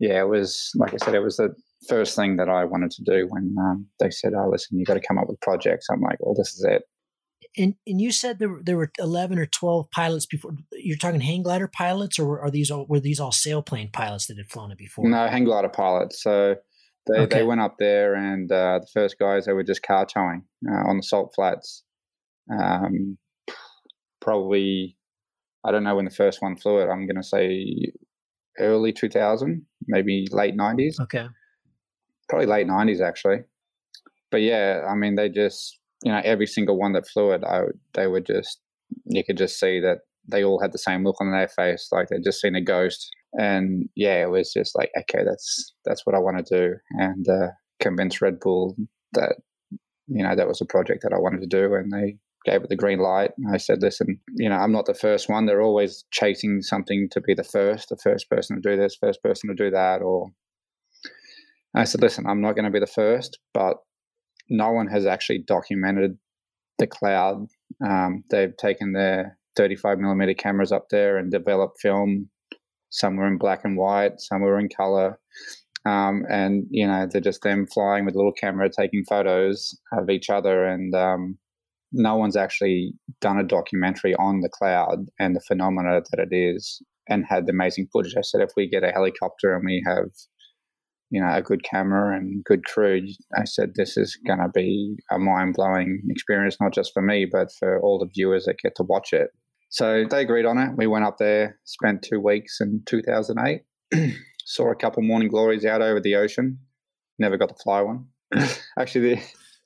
[0.00, 1.54] yeah it was like i said it was the
[1.88, 4.94] first thing that i wanted to do when um, they said oh listen you've got
[4.94, 5.86] to come up with projects.
[5.90, 6.82] I'm like well this is it.
[7.56, 11.20] And and you said there were, there were 11 or 12 pilots before you're talking
[11.20, 14.72] hang glider pilots or are these all were these all sailplane pilots that had flown
[14.72, 15.08] it before?
[15.08, 16.22] No hang glider pilots.
[16.22, 16.56] So
[17.06, 17.38] they okay.
[17.38, 20.88] they went up there, and uh, the first guys they were just car towing uh,
[20.88, 21.84] on the salt flats.
[22.50, 23.18] Um,
[24.20, 24.96] probably,
[25.64, 26.88] I don't know when the first one flew it.
[26.88, 27.92] I'm going to say
[28.58, 31.00] early 2000, maybe late 90s.
[31.00, 31.26] Okay.
[32.28, 33.40] Probably late 90s actually.
[34.30, 37.62] But yeah, I mean, they just you know every single one that flew it, I,
[37.92, 38.60] they were just
[39.04, 42.08] you could just see that they all had the same look on their face, like
[42.08, 46.14] they'd just seen a ghost and yeah, it was just like, okay, that's that's what
[46.14, 47.48] I want to do, and uh,
[47.80, 48.76] convince Red Bull
[49.12, 49.36] that
[50.06, 52.68] you know that was a project that I wanted to do, and they gave it
[52.68, 53.30] the green light.
[53.52, 55.46] I said, listen, you know, I'm not the first one.
[55.46, 59.22] They're always chasing something to be the first, the first person to do this, first
[59.22, 60.28] person to do that, or
[61.74, 63.78] I said, listen, I'm not going to be the first, but
[64.48, 66.18] no one has actually documented
[66.78, 67.46] the cloud.
[67.84, 72.28] Um, they've taken their 35 millimeter cameras up there and developed film
[72.94, 75.18] some were in black and white, some were in color.
[75.86, 80.08] Um, and you know they're just them flying with a little camera taking photos of
[80.08, 81.36] each other and um,
[81.92, 86.80] no one's actually done a documentary on the cloud and the phenomena that it is
[87.10, 90.06] and had the amazing footage i said if we get a helicopter and we have
[91.14, 93.00] you know a good camera and good crew,
[93.36, 97.24] I said this is going to be a mind blowing experience, not just for me,
[97.30, 99.30] but for all the viewers that get to watch it.
[99.74, 100.76] So they agreed on it.
[100.76, 103.62] We went up there, spent two weeks in 2008,
[104.44, 106.60] saw a couple morning glories out over the ocean.
[107.18, 108.06] Never got to fly one.
[108.78, 109.22] Actually, the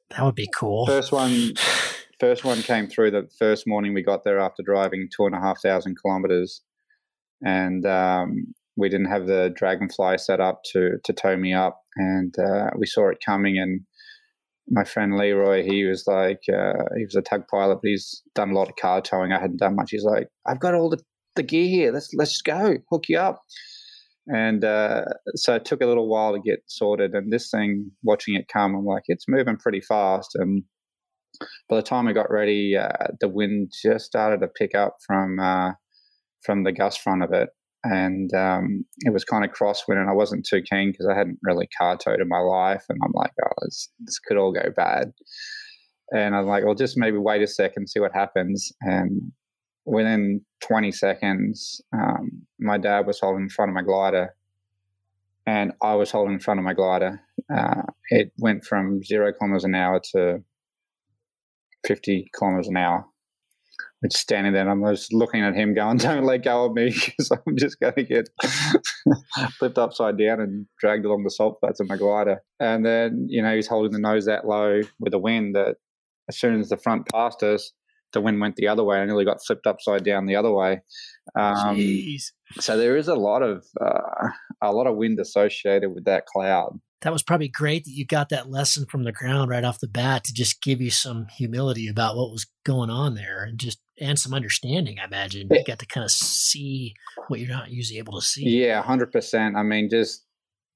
[0.09, 0.87] that would be cool.
[0.87, 1.53] First one,
[2.21, 5.41] first one came through the first morning we got there after driving two and a
[5.41, 6.63] half thousand kilometers,
[7.45, 12.35] and um, we didn't have the Dragonfly set up to to tow me up, and
[12.39, 13.59] uh, we saw it coming.
[13.59, 13.83] And
[14.71, 18.51] my friend Leroy, he was like, uh, he was a tug pilot, but he's done
[18.51, 19.33] a lot of car towing.
[19.33, 19.91] I hadn't done much.
[19.91, 20.99] He's like, I've got all the,
[21.37, 21.93] the gear here.
[21.93, 23.43] Let's let's just go, hook you up.
[24.27, 25.05] And uh,
[25.37, 27.14] so it took a little while to get sorted.
[27.14, 30.33] And this thing, watching it come, I'm like, it's moving pretty fast.
[30.35, 30.64] And
[31.69, 35.39] by the time I got ready, uh, the wind just started to pick up from
[35.39, 35.73] uh,
[36.45, 37.49] from the gust front of it,
[37.85, 40.01] and um, it was kind of crosswind.
[40.01, 42.99] And I wasn't too keen because I hadn't really car towed in my life, and
[43.03, 45.12] I'm like, oh, this, this could all go bad.
[46.11, 48.72] And I'm like, well, just maybe wait a second, see what happens.
[48.81, 49.33] And
[49.85, 54.35] within 20 seconds, um, my dad was holding in front of my glider,
[55.47, 57.20] and I was holding in front of my glider.
[57.55, 60.43] Uh, it went from zero kilometers an hour to
[61.87, 63.07] 50 kilometers an hour.
[64.05, 66.90] Just standing there, and I'm just looking at him, going, "Don't let go of me,
[66.90, 68.28] because I'm just going to get
[69.59, 73.42] flipped upside down and dragged along the salt flats of my glider." And then, you
[73.42, 75.76] know, he's holding the nose that low with the wind that
[76.28, 77.72] as soon as the front passed us,
[78.12, 78.99] the wind went the other way.
[78.99, 80.80] I nearly got flipped upside down the other way.
[81.38, 82.32] Um, Jeez.
[82.61, 84.28] So there is a lot of uh,
[84.62, 88.28] a lot of wind associated with that cloud that was probably great that you got
[88.28, 91.88] that lesson from the ground right off the bat to just give you some humility
[91.88, 95.49] about what was going on there and just and some understanding i imagine.
[95.51, 96.94] You got to kind of see
[97.28, 98.49] what you're not usually able to see.
[98.49, 100.24] Yeah 100% i mean just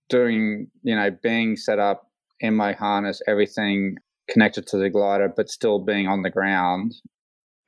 [0.09, 2.11] doing you know being set up
[2.41, 3.97] in my harness everything
[4.29, 6.95] connected to the glider but still being on the ground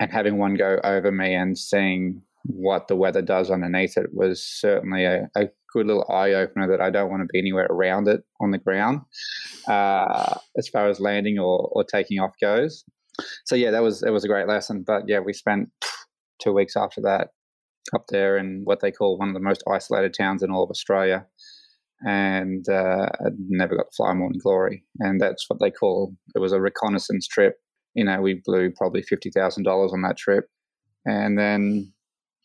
[0.00, 4.42] and having one go over me and seeing what the weather does underneath it was
[4.42, 8.06] certainly a, a good little eye opener that I don't want to be anywhere around
[8.06, 9.00] it on the ground
[9.66, 12.84] uh, as far as landing or, or taking off goes.
[13.44, 14.84] So yeah, that was it was a great lesson.
[14.86, 15.70] But yeah, we spent
[16.42, 17.28] two weeks after that
[17.94, 20.70] up there in what they call one of the most isolated towns in all of
[20.70, 21.26] Australia,
[22.06, 23.08] and uh,
[23.48, 24.84] never got to fly Morning Glory.
[24.98, 27.56] And that's what they call it was a reconnaissance trip.
[27.94, 30.46] You know, we blew probably fifty thousand dollars on that trip,
[31.06, 31.93] and then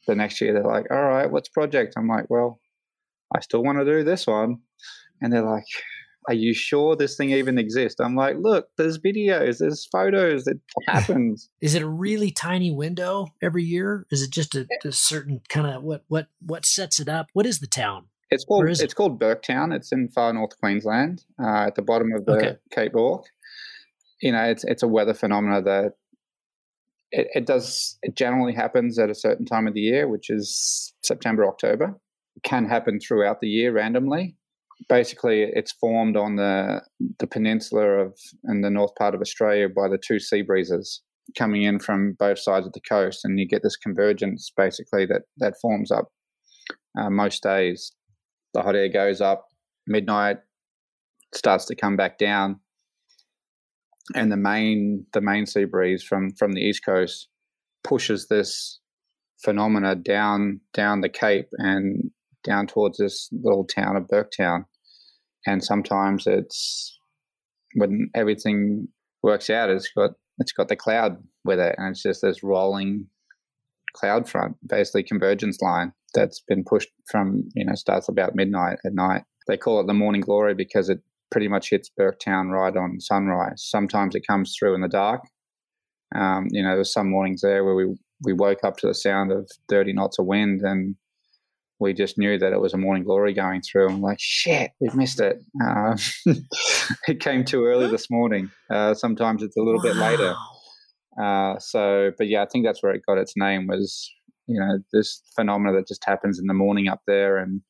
[0.10, 2.60] the next year they're like, "All right, what's project?" I'm like, "Well,
[3.36, 4.60] I still want to do this one.
[5.22, 5.66] And they're like,
[6.28, 8.00] Are you sure this thing even exists?
[8.00, 11.50] I'm like, Look, there's videos, there's photos, it happens.
[11.62, 14.06] Is it a really tiny window every year?
[14.12, 17.28] Is it just a, a certain kind of what what what sets it up?
[17.34, 18.06] What is the town?
[18.32, 18.96] It's called it's it?
[18.96, 19.74] called Burketown.
[19.74, 22.56] It's in far north Queensland, uh, at the bottom of the okay.
[22.72, 23.26] Cape York.
[24.22, 25.94] You know, it's it's a weather phenomena that
[27.12, 30.94] it, it does it generally happens at a certain time of the year, which is
[31.04, 31.96] September October
[32.36, 34.36] It can happen throughout the year randomly.
[34.88, 36.82] Basically, it's formed on the
[37.20, 41.02] the peninsula of in the north part of Australia by the two sea breezes
[41.38, 45.24] coming in from both sides of the coast, and you get this convergence basically that
[45.38, 46.10] that forms up
[46.98, 47.92] uh, most days.
[48.54, 49.46] The hot air goes up
[49.86, 50.38] midnight,
[51.34, 52.60] starts to come back down,
[54.16, 57.28] and the main the main sea breeze from from the east coast
[57.84, 58.80] pushes this
[59.44, 62.12] phenomena down down the cape and
[62.44, 64.66] down towards this little town of Burketown.
[65.46, 67.00] And sometimes it's
[67.76, 68.88] when everything
[69.24, 73.08] works out, it's got it's got the cloud with it, and it's just this rolling
[73.96, 78.94] cloud front, basically convergence line that's been pushed from you know starts about midnight at
[78.94, 79.24] night.
[79.48, 81.00] They call it the morning glory because it
[81.32, 83.64] pretty much hits Burketown right on sunrise.
[83.66, 85.22] Sometimes it comes through in the dark.
[86.16, 89.32] Um, you know, there's some mornings there where we we woke up to the sound
[89.32, 90.96] of 30 knots of wind and
[91.80, 93.90] we just knew that it was a morning glory going through.
[93.90, 95.42] I'm like, shit, we've missed it.
[95.64, 95.96] Uh,
[97.08, 98.52] it came too early this morning.
[98.70, 99.84] Uh, sometimes it's a little wow.
[99.84, 100.36] bit later.
[101.22, 104.12] Uh, so, but yeah, I think that's where it got its name was,
[104.48, 107.38] you know, this phenomena that just happens in the morning up there.
[107.38, 107.62] And,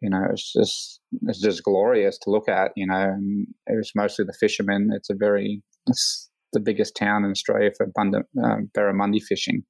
[0.00, 3.92] you know, it's just, it's just glorious to look at, you know, and it was
[3.94, 4.90] mostly the fishermen.
[4.92, 9.64] It's a very, it's the biggest town in Australia for abundant um, barramundi fishing.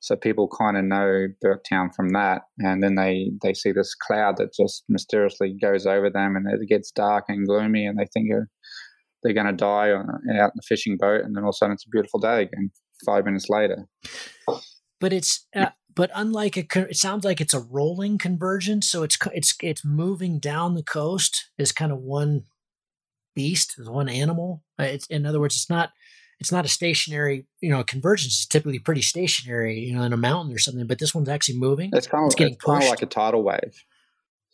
[0.00, 4.36] So people kind of know Burketown from that, and then they they see this cloud
[4.38, 8.30] that just mysteriously goes over them, and it gets dark and gloomy, and they think
[9.22, 10.08] they're going to die on,
[10.40, 12.42] out in the fishing boat, and then all of a sudden it's a beautiful day
[12.42, 12.72] again.
[13.06, 13.86] Five minutes later,
[15.00, 18.88] but it's uh, but unlike a, it sounds like it's a rolling convergence.
[18.88, 22.44] So it's it's it's moving down the coast as kind of one
[23.34, 24.62] beast, as one animal.
[24.78, 25.90] Uh, it's in other words, it's not
[26.38, 27.46] it's not a stationary.
[27.60, 29.80] You know, convergence is typically pretty stationary.
[29.80, 31.90] You know, in a mountain or something, but this one's actually moving.
[31.92, 33.84] It's kind of it's, it's kind of like a tidal wave.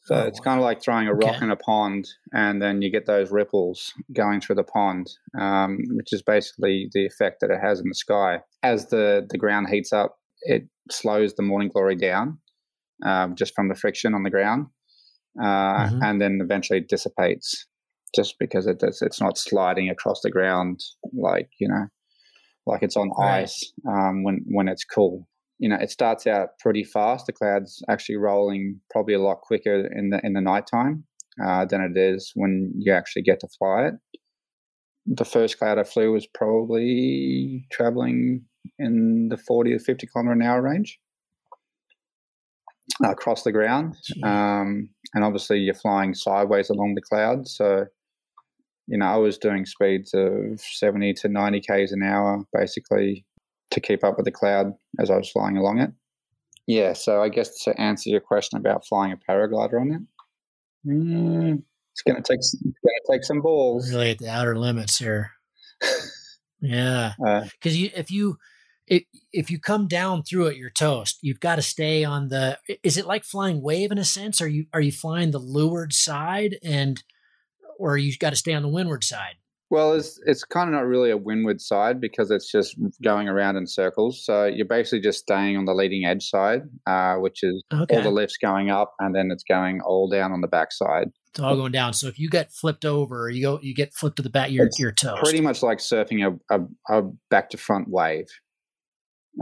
[0.09, 1.26] So oh, it's kind of like throwing a okay.
[1.26, 5.80] rock in a pond, and then you get those ripples going through the pond, um,
[5.91, 8.41] which is basically the effect that it has in the sky.
[8.62, 12.39] As the, the ground heats up, it slows the morning glory down
[13.05, 14.66] um, just from the friction on the ground,
[15.41, 15.45] uh,
[15.86, 16.03] mm-hmm.
[16.03, 17.66] and then eventually it dissipates
[18.14, 20.80] just because it does, it's not sliding across the ground
[21.12, 21.86] like you know
[22.66, 23.43] like it's on right.
[23.43, 25.26] ice um, when when it's cool
[25.59, 27.26] you know, it starts out pretty fast.
[27.26, 31.05] The cloud's actually rolling probably a lot quicker in the in the nighttime
[31.45, 33.95] uh, than it is when you actually get to fly it.
[35.07, 38.45] The first cloud I flew was probably traveling
[38.78, 40.98] in the 40 to 50 kilometer an hour range
[43.04, 43.96] across the ground.
[44.22, 47.46] Um, and obviously, you're flying sideways along the cloud.
[47.48, 47.86] So,
[48.86, 53.24] you know, I was doing speeds of 70 to 90 Ks an hour, basically
[53.70, 55.90] to keep up with the cloud as I was flying along it.
[56.66, 60.02] Yeah, so I guess to answer your question about flying a paraglider on it,
[60.86, 61.62] mm,
[61.92, 63.90] it's going to take it's going to take some balls.
[63.90, 65.32] Really at the outer limits here.
[66.60, 68.36] yeah, because uh, you if you
[68.91, 71.18] if, if you come down through it, you're toast.
[71.22, 72.59] You've got to stay on the.
[72.82, 74.41] Is it like flying wave in a sense?
[74.41, 77.03] Are you are you flying the leeward side and,
[77.78, 79.36] or you got to stay on the windward side?
[79.70, 83.57] Well, it's it's kind of not really a windward side because it's just going around
[83.57, 84.24] in circles.
[84.24, 87.97] So you're basically just staying on the leading edge side, uh, which is okay.
[87.97, 91.09] all the lifts going up, and then it's going all down on the back side.
[91.28, 91.93] It's all going down.
[91.93, 94.70] So if you get flipped over, you go, you get flipped to the back, you're,
[94.78, 95.22] you're toast.
[95.22, 98.26] Pretty much like surfing a, a, a back to front wave.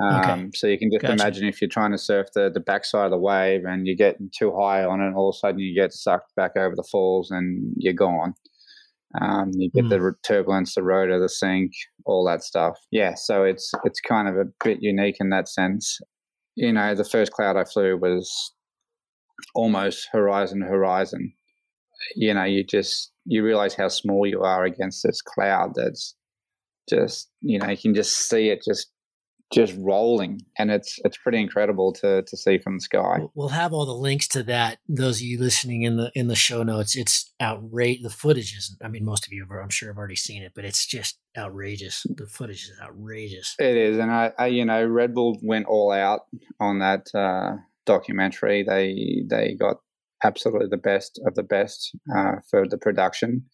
[0.03, 0.51] Um, okay.
[0.55, 1.15] So you can just gotcha.
[1.15, 4.31] imagine if you're trying to surf the, the backside of the wave and you're getting
[4.37, 7.31] too high on it, all of a sudden you get sucked back over the falls
[7.31, 8.35] and you're gone.
[9.21, 9.91] Um, you get mm.
[9.91, 11.73] the turbulence, the rotor, the sink,
[12.05, 12.77] all that stuff.
[12.91, 15.99] Yeah, so it's it's kind of a bit unique in that sense.
[16.55, 18.53] You know, the first cloud I flew was
[19.55, 21.33] almost horizon to horizon.
[22.15, 26.15] You know, you just you realize how small you are against this cloud that's
[26.89, 28.91] just you know you can just see it just
[29.53, 33.21] just rolling and it's it's pretty incredible to to see from the sky.
[33.35, 36.35] We'll have all the links to that those of you listening in the in the
[36.35, 36.97] show notes.
[36.97, 40.17] It's outrageous the footage is i mean most of you have i'm sure have already
[40.17, 42.07] seen it but it's just outrageous.
[42.09, 43.55] The footage is outrageous.
[43.59, 46.23] It is and i, I you know red bull went all out
[46.59, 48.63] on that uh, documentary.
[48.63, 49.81] They they got
[50.27, 53.45] absolutely the best of the best uh, for the production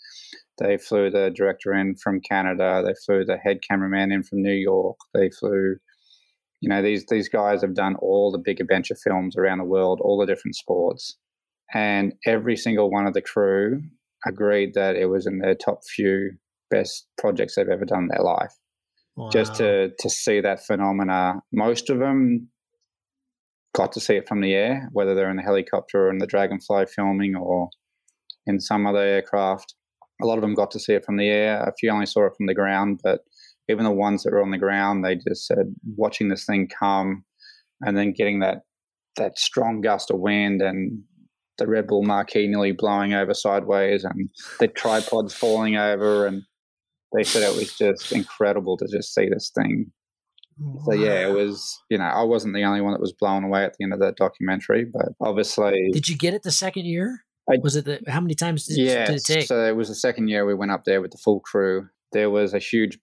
[0.58, 2.82] they flew the director in from Canada.
[2.84, 4.96] They flew the head cameraman in from New York.
[5.14, 5.76] They flew,
[6.60, 10.00] you know, these these guys have done all the big adventure films around the world,
[10.02, 11.16] all the different sports,
[11.74, 13.82] and every single one of the crew
[14.26, 16.32] agreed that it was in their top few
[16.70, 18.52] best projects they've ever done in their life.
[19.16, 19.30] Wow.
[19.30, 22.48] Just to to see that phenomena, most of them
[23.74, 26.26] got to see it from the air, whether they're in the helicopter or in the
[26.26, 27.70] Dragonfly filming or
[28.46, 29.74] in some other aircraft
[30.22, 31.62] a lot of them got to see it from the air.
[31.62, 33.20] A few only saw it from the ground, but
[33.68, 37.24] even the ones that were on the ground, they just said watching this thing come
[37.80, 38.62] and then getting that
[39.16, 41.02] that strong gust of wind and
[41.58, 46.42] the Red Bull marquee nearly blowing over sideways and the tripods falling over and
[47.12, 49.92] they said it was just incredible to just see this thing.
[50.58, 50.82] Wow.
[50.86, 51.82] So yeah, it was.
[51.90, 54.00] You know, I wasn't the only one that was blown away at the end of
[54.00, 57.24] that documentary, but obviously, did you get it the second year?
[57.50, 59.46] I, was it the, how many times did, yeah, did it take?
[59.46, 61.88] So it was the second year we went up there with the full crew.
[62.12, 62.98] There was a huge,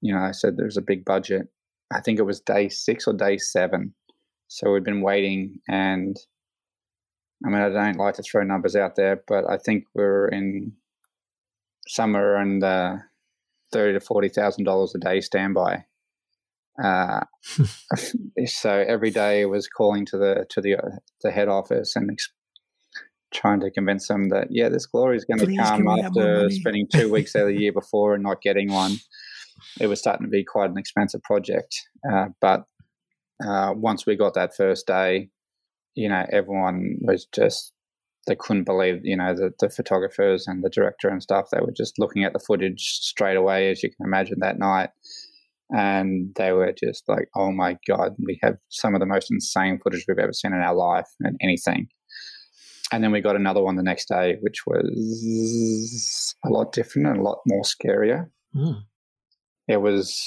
[0.00, 1.48] you know, I said there was a big budget.
[1.92, 3.94] I think it was day six or day seven.
[4.48, 6.16] So we'd been waiting, and
[7.44, 10.28] I mean, I don't like to throw numbers out there, but I think we are
[10.28, 10.72] in
[11.86, 12.96] somewhere in the uh,
[13.72, 15.84] thirty to forty thousand dollars a day standby.
[16.82, 17.20] Uh,
[18.46, 22.18] so every day was calling to the to the uh, the head office and
[23.32, 27.10] trying to convince them that yeah, this glory is going to come after spending two
[27.10, 28.96] weeks out of the year before and not getting one.
[29.80, 32.64] It was starting to be quite an expensive project, uh, but
[33.44, 35.30] uh, once we got that first day,
[35.94, 37.72] you know, everyone was just
[38.26, 41.48] they couldn't believe, you know, the, the photographers and the director and stuff.
[41.50, 44.90] They were just looking at the footage straight away, as you can imagine, that night.
[45.70, 49.78] And they were just like, oh my God, we have some of the most insane
[49.82, 51.88] footage we've ever seen in our life and anything
[52.94, 57.18] and then we got another one the next day, which was a lot different and
[57.18, 58.30] a lot more scarier.
[58.54, 58.82] Mm.
[59.66, 60.22] It was.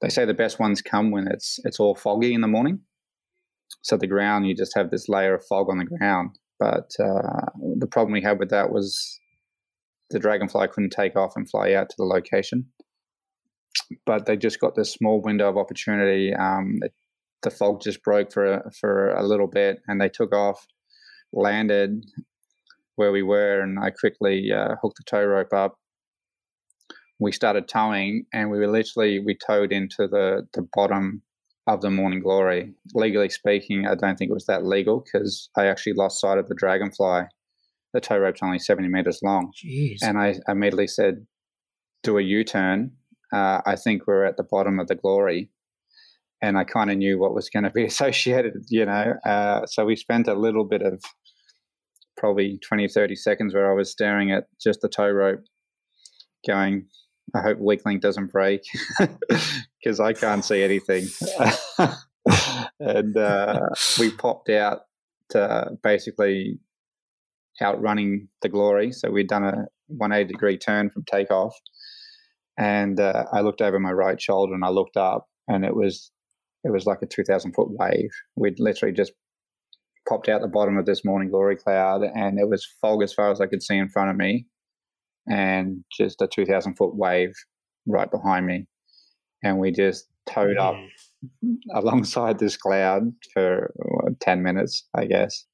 [0.00, 2.80] They say the best ones come when it's it's all foggy in the morning.
[3.82, 6.38] So the ground, you just have this layer of fog on the ground.
[6.58, 7.46] But uh,
[7.78, 9.18] the problem we had with that was
[10.10, 12.66] the dragonfly couldn't take off and fly out to the location.
[14.06, 16.34] But they just got this small window of opportunity.
[16.34, 16.92] Um, it,
[17.42, 20.66] the fog just broke for a, for a little bit, and they took off,
[21.32, 22.04] landed
[22.96, 25.76] where we were, and I quickly uh, hooked the tow rope up.
[27.18, 31.22] We started towing, and we were literally we towed into the the bottom
[31.66, 32.74] of the Morning Glory.
[32.94, 36.48] Legally speaking, I don't think it was that legal because I actually lost sight of
[36.48, 37.24] the dragonfly
[37.92, 39.52] the tow rope's only 70 meters long.
[39.64, 39.98] Jeez.
[40.02, 41.26] And I immediately said,
[42.02, 42.92] do a U turn.
[43.32, 45.50] Uh, I think we're at the bottom of the glory.
[46.42, 49.14] And I kind of knew what was going to be associated, you know.
[49.24, 51.02] Uh, so we spent a little bit of
[52.16, 55.40] probably 20, 30 seconds where I was staring at just the tow rope
[56.46, 56.86] going,
[57.34, 58.62] I hope weak link doesn't break
[59.78, 61.06] because I can't see anything.
[62.80, 63.60] and uh,
[63.98, 64.80] we popped out
[65.30, 66.58] to basically
[67.62, 68.92] outrunning the glory.
[68.92, 71.54] So we'd done a 180 degree turn from takeoff.
[72.60, 76.12] And uh, I looked over my right shoulder and I looked up and it was
[76.62, 78.10] it was like a 2,000 foot wave.
[78.36, 79.12] We'd literally just
[80.06, 83.30] popped out the bottom of this morning glory cloud and it was fog as far
[83.30, 84.46] as I could see in front of me
[85.26, 87.32] and just a 2,000 foot wave
[87.86, 88.66] right behind me.
[89.42, 90.74] And we just towed up
[91.74, 93.72] alongside this cloud for
[94.20, 95.46] 10 minutes, I guess.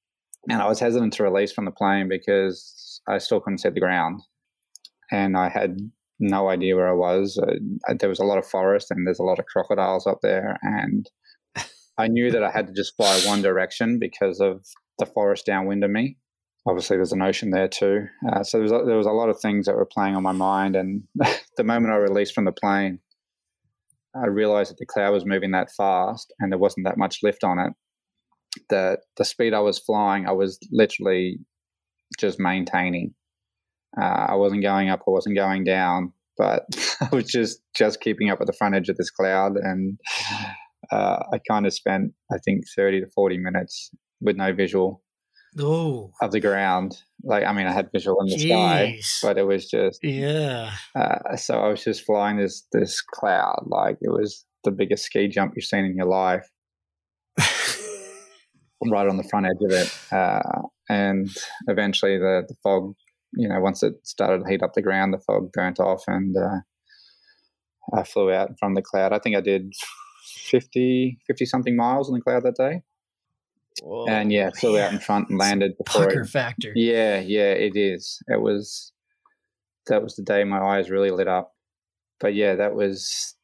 [0.50, 3.80] And I was hesitant to release from the plane because I still couldn't see the
[3.80, 4.22] ground.
[5.12, 5.78] And I had
[6.18, 7.38] no idea where I was.
[7.38, 10.56] Uh, there was a lot of forest and there's a lot of crocodiles up there.
[10.62, 11.08] And
[11.98, 14.64] I knew that I had to just fly one direction because of
[14.98, 16.16] the forest downwind of me.
[16.68, 18.06] Obviously, there's an ocean there too.
[18.32, 20.22] Uh, so there was, a, there was a lot of things that were playing on
[20.22, 20.74] my mind.
[20.74, 21.04] And
[21.56, 22.98] the moment I released from the plane,
[24.14, 27.44] I realized that the cloud was moving that fast and there wasn't that much lift
[27.44, 27.72] on it
[28.68, 31.38] the the speed I was flying, I was literally
[32.18, 33.14] just maintaining.
[34.00, 36.64] Uh, I wasn't going up, I wasn't going down, but
[37.00, 39.98] I was just just keeping up with the front edge of this cloud, and
[40.90, 43.90] uh, I kind of spent I think thirty to forty minutes
[44.20, 45.02] with no visual
[45.58, 46.12] oh.
[46.20, 46.96] of the ground.
[47.22, 49.02] Like I mean, I had visual in the Jeez.
[49.02, 50.72] sky, but it was just yeah.
[50.94, 55.28] Uh, so I was just flying this this cloud like it was the biggest ski
[55.28, 56.46] jump you've seen in your life
[58.84, 60.12] right on the front edge of it.
[60.12, 61.30] Uh, and
[61.68, 62.94] eventually the, the fog,
[63.32, 66.36] you know, once it started to heat up the ground, the fog burnt off and
[66.36, 66.58] uh,
[67.94, 69.12] I flew out from the cloud.
[69.12, 69.72] I think I did
[70.48, 72.82] 50, 50 something miles in the cloud that day.
[73.82, 76.72] Whoa, and yeah, flew out in front and landed before pucker it, factor.
[76.74, 78.22] Yeah, yeah, it is.
[78.26, 78.92] It was
[79.86, 81.52] that was the day my eyes really lit up.
[82.18, 83.35] But yeah, that was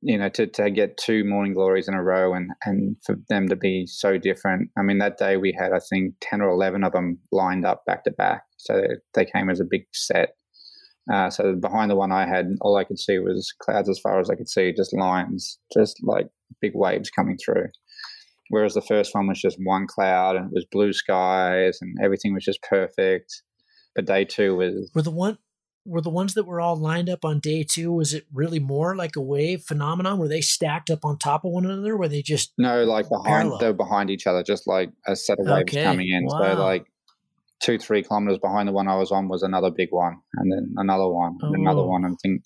[0.00, 3.48] you know, to, to get two morning glories in a row and, and for them
[3.48, 4.70] to be so different.
[4.78, 7.84] I mean, that day we had, I think, 10 or 11 of them lined up
[7.84, 8.42] back to back.
[8.56, 8.82] So
[9.14, 10.34] they came as a big set.
[11.12, 14.20] Uh, so behind the one I had, all I could see was clouds as far
[14.20, 16.28] as I could see, just lines, just like
[16.60, 17.68] big waves coming through.
[18.50, 22.34] Whereas the first one was just one cloud and it was blue skies and everything
[22.34, 23.42] was just perfect.
[23.94, 24.90] But day two was.
[24.94, 25.38] Were the one
[25.88, 28.94] were the ones that were all lined up on day two was it really more
[28.94, 32.22] like a wave phenomenon were they stacked up on top of one another were they
[32.22, 35.84] just no like behind they're behind each other just like a set of waves okay.
[35.84, 36.54] coming in wow.
[36.54, 36.86] so like
[37.60, 40.74] two three kilometers behind the one i was on was another big one and then
[40.76, 41.60] another one and oh.
[41.60, 42.42] another one and I think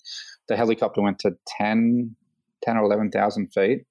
[0.47, 2.15] the helicopter went to 10
[2.63, 3.81] 10 or 11,000 feet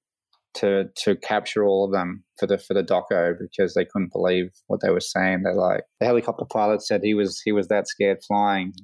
[0.54, 4.50] to to capture all of them for the for the doco because they couldn't believe
[4.66, 5.42] what they were saying.
[5.42, 8.74] They're like the helicopter pilot said he was he was that scared flying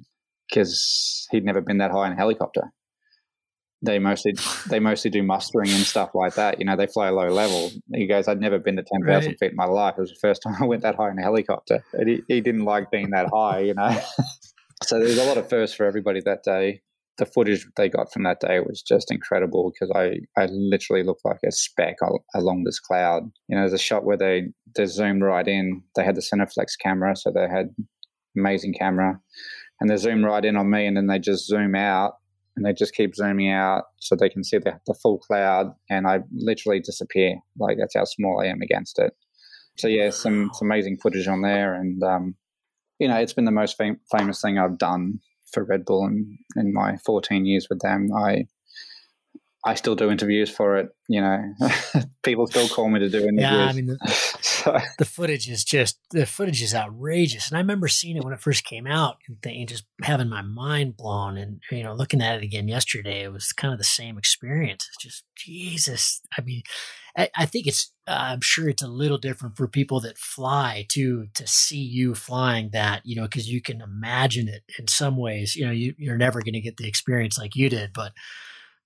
[0.49, 2.71] because he'd never been that high in a helicopter.
[3.81, 4.33] They mostly
[4.69, 6.59] they mostly do mustering and stuff like that.
[6.59, 7.71] You know, they fly low level.
[7.93, 9.39] He goes, "I'd never been to ten thousand right.
[9.39, 9.95] feet in my life.
[9.97, 12.41] It was the first time I went that high in a helicopter." And he, he
[12.41, 14.01] didn't like being that high, you know.
[14.83, 16.81] so there's a lot of firsts for everybody that day.
[17.17, 21.25] The footage they got from that day was just incredible because I, I literally looked
[21.25, 21.97] like a speck
[22.33, 23.29] along this cloud.
[23.49, 25.83] You know, there's a shot where they they zoomed right in.
[25.95, 27.75] They had the Cineflex camera, so they had
[28.37, 29.19] amazing camera
[29.79, 32.13] and they zoom right in on me and then they just zoom out
[32.55, 36.07] and they just keep zooming out so they can see the, the full cloud and
[36.07, 37.35] I literally disappear.
[37.57, 39.13] Like that's how small I am against it.
[39.77, 42.35] So yeah, some, some amazing footage on there and um,
[42.99, 45.19] you know it's been the most fam- famous thing I've done
[45.51, 48.09] for Red Bull in, in my 14 years with them.
[48.15, 48.45] I
[49.65, 50.89] I still do interviews for it.
[51.09, 51.53] You know,
[52.23, 53.41] people still call me to do interviews.
[53.41, 53.97] Yeah, I mean, the,
[54.41, 54.77] so.
[54.97, 58.39] the, footage is just the footage is outrageous, and I remember seeing it when it
[58.39, 62.43] first came out and just having my mind blown, and you know, looking at it
[62.43, 64.87] again yesterday, it was kind of the same experience.
[64.87, 66.21] It's just Jesus.
[66.37, 66.61] I mean,
[67.17, 67.91] I, I think it's.
[68.07, 72.15] Uh, I'm sure it's a little different for people that fly to to see you
[72.15, 75.57] flying that, you know, because you can imagine it in some ways.
[75.57, 78.13] You know, you, you're never going to get the experience like you did, but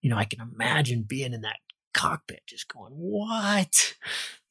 [0.04, 1.58] you know, I can imagine being in that
[1.94, 3.96] cockpit just going, what?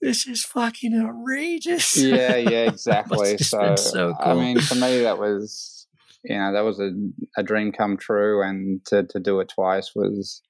[0.01, 1.97] This is fucking outrageous.
[1.97, 3.37] Yeah, yeah, exactly.
[3.39, 4.33] so, so cool.
[4.33, 5.87] I mean, for me, that was,
[6.25, 6.91] you know, that was a,
[7.37, 8.43] a dream come true.
[8.43, 10.41] And to, to do it twice was,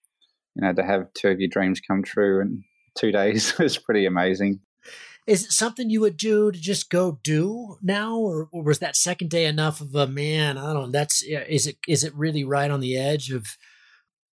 [0.54, 2.62] you know, to have two of your dreams come true in
[2.96, 4.60] two days was pretty amazing.
[5.26, 8.96] Is it something you would do to just go do now, or, or was that
[8.96, 10.58] second day enough of a man?
[10.58, 10.90] I don't know.
[10.90, 11.76] That's is it.
[11.86, 13.56] Is it really right on the edge of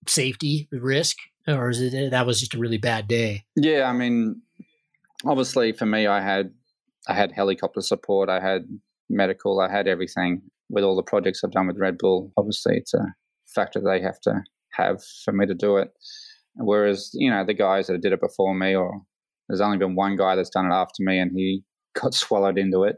[0.08, 1.18] safety risk,
[1.48, 3.46] or is it that was just a really bad day?
[3.56, 4.42] Yeah, I mean,
[5.26, 6.52] obviously for me, I had
[7.08, 8.64] I had helicopter support, I had
[9.10, 12.32] medical, I had everything with all the projects I've done with Red Bull.
[12.38, 13.06] Obviously, it's a
[13.54, 14.44] factor they have to
[14.74, 15.92] have for me to do it.
[16.56, 19.02] Whereas, you know, the guys that did it before me, or
[19.48, 21.64] there's only been one guy that's done it after me, and he
[22.00, 22.98] got swallowed into it.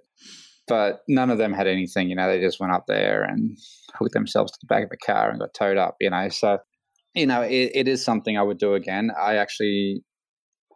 [0.67, 3.57] But none of them had anything, you know, they just went up there and
[3.95, 6.29] hooked themselves to the back of a car and got towed up, you know.
[6.29, 6.59] So
[7.13, 9.11] you know, it, it is something I would do again.
[9.19, 10.03] I actually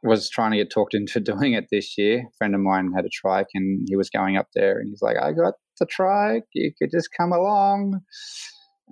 [0.04, 2.20] was trying to get talked into doing it this year.
[2.20, 5.02] A friend of mine had a trike and he was going up there and he's
[5.02, 6.46] like, I got the trike.
[6.54, 8.02] You could just come along.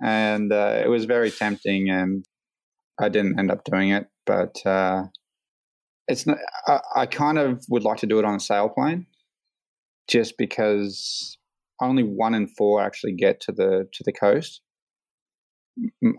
[0.02, 2.24] And uh, it was very tempting and
[3.00, 4.06] I didn't end up doing it.
[4.26, 5.04] But uh,
[6.08, 9.06] it's not, I, I kind of would like to do it on a sailplane
[10.08, 11.38] just because
[11.80, 14.60] only one in four actually get to the to the coast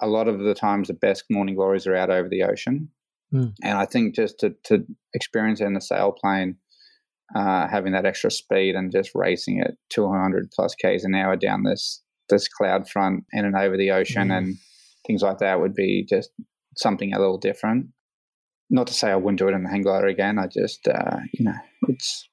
[0.01, 2.89] a lot of the times the best morning glories are out over the ocean.
[3.33, 3.53] Mm.
[3.63, 6.55] And I think just to, to experience it in a sailplane,
[7.35, 11.63] uh, having that extra speed and just racing at 200 plus k's an hour down
[11.63, 14.37] this this cloud front in and over the ocean mm.
[14.37, 14.55] and
[15.05, 16.31] things like that would be just
[16.77, 17.87] something a little different.
[18.69, 20.39] Not to say I wouldn't do it in the hang glider again.
[20.39, 21.53] I just, uh, you know,
[21.87, 22.27] it's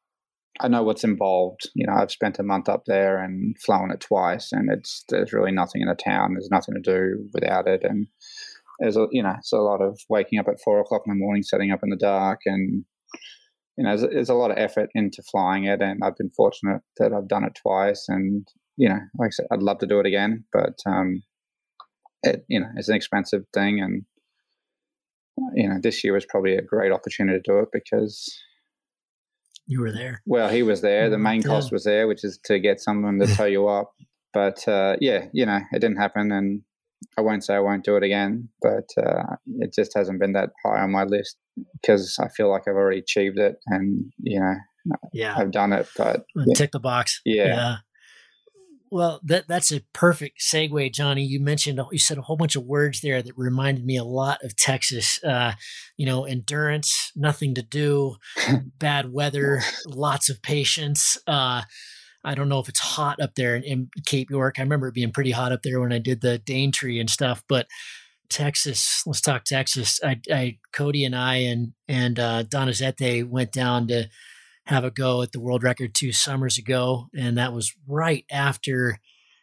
[0.62, 1.68] I know what's involved.
[1.74, 5.32] You know, I've spent a month up there and flown it twice, and it's there's
[5.32, 6.34] really nothing in the town.
[6.34, 8.06] There's nothing to do without it, and
[8.78, 11.18] there's a you know it's a lot of waking up at four o'clock in the
[11.18, 12.84] morning, setting up in the dark, and
[13.76, 15.82] you know there's, there's a lot of effort into flying it.
[15.82, 19.46] And I've been fortunate that I've done it twice, and you know, like I said,
[19.50, 21.22] I'd love to do it again, but um,
[22.22, 24.04] it you know it's an expensive thing, and
[25.54, 28.32] you know this year was probably a great opportunity to do it because
[29.66, 30.22] you were there.
[30.26, 31.08] Well, he was there.
[31.10, 33.92] The main cost was there, which is to get someone to tow you up.
[34.32, 36.62] But uh, yeah, you know, it didn't happen, and
[37.18, 38.48] I won't say I won't do it again.
[38.60, 41.36] But uh, it just hasn't been that high on my list
[41.80, 44.54] because I feel like I've already achieved it, and you know,
[45.12, 45.86] yeah, I've done it.
[45.96, 46.24] But
[46.54, 47.20] tick the box.
[47.24, 47.46] Yeah.
[47.46, 47.76] yeah.
[48.92, 51.24] Well, that that's a perfect segue, Johnny.
[51.24, 54.44] You mentioned you said a whole bunch of words there that reminded me a lot
[54.44, 55.18] of Texas.
[55.24, 55.52] Uh,
[55.96, 58.16] you know, endurance, nothing to do,
[58.78, 61.16] bad weather, lots of patience.
[61.26, 61.62] Uh,
[62.22, 64.56] I don't know if it's hot up there in, in, Cape York.
[64.58, 67.42] I remember it being pretty hot up there when I did the Daintree and stuff.
[67.48, 67.68] But
[68.28, 70.00] Texas, let's talk Texas.
[70.04, 74.10] I, I Cody and I and and uh, Donizete went down to
[74.66, 78.98] have a go at the world record two summers ago, and that was right after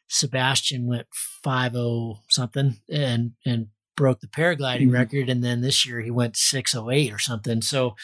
[0.08, 1.08] Sebastian went
[1.44, 4.94] five oh something and and broke the paragliding mm-hmm.
[4.94, 7.62] record, and then this year he went six oh eight or something.
[7.62, 7.96] So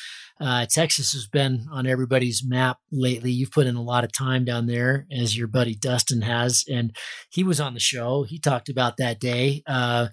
[0.42, 3.32] uh, Texas has been on everybody's map lately.
[3.32, 6.94] You've put in a lot of time down there, as your buddy Dustin has, and
[7.30, 8.24] he was on the show.
[8.24, 9.64] He talked about that day.
[9.66, 10.08] Uh,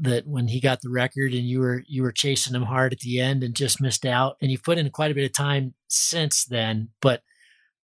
[0.00, 3.00] that when he got the record and you were you were chasing him hard at
[3.00, 5.74] the end and just missed out and you've put in quite a bit of time
[5.88, 7.22] since then but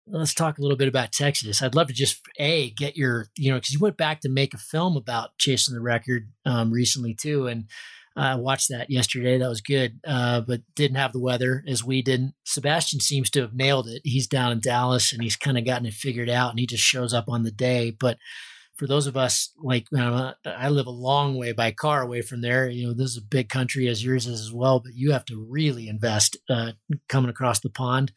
[0.08, 3.50] let's talk a little bit about texas i'd love to just a get your you
[3.50, 7.14] know because you went back to make a film about chasing the record um, recently
[7.14, 7.66] too and
[8.18, 9.38] I uh, watched that yesterday.
[9.38, 12.34] That was good, uh, but didn't have the weather as we didn't.
[12.46, 14.02] Sebastian seems to have nailed it.
[14.06, 16.82] He's down in Dallas and he's kind of gotten it figured out, and he just
[16.82, 17.92] shows up on the day.
[17.92, 18.18] But
[18.76, 22.22] for those of us like you know, I live a long way by car away
[22.22, 22.70] from there.
[22.70, 25.26] You know, this is a big country as yours is as well, but you have
[25.26, 26.74] to really invest uh,
[27.08, 28.12] coming across the pond.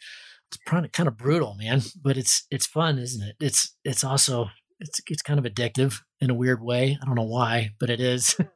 [0.51, 3.37] It's kind of brutal, man, but it's it's fun, isn't it?
[3.41, 4.49] It's it's also
[4.81, 6.99] it's it's kind of addictive in a weird way.
[7.01, 8.37] I don't know why, but it is.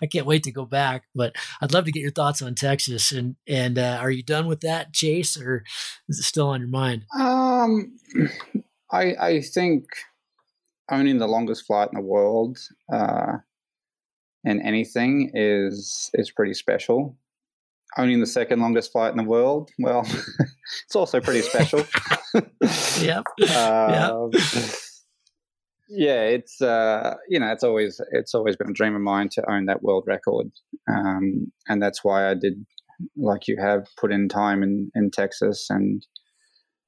[0.00, 3.12] I can't wait to go back, but I'd love to get your thoughts on Texas.
[3.12, 5.64] And and uh, are you done with that, Chase, or
[6.08, 7.04] is it still on your mind?
[7.18, 7.98] Um,
[8.90, 9.84] I I think
[10.90, 12.58] owning the longest flight in the world,
[12.92, 13.38] uh,
[14.44, 17.16] in anything is is pretty special.
[17.96, 20.06] Owning the second longest flight in the world, well,
[20.84, 21.84] it's also pretty special.
[23.00, 23.24] yep.
[23.40, 24.34] Yep.
[25.90, 29.50] Yeah, it's uh, you know it's always it's always been a dream of mine to
[29.50, 30.50] own that world record,
[30.86, 32.66] um, and that's why I did
[33.16, 36.04] like you have put in time in in Texas and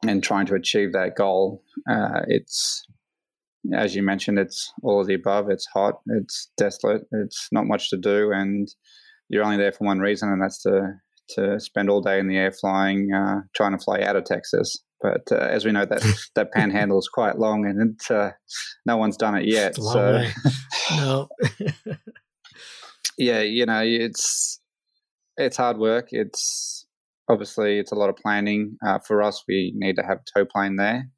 [0.06, 1.62] and trying to achieve that goal.
[1.90, 2.84] Uh, it's
[3.74, 5.50] as you mentioned, it's all of the above.
[5.50, 8.68] It's hot, it's desolate, it's not much to do, and
[9.28, 10.94] you're only there for one reason, and that's to
[11.30, 14.76] to spend all day in the air flying, uh, trying to fly out of Texas.
[15.00, 16.02] But uh, as we know, that
[16.34, 18.32] that panhandle is quite long, and it, uh,
[18.86, 19.76] no one's done it yet.
[19.76, 20.24] So,
[20.96, 21.28] no.
[23.16, 24.60] yeah, you know, it's
[25.36, 26.08] it's hard work.
[26.10, 26.86] It's
[27.28, 28.76] obviously it's a lot of planning.
[28.84, 31.08] Uh, for us, we need to have a tow plane there,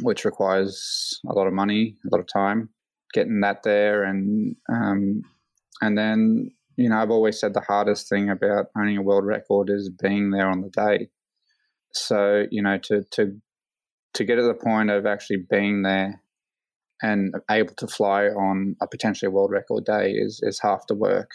[0.00, 2.68] which requires a lot of money, a lot of time
[3.12, 5.22] getting that there, and um,
[5.80, 9.70] and then you know, I've always said the hardest thing about owning a world record
[9.70, 11.08] is being there on the day.
[11.92, 13.40] So you know, to to
[14.14, 16.22] to get to the point of actually being there
[17.02, 21.30] and able to fly on a potentially world record day is is half the work.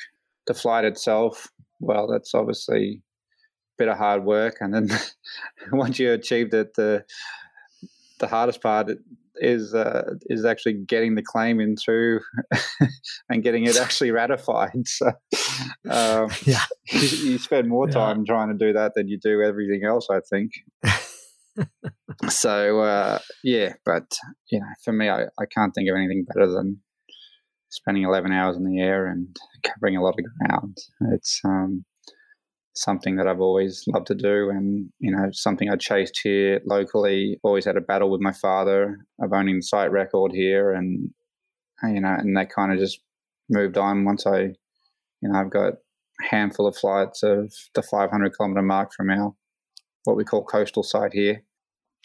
[0.47, 1.47] The flight itself,
[1.79, 4.89] well, that's obviously a bit of hard work, and then
[5.71, 7.05] once you achieved it, the
[8.21, 8.89] the hardest part
[9.35, 12.21] is uh, is actually getting the claim in through
[13.29, 14.87] and getting it actually ratified.
[14.87, 15.07] So
[15.89, 18.33] um, yeah, you, you, spend more time yeah.
[18.33, 20.07] trying to do that than you do everything else.
[20.09, 20.51] I think.
[22.29, 24.05] so uh, yeah, but
[24.51, 26.79] you know, for me, I, I can't think of anything better than
[27.69, 30.77] spending 11 hours in the air and covering a lot of ground.
[31.13, 31.85] It's um,
[32.75, 37.39] something that I've always loved to do and, you know, something I chased here locally.
[37.43, 41.11] Always had a battle with my father of owning the site record here and,
[41.83, 42.99] you know, and that kind of just
[43.49, 45.77] moved on once I, you know, I've got a
[46.29, 49.33] handful of flights of the 500 kilometer mark from our,
[50.05, 51.43] what we call coastal site here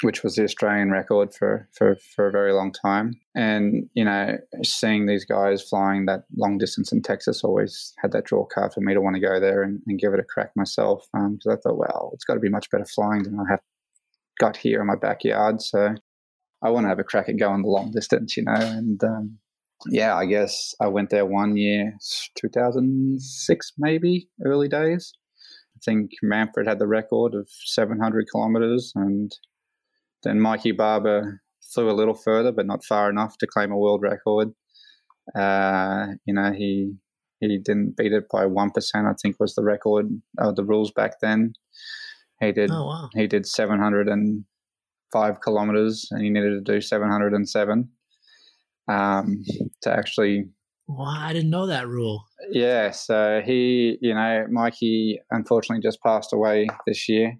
[0.02, 3.14] which was the Australian record for, for, for a very long time.
[3.34, 8.24] And, you know, seeing these guys flying that long distance in Texas always had that
[8.24, 10.50] draw card for me to want to go there and, and give it a crack
[10.54, 11.06] myself.
[11.12, 13.60] Because um, I thought, well, it's got to be much better flying than I have
[14.38, 15.62] got here in my backyard.
[15.62, 15.94] So
[16.62, 18.54] I want to have a crack at going the long distance, you know.
[18.54, 19.38] And um,
[19.86, 21.96] yeah, I guess I went there one year,
[22.36, 25.14] 2006 maybe, early days.
[25.74, 29.32] I think Manfred had the record of 700 kilometers and
[30.26, 31.40] then Mikey Barber
[31.72, 34.48] flew a little further, but not far enough to claim a world record.
[35.34, 36.94] Uh, you know, he
[37.40, 39.06] he didn't beat it by one percent.
[39.06, 40.06] I think was the record
[40.38, 41.52] of the rules back then.
[42.40, 42.70] He did.
[42.72, 43.08] Oh, wow.
[43.14, 44.44] He did seven hundred and
[45.12, 47.90] five kilometers, and he needed to do seven hundred and seven
[48.88, 49.42] um,
[49.82, 50.44] to actually.
[50.88, 52.24] Wow, I didn't know that rule.
[52.52, 57.36] Yeah, so he, you know, Mikey unfortunately just passed away this year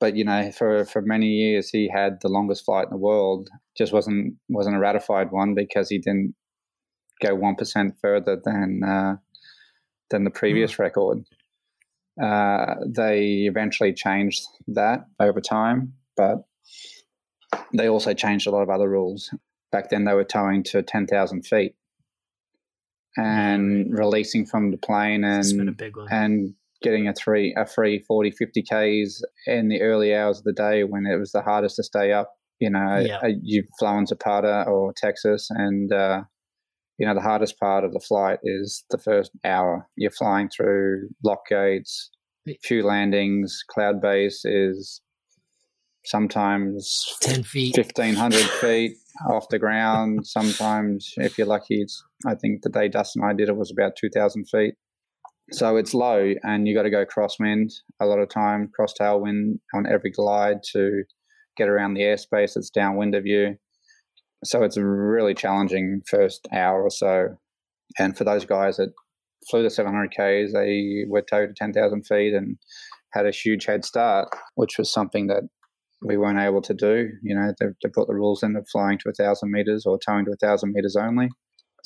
[0.00, 3.48] but you know, for for many years he had the longest flight in the world.
[3.76, 6.34] Just wasn't wasn't a ratified one because he didn't
[7.22, 9.16] go one percent further than uh,
[10.10, 10.78] than the previous mm.
[10.80, 11.24] record.
[12.22, 16.44] Uh, they eventually changed that over time, but
[17.74, 19.30] they also changed a lot of other rules.
[19.70, 21.74] Back then, they were towing to ten thousand feet
[23.16, 25.80] and releasing from the plane and
[26.10, 30.52] and getting a three a free 40 50 k's in the early hours of the
[30.52, 33.18] day when it was the hardest to stay up you know yeah.
[33.22, 36.22] Uh, you've flown to Pata or Texas and uh,
[36.98, 39.86] you know the hardest part of the flight is the first hour.
[39.96, 42.10] You're flying through lock gates
[42.62, 45.00] few landings cloud base is
[46.04, 47.76] sometimes 10 feet.
[47.76, 48.96] 1500 feet
[49.28, 50.26] off the ground.
[50.26, 53.70] Sometimes if you're lucky it's i think the day dustin and i did it was
[53.70, 54.74] about 2000 feet
[55.52, 59.58] so it's low, and you got to go crosswind a lot of time, cross tailwind
[59.74, 61.04] on every glide to
[61.56, 63.56] get around the airspace that's downwind of you.
[64.44, 67.36] So it's a really challenging first hour or so.
[67.98, 68.92] And for those guys that
[69.48, 72.58] flew the 700 Ks, they were towed to 10,000 feet and
[73.12, 75.44] had a huge head start, which was something that
[76.02, 77.08] we weren't able to do.
[77.22, 80.32] You know, they put the rules in of flying to 1,000 meters or towing to
[80.32, 81.28] 1,000 meters only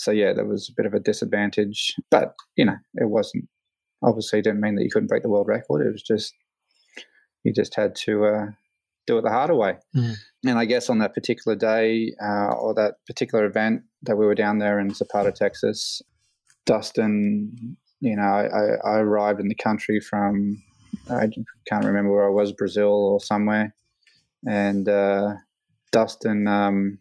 [0.01, 3.48] so yeah, there was a bit of a disadvantage, but you know, it wasn't
[4.02, 5.86] obviously didn't mean that you couldn't break the world record.
[5.86, 6.32] It was just
[7.44, 8.47] you just had to uh,
[9.06, 9.77] do it the harder way.
[9.94, 10.16] Mm.
[10.47, 14.35] And I guess on that particular day uh, or that particular event that we were
[14.35, 16.01] down there in Zapata, Texas,
[16.64, 20.62] Dustin, you know, I, I arrived in the country from
[21.10, 21.28] I
[21.68, 23.74] can't remember where I was, Brazil or somewhere,
[24.48, 25.35] and uh,
[25.93, 26.98] Dustin um,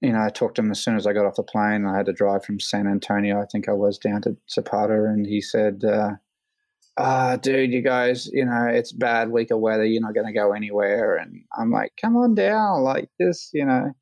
[0.00, 1.84] you know, I talked to him as soon as I got off the plane.
[1.86, 5.26] I had to drive from San Antonio, I think I was, down to Zapata, and
[5.26, 6.12] he said, uh,
[6.98, 9.84] ah, dude, you guys, you know, it's bad week of weather.
[9.84, 11.16] You're not going to go anywhere.
[11.16, 12.82] And I'm like, come on down.
[12.82, 13.92] Like this, you know,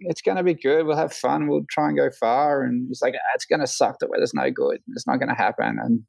[0.00, 0.86] it's going to be good.
[0.86, 1.48] We'll have fun.
[1.48, 2.62] We'll try and go far.
[2.62, 3.98] And he's like, ah, it's going to suck.
[3.98, 4.78] The weather's no good.
[4.94, 5.78] It's not going to happen.
[5.82, 6.02] And,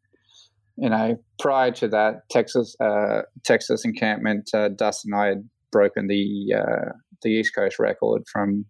[0.77, 6.07] you know, prior to that, Texas, uh, Texas encampment, uh, Dustin and I had broken
[6.07, 8.65] the, uh, the East Coast record from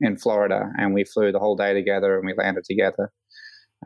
[0.00, 3.10] in Florida and we flew the whole day together and we landed together.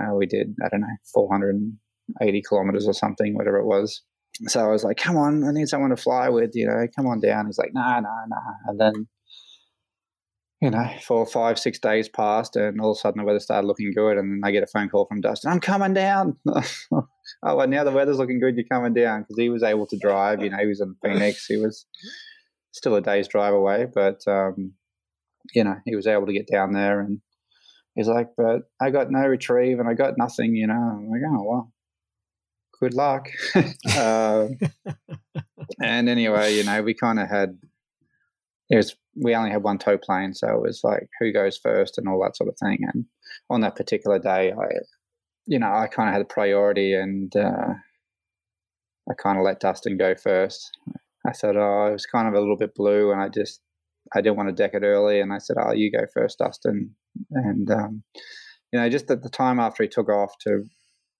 [0.00, 4.02] Uh, we did, I don't know, 480 kilometers or something, whatever it was.
[4.46, 7.06] So I was like, come on, I need someone to fly with, you know, come
[7.06, 7.46] on down.
[7.46, 8.52] He's like, nah, nah, nah.
[8.66, 9.08] And then,
[10.60, 13.66] you know, four, five, six days passed, and all of a sudden the weather started
[13.66, 14.16] looking good.
[14.16, 16.36] And then I get a phone call from Dustin, I'm coming down.
[16.46, 17.06] oh,
[17.42, 19.22] well, now the weather's looking good, you're coming down.
[19.22, 21.46] Because he was able to drive, you know, he was in Phoenix.
[21.46, 21.86] He was
[22.72, 24.72] still a day's drive away, but, um,
[25.54, 27.00] you know, he was able to get down there.
[27.00, 27.20] And
[27.94, 30.74] he's like, but I got no retrieve and I got nothing, you know.
[30.74, 31.72] I'm like, oh, well
[32.80, 33.28] good luck.
[33.96, 34.48] uh,
[35.82, 37.58] and anyway, you know, we kind of had
[38.70, 41.98] it was we only had one tow plane, so it was like who goes first
[41.98, 42.78] and all that sort of thing.
[42.92, 43.06] And
[43.50, 44.66] on that particular day, I,
[45.46, 47.74] you know, I kind of had a priority, and uh,
[49.10, 50.70] I kind of let Dustin go first.
[51.28, 53.60] I said, oh, it was kind of a little bit blue, and I just
[54.14, 56.94] I didn't want to deck it early, and I said, oh, you go first, Dustin.
[57.30, 58.02] And um,
[58.72, 60.64] you know, just at the time after he took off to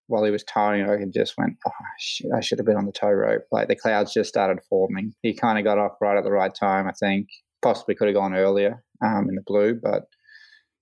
[0.06, 2.92] while he was towing, I just went, oh, shit, I should have been on the
[2.92, 3.42] tow rope.
[3.52, 5.12] Like the clouds just started forming.
[5.22, 7.28] He kind of got off right at the right time, I think.
[7.60, 10.04] Possibly could have gone earlier um, in the blue, but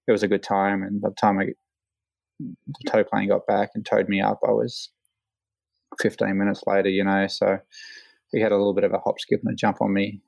[0.06, 0.82] it was a good time.
[0.82, 1.46] And by the time I,
[2.38, 4.90] the tow plane got back and towed me up, I was
[6.00, 7.26] 15 minutes later, you know.
[7.26, 7.58] So
[8.32, 10.20] he had a little bit of a hop, skip, and a jump on me.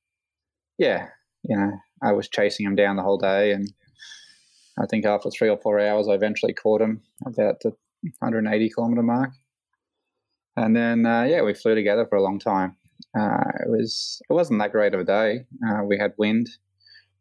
[0.78, 1.08] Yeah,
[1.42, 1.72] you know,
[2.02, 3.52] I was chasing him down the whole day.
[3.52, 3.72] And
[4.78, 7.70] I think after three or four hours, I eventually caught him about the
[8.20, 9.30] 180 kilometer mark.
[10.56, 12.76] And then, uh, yeah, we flew together for a long time.
[13.18, 15.46] Uh, it was it wasn't that great of a day.
[15.66, 16.48] Uh, we had wind,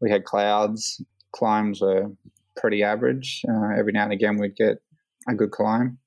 [0.02, 1.02] we had clouds.
[1.34, 2.08] Climbs were
[2.56, 3.44] pretty average.
[3.48, 4.82] Uh, every now and again, we'd get
[5.30, 6.00] a good climb.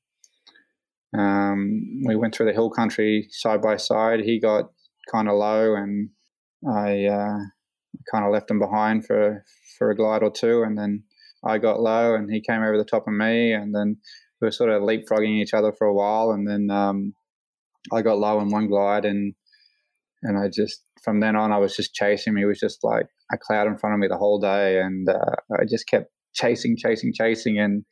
[1.17, 4.21] Um, we went through the hill country side by side.
[4.21, 4.71] He got
[5.11, 6.11] kind of low, and
[6.69, 7.39] I uh,
[8.13, 9.45] kind of left him behind for
[9.79, 11.05] for a glide or two, and then
[11.45, 13.97] I got low, and he came over the top of me, and then
[14.41, 17.15] we were sort of leapfrogging each other for a while, and then um,
[17.93, 19.35] I got low in one glide, and
[20.23, 22.37] and I just from then on I was just chasing.
[22.37, 25.37] He was just like a cloud in front of me the whole day, and uh,
[25.59, 27.85] I just kept chasing, chasing, chasing, and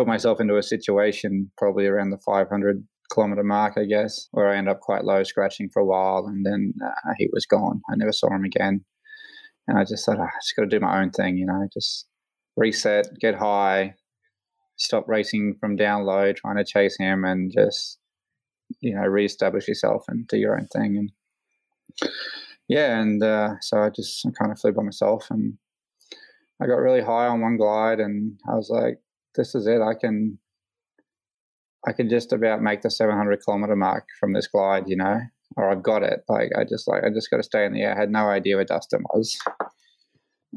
[0.00, 2.82] put myself into a situation probably around the 500
[3.12, 6.46] kilometer mark, I guess, where I ended up quite low, scratching for a while, and
[6.46, 7.82] then uh, he was gone.
[7.92, 8.82] I never saw him again,
[9.68, 11.68] and I just thought oh, I just got to do my own thing, you know,
[11.74, 12.06] just
[12.56, 13.94] reset, get high,
[14.76, 17.98] stop racing from down low, trying to chase him, and just
[18.80, 20.96] you know reestablish yourself and do your own thing.
[20.96, 22.10] And
[22.68, 25.58] yeah, and uh, so I just kind of flew by myself, and
[26.58, 28.98] I got really high on one glide, and I was like,
[29.36, 29.80] "This is it.
[29.80, 30.38] I can."
[31.88, 35.18] I can just about make the 700 kilometer mark from this glide, you know,
[35.56, 36.20] or I've got it.
[36.28, 37.96] Like I just like I just got to stay in the air.
[37.96, 39.38] I had no idea where Dustin was.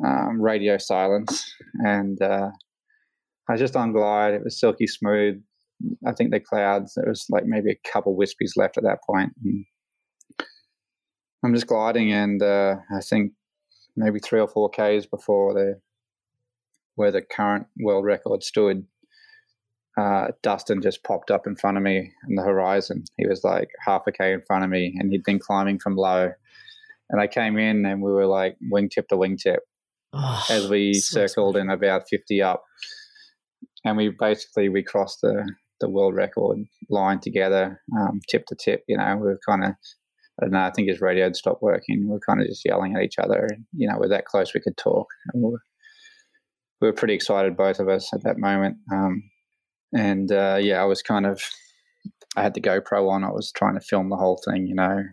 [0.06, 2.50] Um, radio silence, and uh,
[3.48, 4.34] I was just on glide.
[4.34, 5.42] It was silky smooth.
[6.08, 9.34] I think the clouds, there was like maybe a couple wispies left at that point.
[9.44, 9.66] And
[11.46, 13.34] I'm just gliding, and uh, I think
[13.96, 15.80] maybe three or four Ks before the
[16.96, 18.86] where the current world record stood,
[19.98, 23.04] uh, Dustin just popped up in front of me in the horizon.
[23.18, 25.96] He was like half a K in front of me, and he'd been climbing from
[25.96, 26.32] low.
[27.10, 29.60] And I came in, and we were like wingtip to wingtip
[30.14, 32.64] oh, as we so circled in about 50 up
[33.86, 35.48] and we basically we crossed the
[35.80, 36.60] the world record
[36.90, 38.84] line together, um, tip to tip.
[38.88, 39.72] You know, we were kind of
[40.42, 40.60] I don't know.
[40.60, 42.06] I think his radio had stopped working.
[42.06, 43.48] We were kind of just yelling at each other.
[43.74, 45.08] You know, we're that close we could talk.
[45.34, 45.62] We were,
[46.84, 48.78] we were, pretty excited, both of us, at that moment.
[48.92, 49.24] Um,
[49.96, 51.42] and uh, yeah, I was kind of
[52.36, 53.24] I had the GoPro on.
[53.24, 54.68] I was trying to film the whole thing.
[54.68, 55.04] You know,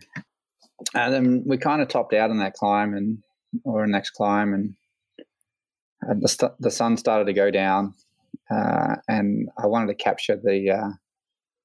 [0.93, 3.19] and then we kind of topped out on that climb and
[3.63, 7.93] or next climb, and the st- the sun started to go down
[8.51, 10.71] uh, and I wanted to capture the.
[10.71, 10.89] Uh,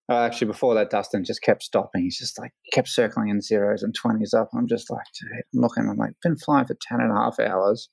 [0.09, 2.03] oh, actually, before that, Dustin just kept stopping.
[2.03, 4.51] He's just like kept circling in zeros and twenties up.
[4.55, 5.89] I'm just like, I'm looking.
[5.89, 7.89] I'm like, been flying for 10 and a half hours.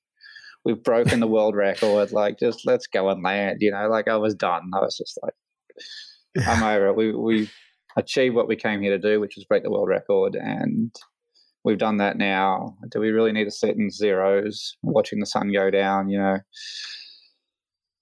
[0.65, 2.11] We've broken the world record.
[2.11, 3.57] Like, just let's go and land.
[3.59, 4.71] You know, like I was done.
[4.73, 5.33] I was just like,
[6.47, 6.95] I'm over it.
[6.95, 7.49] We we
[7.97, 10.95] achieved what we came here to do, which was break the world record, and
[11.63, 12.77] we've done that now.
[12.91, 16.09] Do we really need to sit in zeros watching the sun go down?
[16.09, 16.37] You know,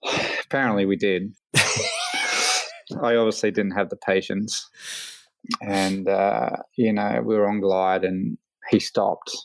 [0.46, 1.34] apparently we did.
[3.02, 4.70] I obviously didn't have the patience,
[5.62, 8.38] and uh, you know, we were on glide, and
[8.70, 9.36] he stopped,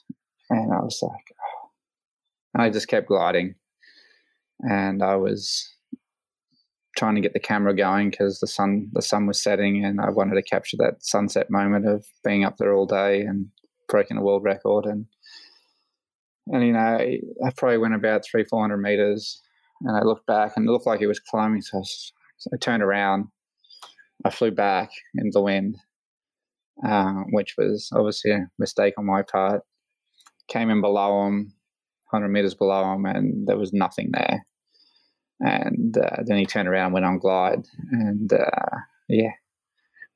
[0.50, 1.35] and I was like.
[2.56, 3.54] And I just kept gliding,
[4.60, 5.74] and I was
[6.96, 10.08] trying to get the camera going because the sun the sun was setting and I
[10.08, 13.48] wanted to capture that sunset moment of being up there all day and
[13.90, 14.86] breaking a world record.
[14.86, 15.04] And
[16.46, 19.42] and you know I probably went about three four hundred meters
[19.82, 21.60] and I looked back and it looked like it was climbing.
[21.60, 23.26] So I, so I turned around.
[24.24, 25.76] I flew back in the wind
[26.86, 29.60] uh, which was obviously a mistake on my part.
[30.48, 31.52] Came in below him
[32.10, 34.44] 100 meters below him and there was nothing there.
[35.40, 38.76] And uh, then he turned around and went on glide and uh,
[39.08, 39.32] yeah.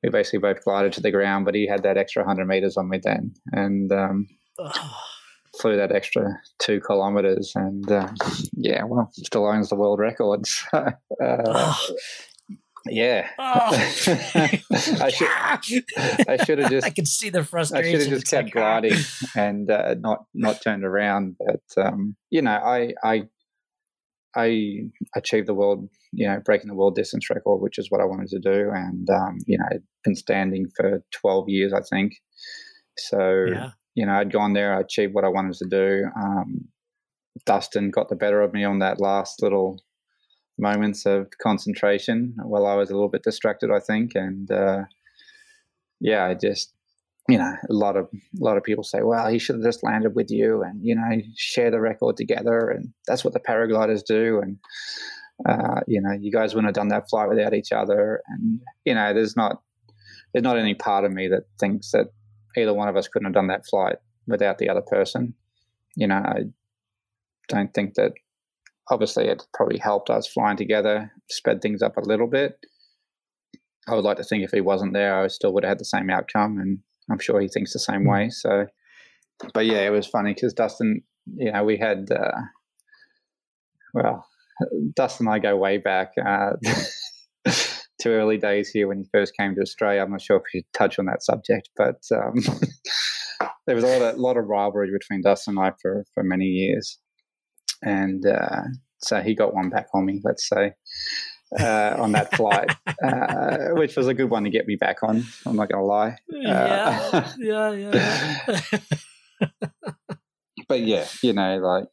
[0.03, 2.89] We basically both glided to the ground but he had that extra 100 meters on
[2.89, 4.27] me then and um,
[5.59, 8.15] flew that extra two kilometers and um,
[8.53, 10.91] yeah well still owns the world record so,
[11.23, 11.75] uh,
[12.87, 13.69] yeah oh.
[13.71, 15.27] I should
[16.27, 18.53] I should have just I can see the frustration I should have just kept like,
[18.53, 18.97] gliding
[19.35, 23.23] and uh, not not turned around but um, you know I I
[24.35, 28.05] I achieved the world, you know, breaking the world distance record, which is what I
[28.05, 28.69] wanted to do.
[28.73, 32.13] And, um, you know, I'd been standing for 12 years, I think.
[32.97, 33.71] So, yeah.
[33.95, 36.05] you know, I'd gone there, I achieved what I wanted to do.
[36.15, 36.67] Um,
[37.45, 39.81] Dustin got the better of me on that last little
[40.57, 44.11] moments of concentration while I was a little bit distracted, I think.
[44.15, 44.83] And, uh,
[45.99, 46.73] yeah, I just
[47.29, 49.83] you know, a lot of a lot of people say, "Well, he should have just
[49.83, 54.03] landed with you," and you know, share the record together, and that's what the paragliders
[54.03, 54.41] do.
[54.41, 54.57] And
[55.47, 58.21] uh, you know, you guys wouldn't have done that flight without each other.
[58.27, 59.61] And you know, there's not
[60.33, 62.07] there's not any part of me that thinks that
[62.57, 63.97] either one of us couldn't have done that flight
[64.27, 65.33] without the other person.
[65.95, 66.43] You know, I
[67.47, 68.13] don't think that.
[68.89, 72.57] Obviously, it probably helped us flying together, sped things up a little bit.
[73.87, 75.85] I would like to think if he wasn't there, I still would have had the
[75.85, 76.57] same outcome.
[76.59, 76.79] And
[77.09, 78.29] I'm sure he thinks the same way.
[78.29, 78.67] So,
[79.53, 81.01] but yeah, it was funny because Dustin,
[81.35, 82.41] you know, we had, uh,
[83.93, 84.25] well,
[84.95, 86.51] Dustin and I go way back uh,
[88.01, 90.01] to early days here when he first came to Australia.
[90.01, 92.35] I'm not sure if you touch on that subject, but um,
[93.65, 96.45] there was a lot of, lot of rivalry between Dustin and I for, for many
[96.45, 96.99] years.
[97.81, 98.63] And uh,
[98.99, 100.73] so he got one back on me, let's say
[101.59, 102.71] uh, on that flight,
[103.03, 105.23] uh, which was a good one to get me back on.
[105.45, 106.17] I'm not going to lie.
[106.29, 108.57] Yeah, uh, yeah, yeah.
[109.41, 109.49] yeah.
[110.67, 111.85] but yeah, you know, like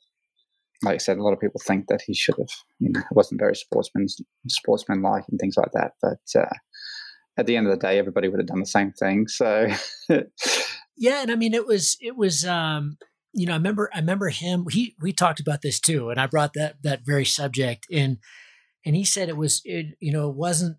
[0.82, 3.40] like I said, a lot of people think that he should have, you know, wasn't
[3.40, 4.06] very sportsman
[4.46, 5.92] sportsmanlike and things like that.
[6.00, 6.54] But uh,
[7.36, 9.26] at the end of the day, everybody would have done the same thing.
[9.26, 9.66] So
[10.96, 12.44] yeah, and I mean, it was it was.
[12.44, 12.98] um
[13.38, 14.66] you know, I remember, I remember him.
[14.70, 18.18] He, we talked about this too, and I brought that that very subject in
[18.84, 20.78] and he said it was it, you know it wasn't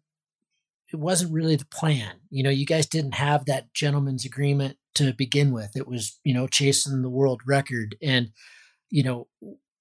[0.91, 5.13] it wasn't really the plan you know you guys didn't have that gentleman's agreement to
[5.13, 8.29] begin with it was you know chasing the world record and
[8.89, 9.27] you know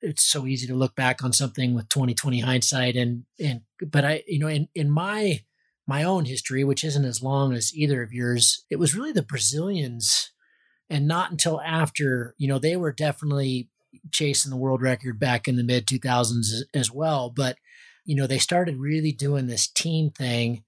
[0.01, 4.23] it's so easy to look back on something with 2020 hindsight and and but i
[4.27, 5.41] you know in in my
[5.87, 9.23] my own history which isn't as long as either of yours it was really the
[9.23, 10.33] brazilians
[10.91, 13.69] and not until after you know they were definitely
[14.11, 17.57] chasing the world record back in the mid 2000s as well but
[18.09, 20.65] you know, they started really doing this team thing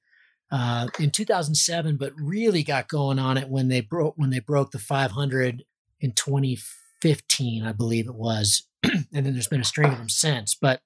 [0.52, 4.72] uh, in 2007, but really got going on it when they broke when they broke
[4.72, 5.64] the 500
[6.00, 10.54] in 2015, I believe it was, and then there's been a string of them since.
[10.54, 10.82] But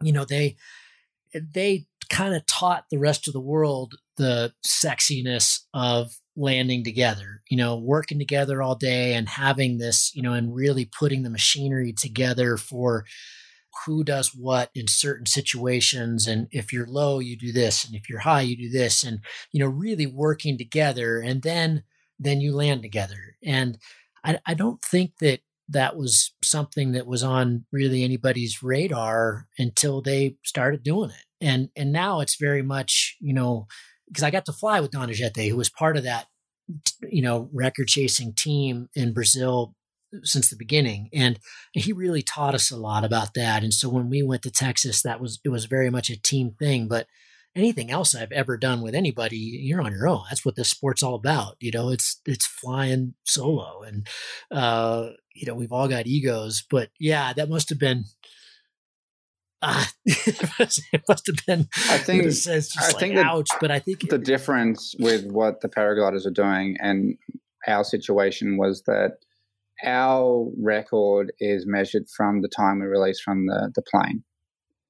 [0.00, 0.54] you know, they
[1.34, 7.56] they kind of taught the rest of the world the sexiness of landing together, you
[7.56, 11.92] know, working together all day and having this, you know, and really putting the machinery
[11.92, 13.04] together for
[13.84, 16.26] who does what in certain situations.
[16.26, 19.20] And if you're low you do this and if you're high you do this and
[19.52, 21.82] you know really working together and then
[22.18, 23.36] then you land together.
[23.44, 23.78] And
[24.24, 30.02] i, I don't think that that was something that was on really anybody's radar until
[30.02, 31.24] they started doing it.
[31.40, 33.66] And and now it's very much you know
[34.08, 36.26] because i got to fly with Donizete, who was part of that
[37.02, 39.74] you know record chasing team in brazil
[40.22, 41.38] since the beginning and
[41.72, 45.02] he really taught us a lot about that and so when we went to texas
[45.02, 47.06] that was it was very much a team thing but
[47.56, 50.22] anything else i've ever done with anybody you're on your own.
[50.28, 54.08] That's what this sport's all about you know it's it's flying solo and
[54.50, 58.04] uh you know we've all got egos but yeah that must have been
[59.64, 61.68] uh, it must have been.
[61.90, 62.24] I think.
[62.24, 66.26] It's, just I like, think ouch, but I think the difference with what the paragliders
[66.26, 67.16] are doing and
[67.66, 69.16] our situation was that
[69.84, 74.22] our record is measured from the time we release from the, the plane.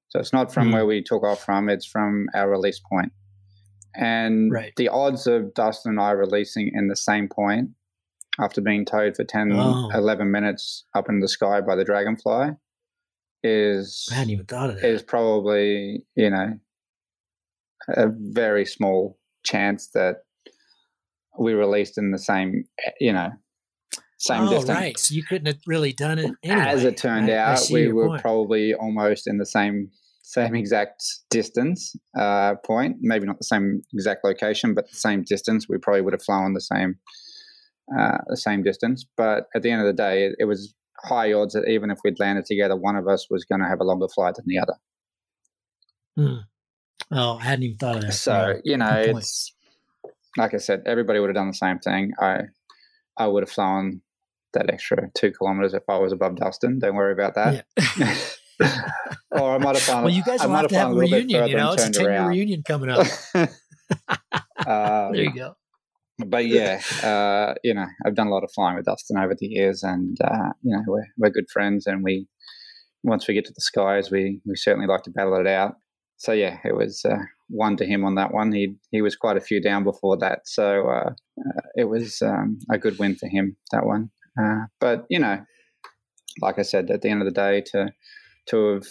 [0.09, 0.75] So it's not from mm.
[0.75, 3.13] where we took off from, it's from our release point.
[3.97, 4.73] And right.
[4.77, 7.71] the odds of Dustin and I releasing in the same point
[8.41, 9.91] after being towed for 10, oh.
[9.95, 12.51] 11 minutes up in the sky by the dragonfly
[13.45, 14.85] is I hadn't even thought of that.
[14.85, 16.59] Is probably, you know,
[17.89, 20.25] a very small chance that
[21.39, 22.65] we released in the same,
[22.99, 23.31] you know,
[24.19, 24.69] same oh, distance.
[24.69, 24.99] Right.
[24.99, 26.67] So you couldn't have really done it anyway.
[26.67, 28.23] As it turned I, out, I we were point.
[28.23, 29.91] probably almost in the same
[30.23, 32.97] same exact distance uh, point.
[33.01, 35.69] Maybe not the same exact location, but the same distance.
[35.69, 36.97] We probably would have flown the same
[37.97, 39.05] uh, the same distance.
[39.17, 41.99] But at the end of the day, it, it was high odds that even if
[42.05, 44.59] we'd landed together, one of us was going to have a longer flight than the
[44.59, 44.75] other.
[46.17, 46.45] Hmm.
[47.11, 48.13] Oh, I hadn't even thought of that.
[48.13, 49.53] So you know, it's
[50.37, 52.13] like I said, everybody would have done the same thing.
[52.21, 52.43] I
[53.17, 54.01] I would have flown
[54.55, 56.79] that extra two kilometers if I was above Dustin.
[56.79, 57.67] Don't worry about that.
[57.99, 58.17] Yeah.
[59.31, 60.05] or I might have flown.
[60.05, 61.49] Well, you guys will have to have a reunion.
[61.49, 63.07] You know, it's a ten year reunion coming up.
[63.35, 63.49] um,
[65.13, 65.57] there you go.
[66.19, 69.47] But yeah, uh, you know, I've done a lot of flying with Dustin over the
[69.47, 72.29] years, and uh, you know, we're we're good friends, and we
[73.03, 75.75] once we get to the skies, we we certainly like to battle it out.
[76.17, 77.19] So yeah, it was uh,
[77.49, 78.53] one to him on that one.
[78.53, 82.59] He he was quite a few down before that, so uh, uh, it was um,
[82.71, 84.11] a good win for him that one.
[84.41, 85.45] Uh, but you know,
[86.41, 87.91] like I said, at the end of the day, to
[88.51, 88.87] to have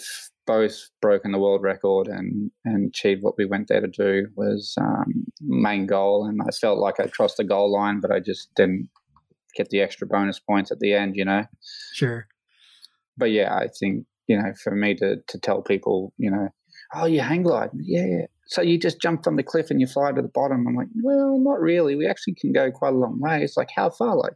[0.46, 4.74] both broken the world record and and achieved what we went there to do was
[4.80, 6.26] um, main goal.
[6.26, 8.88] And I felt like I crossed the goal line, but I just didn't
[9.56, 11.16] get the extra bonus points at the end.
[11.16, 11.44] You know.
[11.92, 12.26] Sure.
[13.16, 16.48] But yeah, I think you know, for me to to tell people, you know,
[16.94, 18.26] oh, you hang glide, yeah.
[18.46, 20.66] So you just jump from the cliff and you fly to the bottom.
[20.66, 21.96] I'm like, well, not really.
[21.96, 23.42] We actually can go quite a long way.
[23.42, 24.16] It's like how far?
[24.16, 24.34] Like,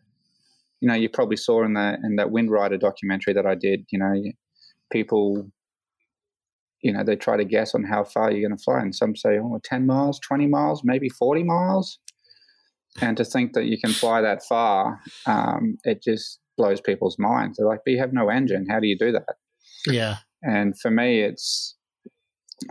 [0.80, 3.84] you know, you probably saw in the in that Wind Rider documentary that I did.
[3.90, 4.14] You know,
[4.90, 5.50] people
[6.82, 8.80] you know, they try to guess on how far you're going to fly.
[8.80, 11.98] And some say, oh, 10 miles, 20 miles, maybe 40 miles.
[13.00, 17.56] And to think that you can fly that far, um, it just blows people's minds.
[17.56, 18.66] They're like, but you have no engine.
[18.68, 19.36] How do you do that?
[19.86, 20.16] Yeah.
[20.42, 21.76] And for me, it's,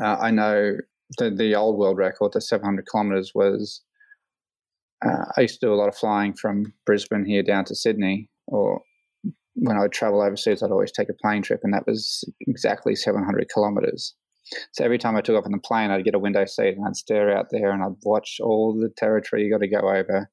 [0.02, 0.78] uh, I know
[1.18, 3.82] the, the old world record, the 700 kilometers, was,
[5.06, 8.30] uh, I used to do a lot of flying from Brisbane here down to Sydney
[8.48, 8.82] or
[9.60, 12.96] when I would travel overseas, I'd always take a plane trip, and that was exactly
[12.96, 14.16] 700 kilometers.
[14.72, 16.86] So every time I took off in the plane, I'd get a window seat and
[16.88, 20.30] I'd stare out there and I'd watch all the territory you got to go over.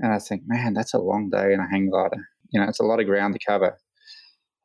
[0.00, 2.28] And I think, man, that's a long day in a hang glider.
[2.50, 3.76] You know, it's a lot of ground to cover.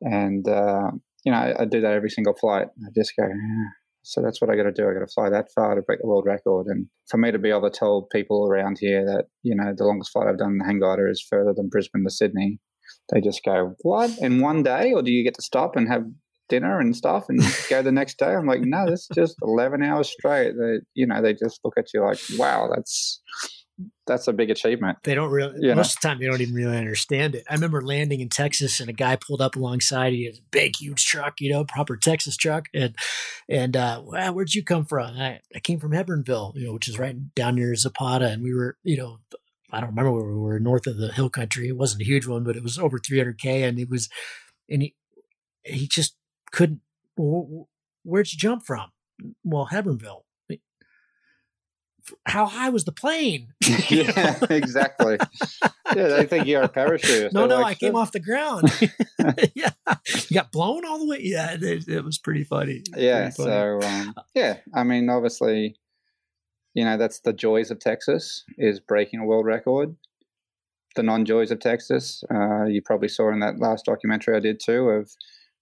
[0.00, 0.92] And, uh,
[1.24, 2.68] you know, I, I, do that every single flight.
[2.78, 3.68] I just go, yeah.
[4.02, 4.88] so that's what I got to do.
[4.88, 6.66] I got to fly that far to break the world record.
[6.66, 9.84] And for me to be able to tell people around here that, you know, the
[9.84, 12.60] longest flight I've done in the hang glider is further than Brisbane to Sydney,
[13.12, 14.10] they just go, What?
[14.18, 14.92] In one day?
[14.92, 16.04] Or do you get to stop and have
[16.48, 17.40] dinner and stuff and
[17.70, 18.34] go the next day?
[18.34, 20.52] I'm like, No, this is just 11 hours straight.
[20.58, 23.20] They, you know, they just look at you like, Wow, that's.
[24.06, 24.98] That's a big achievement.
[25.02, 27.44] They don't really, you most of the time, they don't even really understand it.
[27.50, 30.12] I remember landing in Texas and a guy pulled up alongside.
[30.12, 32.66] He had a big, huge truck, you know, proper Texas truck.
[32.72, 32.94] And,
[33.48, 35.16] and, uh, well, where'd you come from?
[35.16, 38.26] I, I came from Hebbronville, you know, which is right down near Zapata.
[38.26, 39.18] And we were, you know,
[39.74, 41.68] I don't remember where we were north of the hill country.
[41.68, 44.08] It wasn't a huge one, but it was over 300k, and it was,
[44.70, 44.94] and he
[45.64, 46.16] he just
[46.52, 46.80] couldn't.
[47.16, 47.68] Well,
[48.04, 48.90] where'd you jump from?
[49.42, 50.22] Well, Hebbronville.
[52.26, 53.54] How high was the plane?
[53.88, 55.16] yeah, exactly.
[55.96, 57.32] Yeah, they think you're a parachute.
[57.32, 58.70] No, no, like, I came off the ground.
[59.54, 59.70] yeah,
[60.28, 61.20] you got blown all the way.
[61.22, 62.82] Yeah, it, it was pretty funny.
[62.94, 63.80] Yeah, pretty funny.
[63.80, 65.76] so um, yeah, I mean, obviously,
[66.74, 69.96] you know that's the joys of Texas is breaking a world record.
[70.96, 74.90] The non-joys of Texas, uh, you probably saw in that last documentary I did too,
[74.90, 75.10] of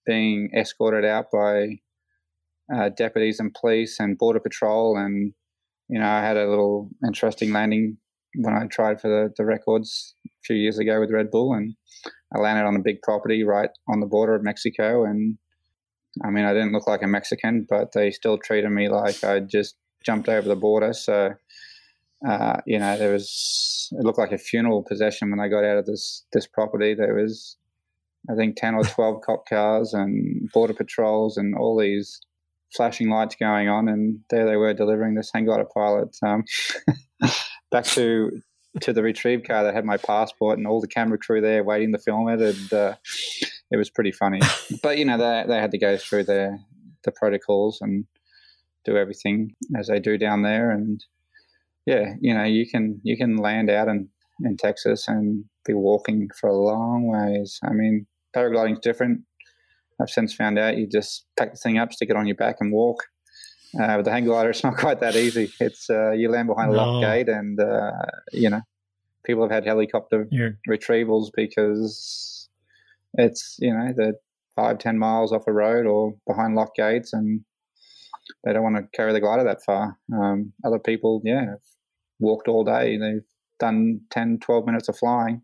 [0.05, 1.79] being escorted out by
[2.75, 5.33] uh, deputies and police and border patrol, and
[5.89, 7.99] you know I had a little interesting landing
[8.37, 11.75] when I tried for the, the records a few years ago with Red Bull, and
[12.35, 15.37] I landed on a big property right on the border of Mexico, and
[16.25, 19.41] I mean I didn't look like a Mexican, but they still treated me like I
[19.41, 20.93] just jumped over the border.
[20.93, 21.35] So,
[22.27, 25.79] uh, you know, there was it looked like a funeral procession when I got out
[25.79, 26.95] of this this property.
[26.95, 27.57] There was,
[28.31, 32.21] I think, ten or twelve cop cars and border patrols and all these
[32.75, 36.45] flashing lights going on, and there they were delivering this hang glider pilot um,
[37.71, 38.43] back to
[38.81, 41.93] to the retrieve car that had my passport and all the camera crew there waiting
[41.93, 42.95] to film it, and uh,
[43.71, 44.41] it was pretty funny.
[44.83, 46.59] but you know, they they had to go through their
[47.05, 48.05] the protocols and
[48.85, 50.71] do everything as they do down there.
[50.71, 51.05] And
[51.87, 54.09] yeah, you know, you can you can land out and
[54.45, 57.59] in Texas and be walking for a long ways.
[57.63, 59.23] I mean, paragliding's different.
[60.01, 62.57] I've since found out you just pack the thing up, stick it on your back,
[62.61, 63.05] and walk.
[63.81, 65.51] Uh, with the hang glider, it's not quite that easy.
[65.61, 67.93] It's uh, you land behind a lock gate, and uh,
[68.33, 68.63] you know
[69.25, 70.59] people have had helicopter You're...
[70.69, 72.49] retrievals because
[73.15, 74.15] it's you know the
[74.57, 77.45] five ten miles off a road or behind lock gates, and
[78.45, 79.99] they don't want to carry the glider that far.
[80.15, 81.61] Um, other people, yeah, have
[82.21, 82.97] walked all day.
[82.97, 83.25] They've
[83.59, 85.43] done 10, 12 minutes of flying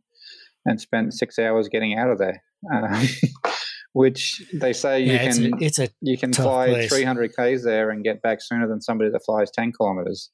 [0.64, 2.42] and spent six hours getting out of there.
[2.72, 3.06] Um,
[3.92, 6.90] which they say yeah, you can it's a, it's a you can fly place.
[6.90, 10.30] 300 k's there and get back sooner than somebody that flies 10 kilometers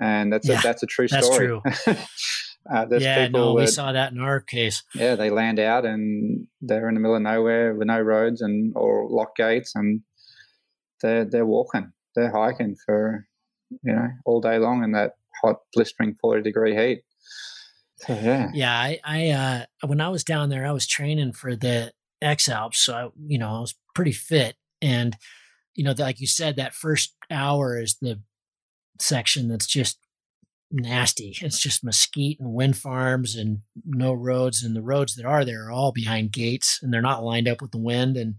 [0.00, 1.62] and that's yeah, a that's a true that's story true.
[2.72, 6.88] uh, yeah no we saw that in our case yeah they land out and they're
[6.88, 10.02] in the middle of nowhere with no roads and or lock gates and
[11.02, 13.26] they're they're walking they're hiking for
[13.82, 17.02] you know all day long in that hot blistering 40 degree heat
[17.96, 21.54] so, yeah yeah i i uh when i was down there i was training for
[21.54, 22.80] the X Alps.
[22.80, 24.56] So, I, you know, I was pretty fit.
[24.80, 25.16] And,
[25.74, 28.20] you know, like you said, that first hour is the
[28.98, 29.98] section that's just
[30.70, 31.36] nasty.
[31.42, 34.62] It's just mesquite and wind farms and no roads.
[34.62, 37.62] And the roads that are there are all behind gates and they're not lined up
[37.62, 38.16] with the wind.
[38.16, 38.34] And,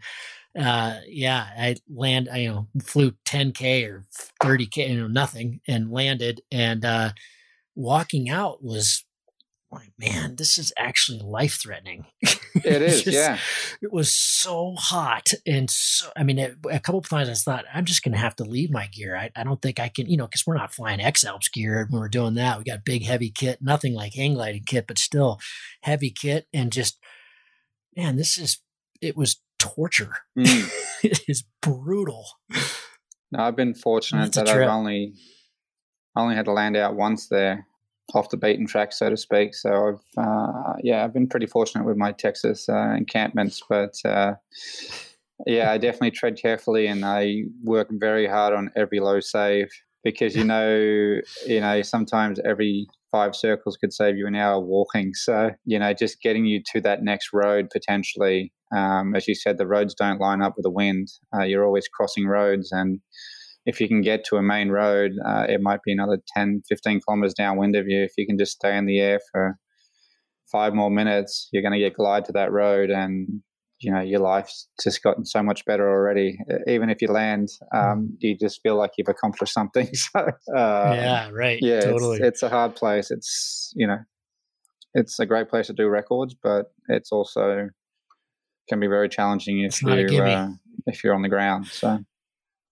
[0.58, 4.06] uh, yeah, I land, I, you know, flew 10K or
[4.42, 6.42] 30K, you know, nothing and landed.
[6.52, 7.12] And, uh,
[7.76, 9.06] walking out was
[9.72, 12.06] like, man, this is actually life threatening.
[12.66, 13.38] It is, just, yeah.
[13.80, 15.30] It was so hot.
[15.46, 18.18] And so, I mean, it, a couple of times I thought, I'm just going to
[18.18, 19.16] have to leave my gear.
[19.16, 21.88] I, I don't think I can, you know, because we're not flying X Alps gear
[21.90, 22.58] when we're doing that.
[22.58, 25.40] We got big, heavy kit, nothing like hang gliding kit, but still
[25.84, 26.48] heavy kit.
[26.52, 26.98] And just,
[27.96, 28.58] man, this is,
[29.00, 30.16] it was torture.
[30.38, 30.70] Mm.
[31.04, 32.26] it is brutal.
[33.32, 35.14] No, I've been fortunate that I've only,
[36.16, 37.68] only had to land out once there
[38.14, 39.56] off the beaten track, so to speak.
[39.56, 44.34] So I've uh, yeah, I've been pretty fortunate with my Texas uh, encampments, but uh,
[45.46, 49.70] yeah, I definitely tread carefully and I work very hard on every low save
[50.04, 55.14] because you know you know sometimes every five circles could save you an hour walking.
[55.14, 58.54] So you know just getting you to that next road potentially.
[58.76, 61.08] Um, as you said, the roads don't line up with the wind.
[61.34, 63.00] Uh, you're always crossing roads and
[63.70, 67.02] if you can get to a main road, uh, it might be another 10, 15
[67.02, 68.04] kilometers downwind of you.
[68.04, 69.60] If you can just stay in the air for
[70.52, 73.42] five more minutes, you're going to get glide to that road and
[73.80, 76.38] you know your life's just gotten so much better already.
[76.68, 79.88] Even if you land um, you just feel like you've accomplished something.
[79.94, 81.60] So uh, yeah right.
[81.62, 82.18] yeah totally.
[82.18, 83.12] it's, it's, a hard place.
[83.12, 84.00] It's you know
[84.96, 87.70] it's a great place to do records but it's also
[88.68, 89.90] can be very challenging if you
[90.24, 90.50] uh,
[90.88, 92.00] if you're on the ground so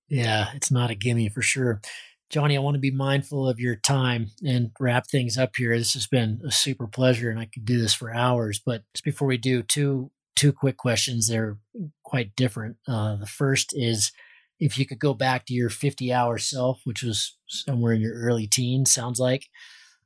[0.08, 1.82] yeah, it's not a gimme for sure.
[2.30, 5.78] Jonny, I want to be mindful of your time and wrap things up here.
[5.78, 8.62] This has been a super pleasure, and I could do this for hours.
[8.64, 11.28] But just before we do, two two quick questions.
[11.28, 11.58] They're
[12.04, 12.78] quite different.
[12.88, 14.12] Uh, the first is
[14.60, 18.14] if you could go back to your 50 hour self, which was somewhere in your
[18.14, 19.48] early teens, sounds like,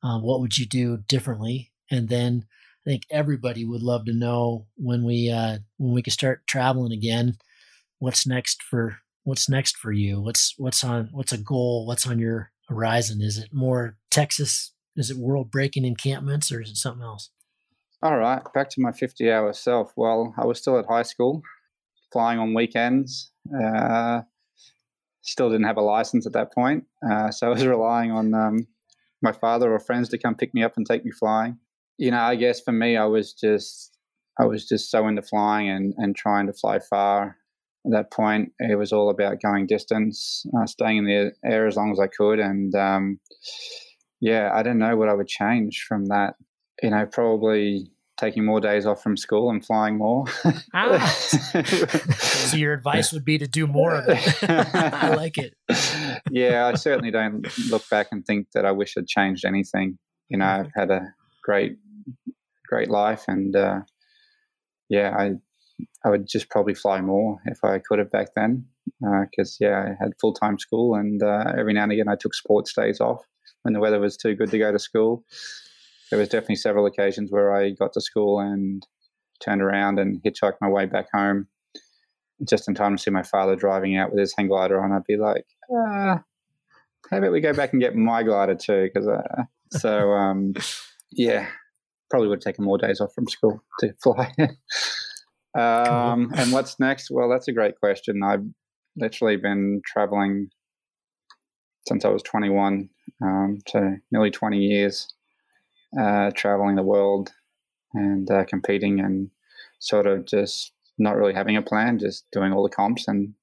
[0.02, 1.72] uh, what would you do differently?
[1.92, 2.46] And then
[2.86, 6.94] I think everybody would love to know when we uh, when we can start traveling
[6.94, 7.36] again.
[8.00, 10.22] What's next for what's next for you?
[10.22, 11.86] What's what's on what's a goal?
[11.86, 13.22] What's on your horizon?
[13.22, 14.74] Is it more Texas?
[14.96, 17.30] Is it world breaking encampments or is it something else?
[18.04, 19.94] All right, back to my 50 hour self.
[19.96, 21.44] Well, I was still at high school,
[22.12, 23.32] flying on weekends.
[23.56, 24.22] Uh,
[25.22, 26.86] still didn't have a license at that point.
[27.08, 28.68] Uh, so I was relying on um,
[29.22, 31.60] my father or friends to come pick me up and take me flying.
[31.98, 33.96] You know, I guess for me, I was just,
[34.40, 37.38] I was just so into flying and, and trying to fly far
[37.86, 41.76] at that point, it was all about going distance, uh, staying in the air as
[41.76, 42.40] long as I could.
[42.40, 43.20] And um,
[44.20, 46.36] yeah, I don't know what I would change from that.
[46.84, 50.26] You know, probably taking more days off from school and flying more.
[50.76, 51.06] ah.
[51.08, 54.44] so your advice would be to do more of it.
[54.50, 55.56] I like it.
[56.30, 59.98] yeah, I certainly don't look back and think that I wish I'd changed anything.
[60.30, 61.14] You know, I've had a
[61.44, 61.78] great,
[62.68, 63.80] great life, and uh,
[64.88, 65.32] yeah, I
[66.04, 68.66] I would just probably fly more if I could have back then.
[69.00, 72.16] Because, uh, yeah, I had full time school, and uh, every now and again I
[72.16, 73.24] took sports days off
[73.64, 75.24] when the weather was too good to go to school.
[76.10, 78.86] There was definitely several occasions where I got to school and
[79.40, 81.48] turned around and hitchhiked my way back home
[82.48, 84.92] just in time to see my father driving out with his hang glider on.
[84.92, 86.18] I'd be like, uh,
[87.10, 88.90] how about we go back and get my glider too?
[88.92, 90.54] Because uh, so um,
[91.12, 91.48] yeah,
[92.10, 94.34] probably would have taken more days off from school to fly.
[95.58, 96.40] Um, cool.
[96.40, 97.12] and what's next?
[97.12, 98.24] Well, that's a great question.
[98.24, 98.46] I've
[98.96, 100.50] literally been traveling
[101.88, 102.90] since I was 21,
[103.24, 105.14] um, to nearly 20 years.
[106.00, 107.32] uh, traveling the world
[107.94, 109.30] and uh, competing and
[109.80, 113.08] sort of just not really having a plan, just doing all the comps.
[113.08, 113.34] And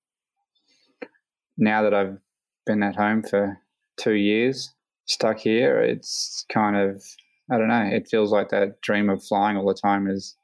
[1.57, 2.19] now that I've
[2.65, 3.59] been at home for
[3.99, 4.73] two years,
[5.07, 7.05] stuck here, it's kind of,
[7.51, 10.37] I don't know, it feels like that dream of flying all the time is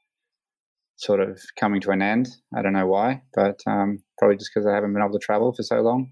[0.96, 2.28] sort of coming to an end.
[2.56, 5.52] I don't know why, but um, probably just because I haven't been able to travel
[5.52, 6.10] for so long.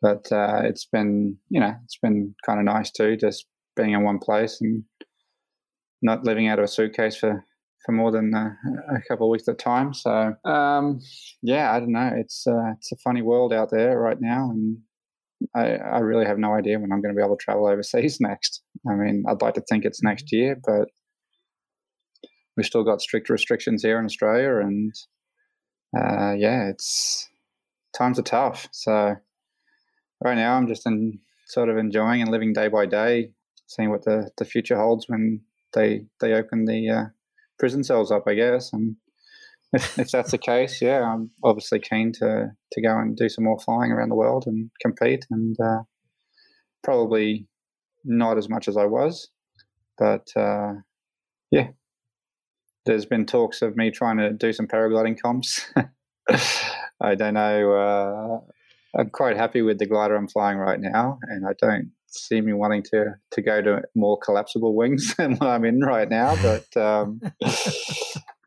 [0.00, 3.46] But uh, it's been, you know, it's been kind of nice too, just
[3.76, 4.84] being in one place and
[6.02, 7.44] not living out of a suitcase for
[7.84, 9.92] for more than a couple of weeks at a time.
[9.92, 11.00] So um,
[11.42, 12.10] yeah, I don't know.
[12.16, 14.78] It's uh, it's a funny world out there right now, and
[15.54, 18.18] I, I really have no idea when I'm going to be able to travel overseas
[18.20, 18.62] next.
[18.88, 20.88] I mean, I'd like to think it's next year, but
[22.56, 24.94] we've still got strict restrictions here in Australia, and
[25.96, 27.28] uh, yeah, it's
[27.96, 28.68] times are tough.
[28.72, 29.16] So
[30.22, 33.30] right now, I'm just in sort of enjoying and living day by day,
[33.66, 35.40] seeing what the, the future holds when
[35.72, 37.04] they they open the uh,
[37.58, 38.72] prison cells up, I guess.
[38.72, 38.96] And
[39.72, 43.44] if, if, that's the case, yeah, I'm obviously keen to to go and do some
[43.44, 45.82] more flying around the world and compete, and uh,
[46.82, 47.46] probably
[48.04, 49.28] not as much as I was,
[49.98, 50.74] but uh,
[51.50, 51.68] yeah,
[52.86, 55.66] there's been talks of me trying to do some paragliding comps.
[57.00, 57.72] I don't know.
[57.72, 62.40] Uh, I'm quite happy with the glider I'm flying right now, and I don't see
[62.40, 66.36] me wanting to to go to more collapsible wings than what I'm in right now.
[66.40, 67.20] But um,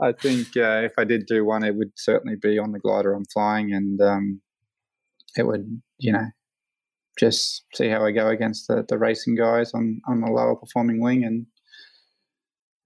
[0.02, 3.14] I think uh, if I did do one, it would certainly be on the glider
[3.14, 4.42] I'm flying, and um,
[5.36, 6.28] it would, you know,
[7.20, 11.02] just see how I go against the, the racing guys on on a lower performing
[11.02, 11.46] wing and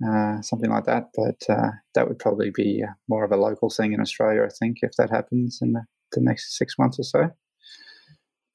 [0.05, 1.09] uh, something like that.
[1.15, 4.49] But uh, that would probably be uh, more of a local thing in Australia, I
[4.59, 5.83] think, if that happens in the,
[6.13, 7.29] the next six months or so.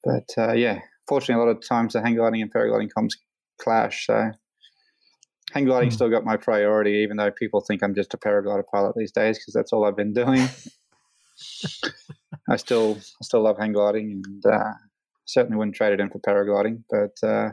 [0.03, 3.13] But uh, yeah, fortunately, a lot of times the hang gliding and paragliding comms
[3.59, 4.07] clash.
[4.07, 4.31] So
[5.51, 5.93] hang gliding mm.
[5.93, 9.37] still got my priority, even though people think I'm just a paraglider pilot these days
[9.37, 10.47] because that's all I've been doing.
[12.49, 14.73] I still I still love hang gliding and uh,
[15.25, 16.83] certainly wouldn't trade it in for paragliding.
[16.89, 17.51] But uh,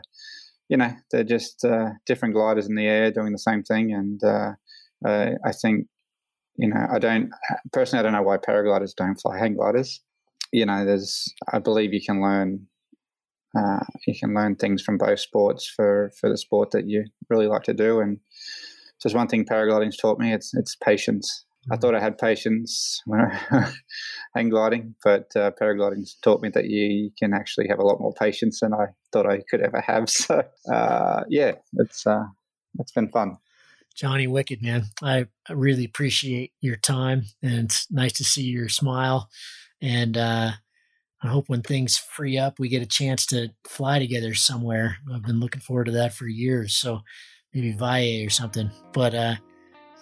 [0.69, 3.93] you know, they're just uh, different gliders in the air doing the same thing.
[3.93, 4.53] And uh,
[5.05, 5.87] uh, I think,
[6.55, 7.29] you know, I don't
[7.71, 10.01] personally, I don't know why paragliders don't fly hang gliders.
[10.51, 12.67] You know, there's, I believe you can learn,
[13.57, 17.47] uh, you can learn things from both sports for for the sport that you really
[17.47, 17.99] like to do.
[17.99, 18.19] And
[19.01, 21.45] just one thing paragliding's taught me, it's it's patience.
[21.71, 23.39] I thought I had patience when I
[24.35, 25.51] hang gliding, but uh,
[26.21, 29.41] taught me that you can actually have a lot more patience than I thought I
[29.49, 30.09] could ever have.
[30.09, 32.25] So, uh, yeah, it's uh,
[32.79, 33.37] it's been fun.
[33.95, 38.67] Jonny Wicked, man, I, I really appreciate your time, and it's nice to see your
[38.67, 39.29] smile.
[39.81, 40.51] And uh,
[41.23, 44.97] I hope when things free up, we get a chance to fly together somewhere.
[45.13, 46.75] I've been looking forward to that for years.
[46.75, 47.01] So
[47.53, 48.69] maybe Valle or something.
[48.93, 49.35] But uh,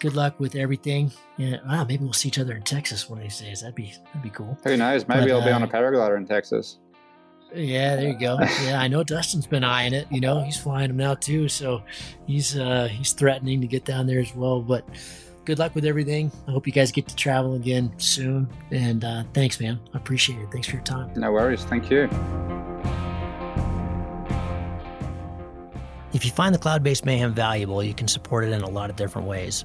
[0.00, 1.12] good luck with everything.
[1.36, 3.60] Yeah, wow, maybe we'll see each other in Texas one of these days.
[3.60, 4.58] That'd be that'd be cool.
[4.64, 5.06] Who knows?
[5.08, 6.78] Maybe but, I'll uh, be on a uh, paraglider in Texas.
[7.54, 8.38] Yeah, there you go.
[8.64, 10.08] Yeah, I know Dustin's been eyeing it.
[10.10, 11.82] You know, he's flying them now too, so
[12.26, 14.60] he's uh, he's threatening to get down there as well.
[14.60, 14.84] But
[15.44, 16.32] good luck with everything.
[16.48, 18.48] I hope you guys get to travel again soon.
[18.70, 19.78] And uh, thanks, man.
[19.92, 20.50] I appreciate it.
[20.50, 21.10] Thanks for your time.
[21.14, 21.64] No worries.
[21.64, 22.08] Thank you.
[26.12, 28.96] If you find the Cloudbase Mayhem valuable, you can support it in a lot of
[28.96, 29.64] different ways.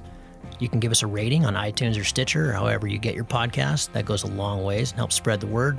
[0.60, 3.24] You can give us a rating on iTunes or Stitcher, or however you get your
[3.24, 3.92] podcast.
[3.92, 5.78] That goes a long ways and helps spread the word.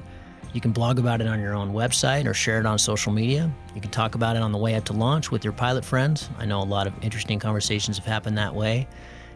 [0.53, 3.49] You can blog about it on your own website or share it on social media.
[3.73, 6.29] You can talk about it on the way up to launch with your pilot friends.
[6.37, 8.87] I know a lot of interesting conversations have happened that way.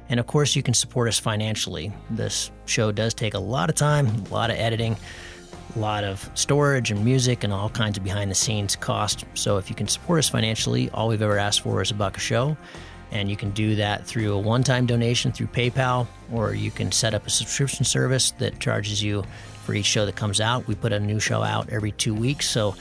[0.10, 1.94] And of course, you can support us financially.
[2.10, 4.98] This show does take a lot of time, a lot of editing,
[5.76, 9.26] a lot of storage and music, and all kinds of behind the scenes cost.
[9.36, 12.18] So if you can support us financially, all we've ever asked for is a buck
[12.18, 12.58] a show.
[13.16, 16.92] And you can do that through a one time donation through PayPal, or you can
[16.92, 19.24] set up a subscription service that charges you
[19.64, 20.68] for each show that comes out.
[20.68, 22.46] We put a new show out every two weeks.
[22.46, 22.76] So,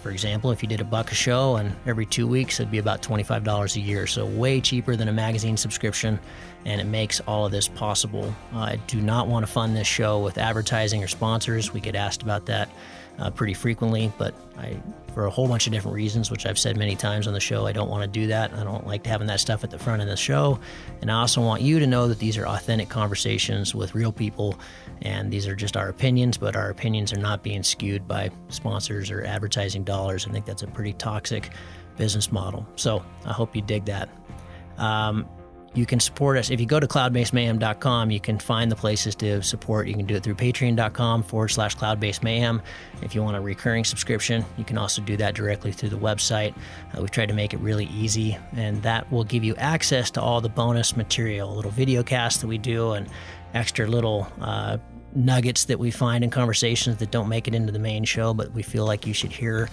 [0.00, 2.78] for example, if you did a buck a show and every two weeks, it'd be
[2.78, 4.06] about $25 a year.
[4.06, 6.20] So, way cheaper than a magazine subscription.
[6.64, 8.32] And it makes all of this possible.
[8.54, 11.72] I do not want to fund this show with advertising or sponsors.
[11.72, 12.68] We get asked about that
[13.18, 14.76] uh, pretty frequently, but I,
[15.14, 17.66] for a whole bunch of different reasons, which I've said many times on the show,
[17.66, 18.52] I don't want to do that.
[18.54, 20.58] I don't like having that stuff at the front of the show.
[21.00, 24.58] And I also want you to know that these are authentic conversations with real people,
[25.02, 29.10] and these are just our opinions, but our opinions are not being skewed by sponsors
[29.10, 30.26] or advertising dollars.
[30.26, 31.50] I think that's a pretty toxic
[31.96, 32.66] business model.
[32.76, 34.08] So I hope you dig that.
[34.78, 35.28] Um,
[35.74, 36.50] you can support us.
[36.50, 39.86] If you go to cloudbasemayhem.com, you can find the places to support.
[39.86, 42.60] You can do it through patreon.com forward slash cloudbasemayhem.
[43.00, 46.54] If you want a recurring subscription, you can also do that directly through the website.
[46.94, 50.20] Uh, we've tried to make it really easy, and that will give you access to
[50.20, 53.08] all the bonus material, little video casts that we do, and
[53.54, 54.76] extra little uh,
[55.14, 58.52] nuggets that we find in conversations that don't make it into the main show, but
[58.52, 59.68] we feel like you should hear.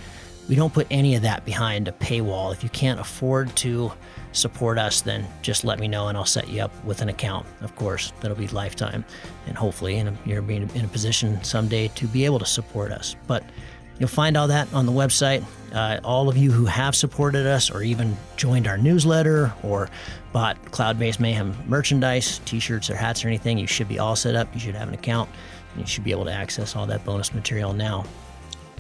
[0.50, 2.52] We don't put any of that behind a paywall.
[2.52, 3.94] If you can't afford to,
[4.32, 7.46] support us, then just let me know and I'll set you up with an account.
[7.62, 9.06] Of course, that'll be lifetime,
[9.48, 13.16] and hopefully, you're being in a position someday to be able to support us.
[13.28, 13.44] But
[14.00, 15.44] you'll find all that on the website.
[15.74, 19.90] Uh, all of you who have supported us, or even joined our newsletter, or
[20.32, 24.54] bought Cloudbase Mayhem merchandise, T-shirts or hats or anything, you should be all set up.
[24.54, 25.30] You should have an account,
[25.74, 28.06] and you should be able to access all that bonus material now.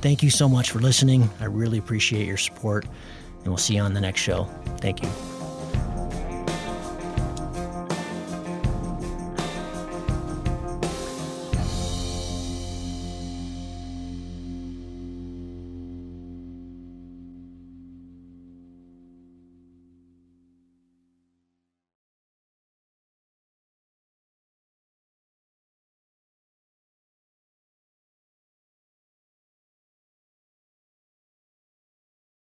[0.01, 1.29] Thank you so much for listening.
[1.39, 4.45] I really appreciate your support, and we'll see you on the next show.
[4.77, 5.38] Thank you.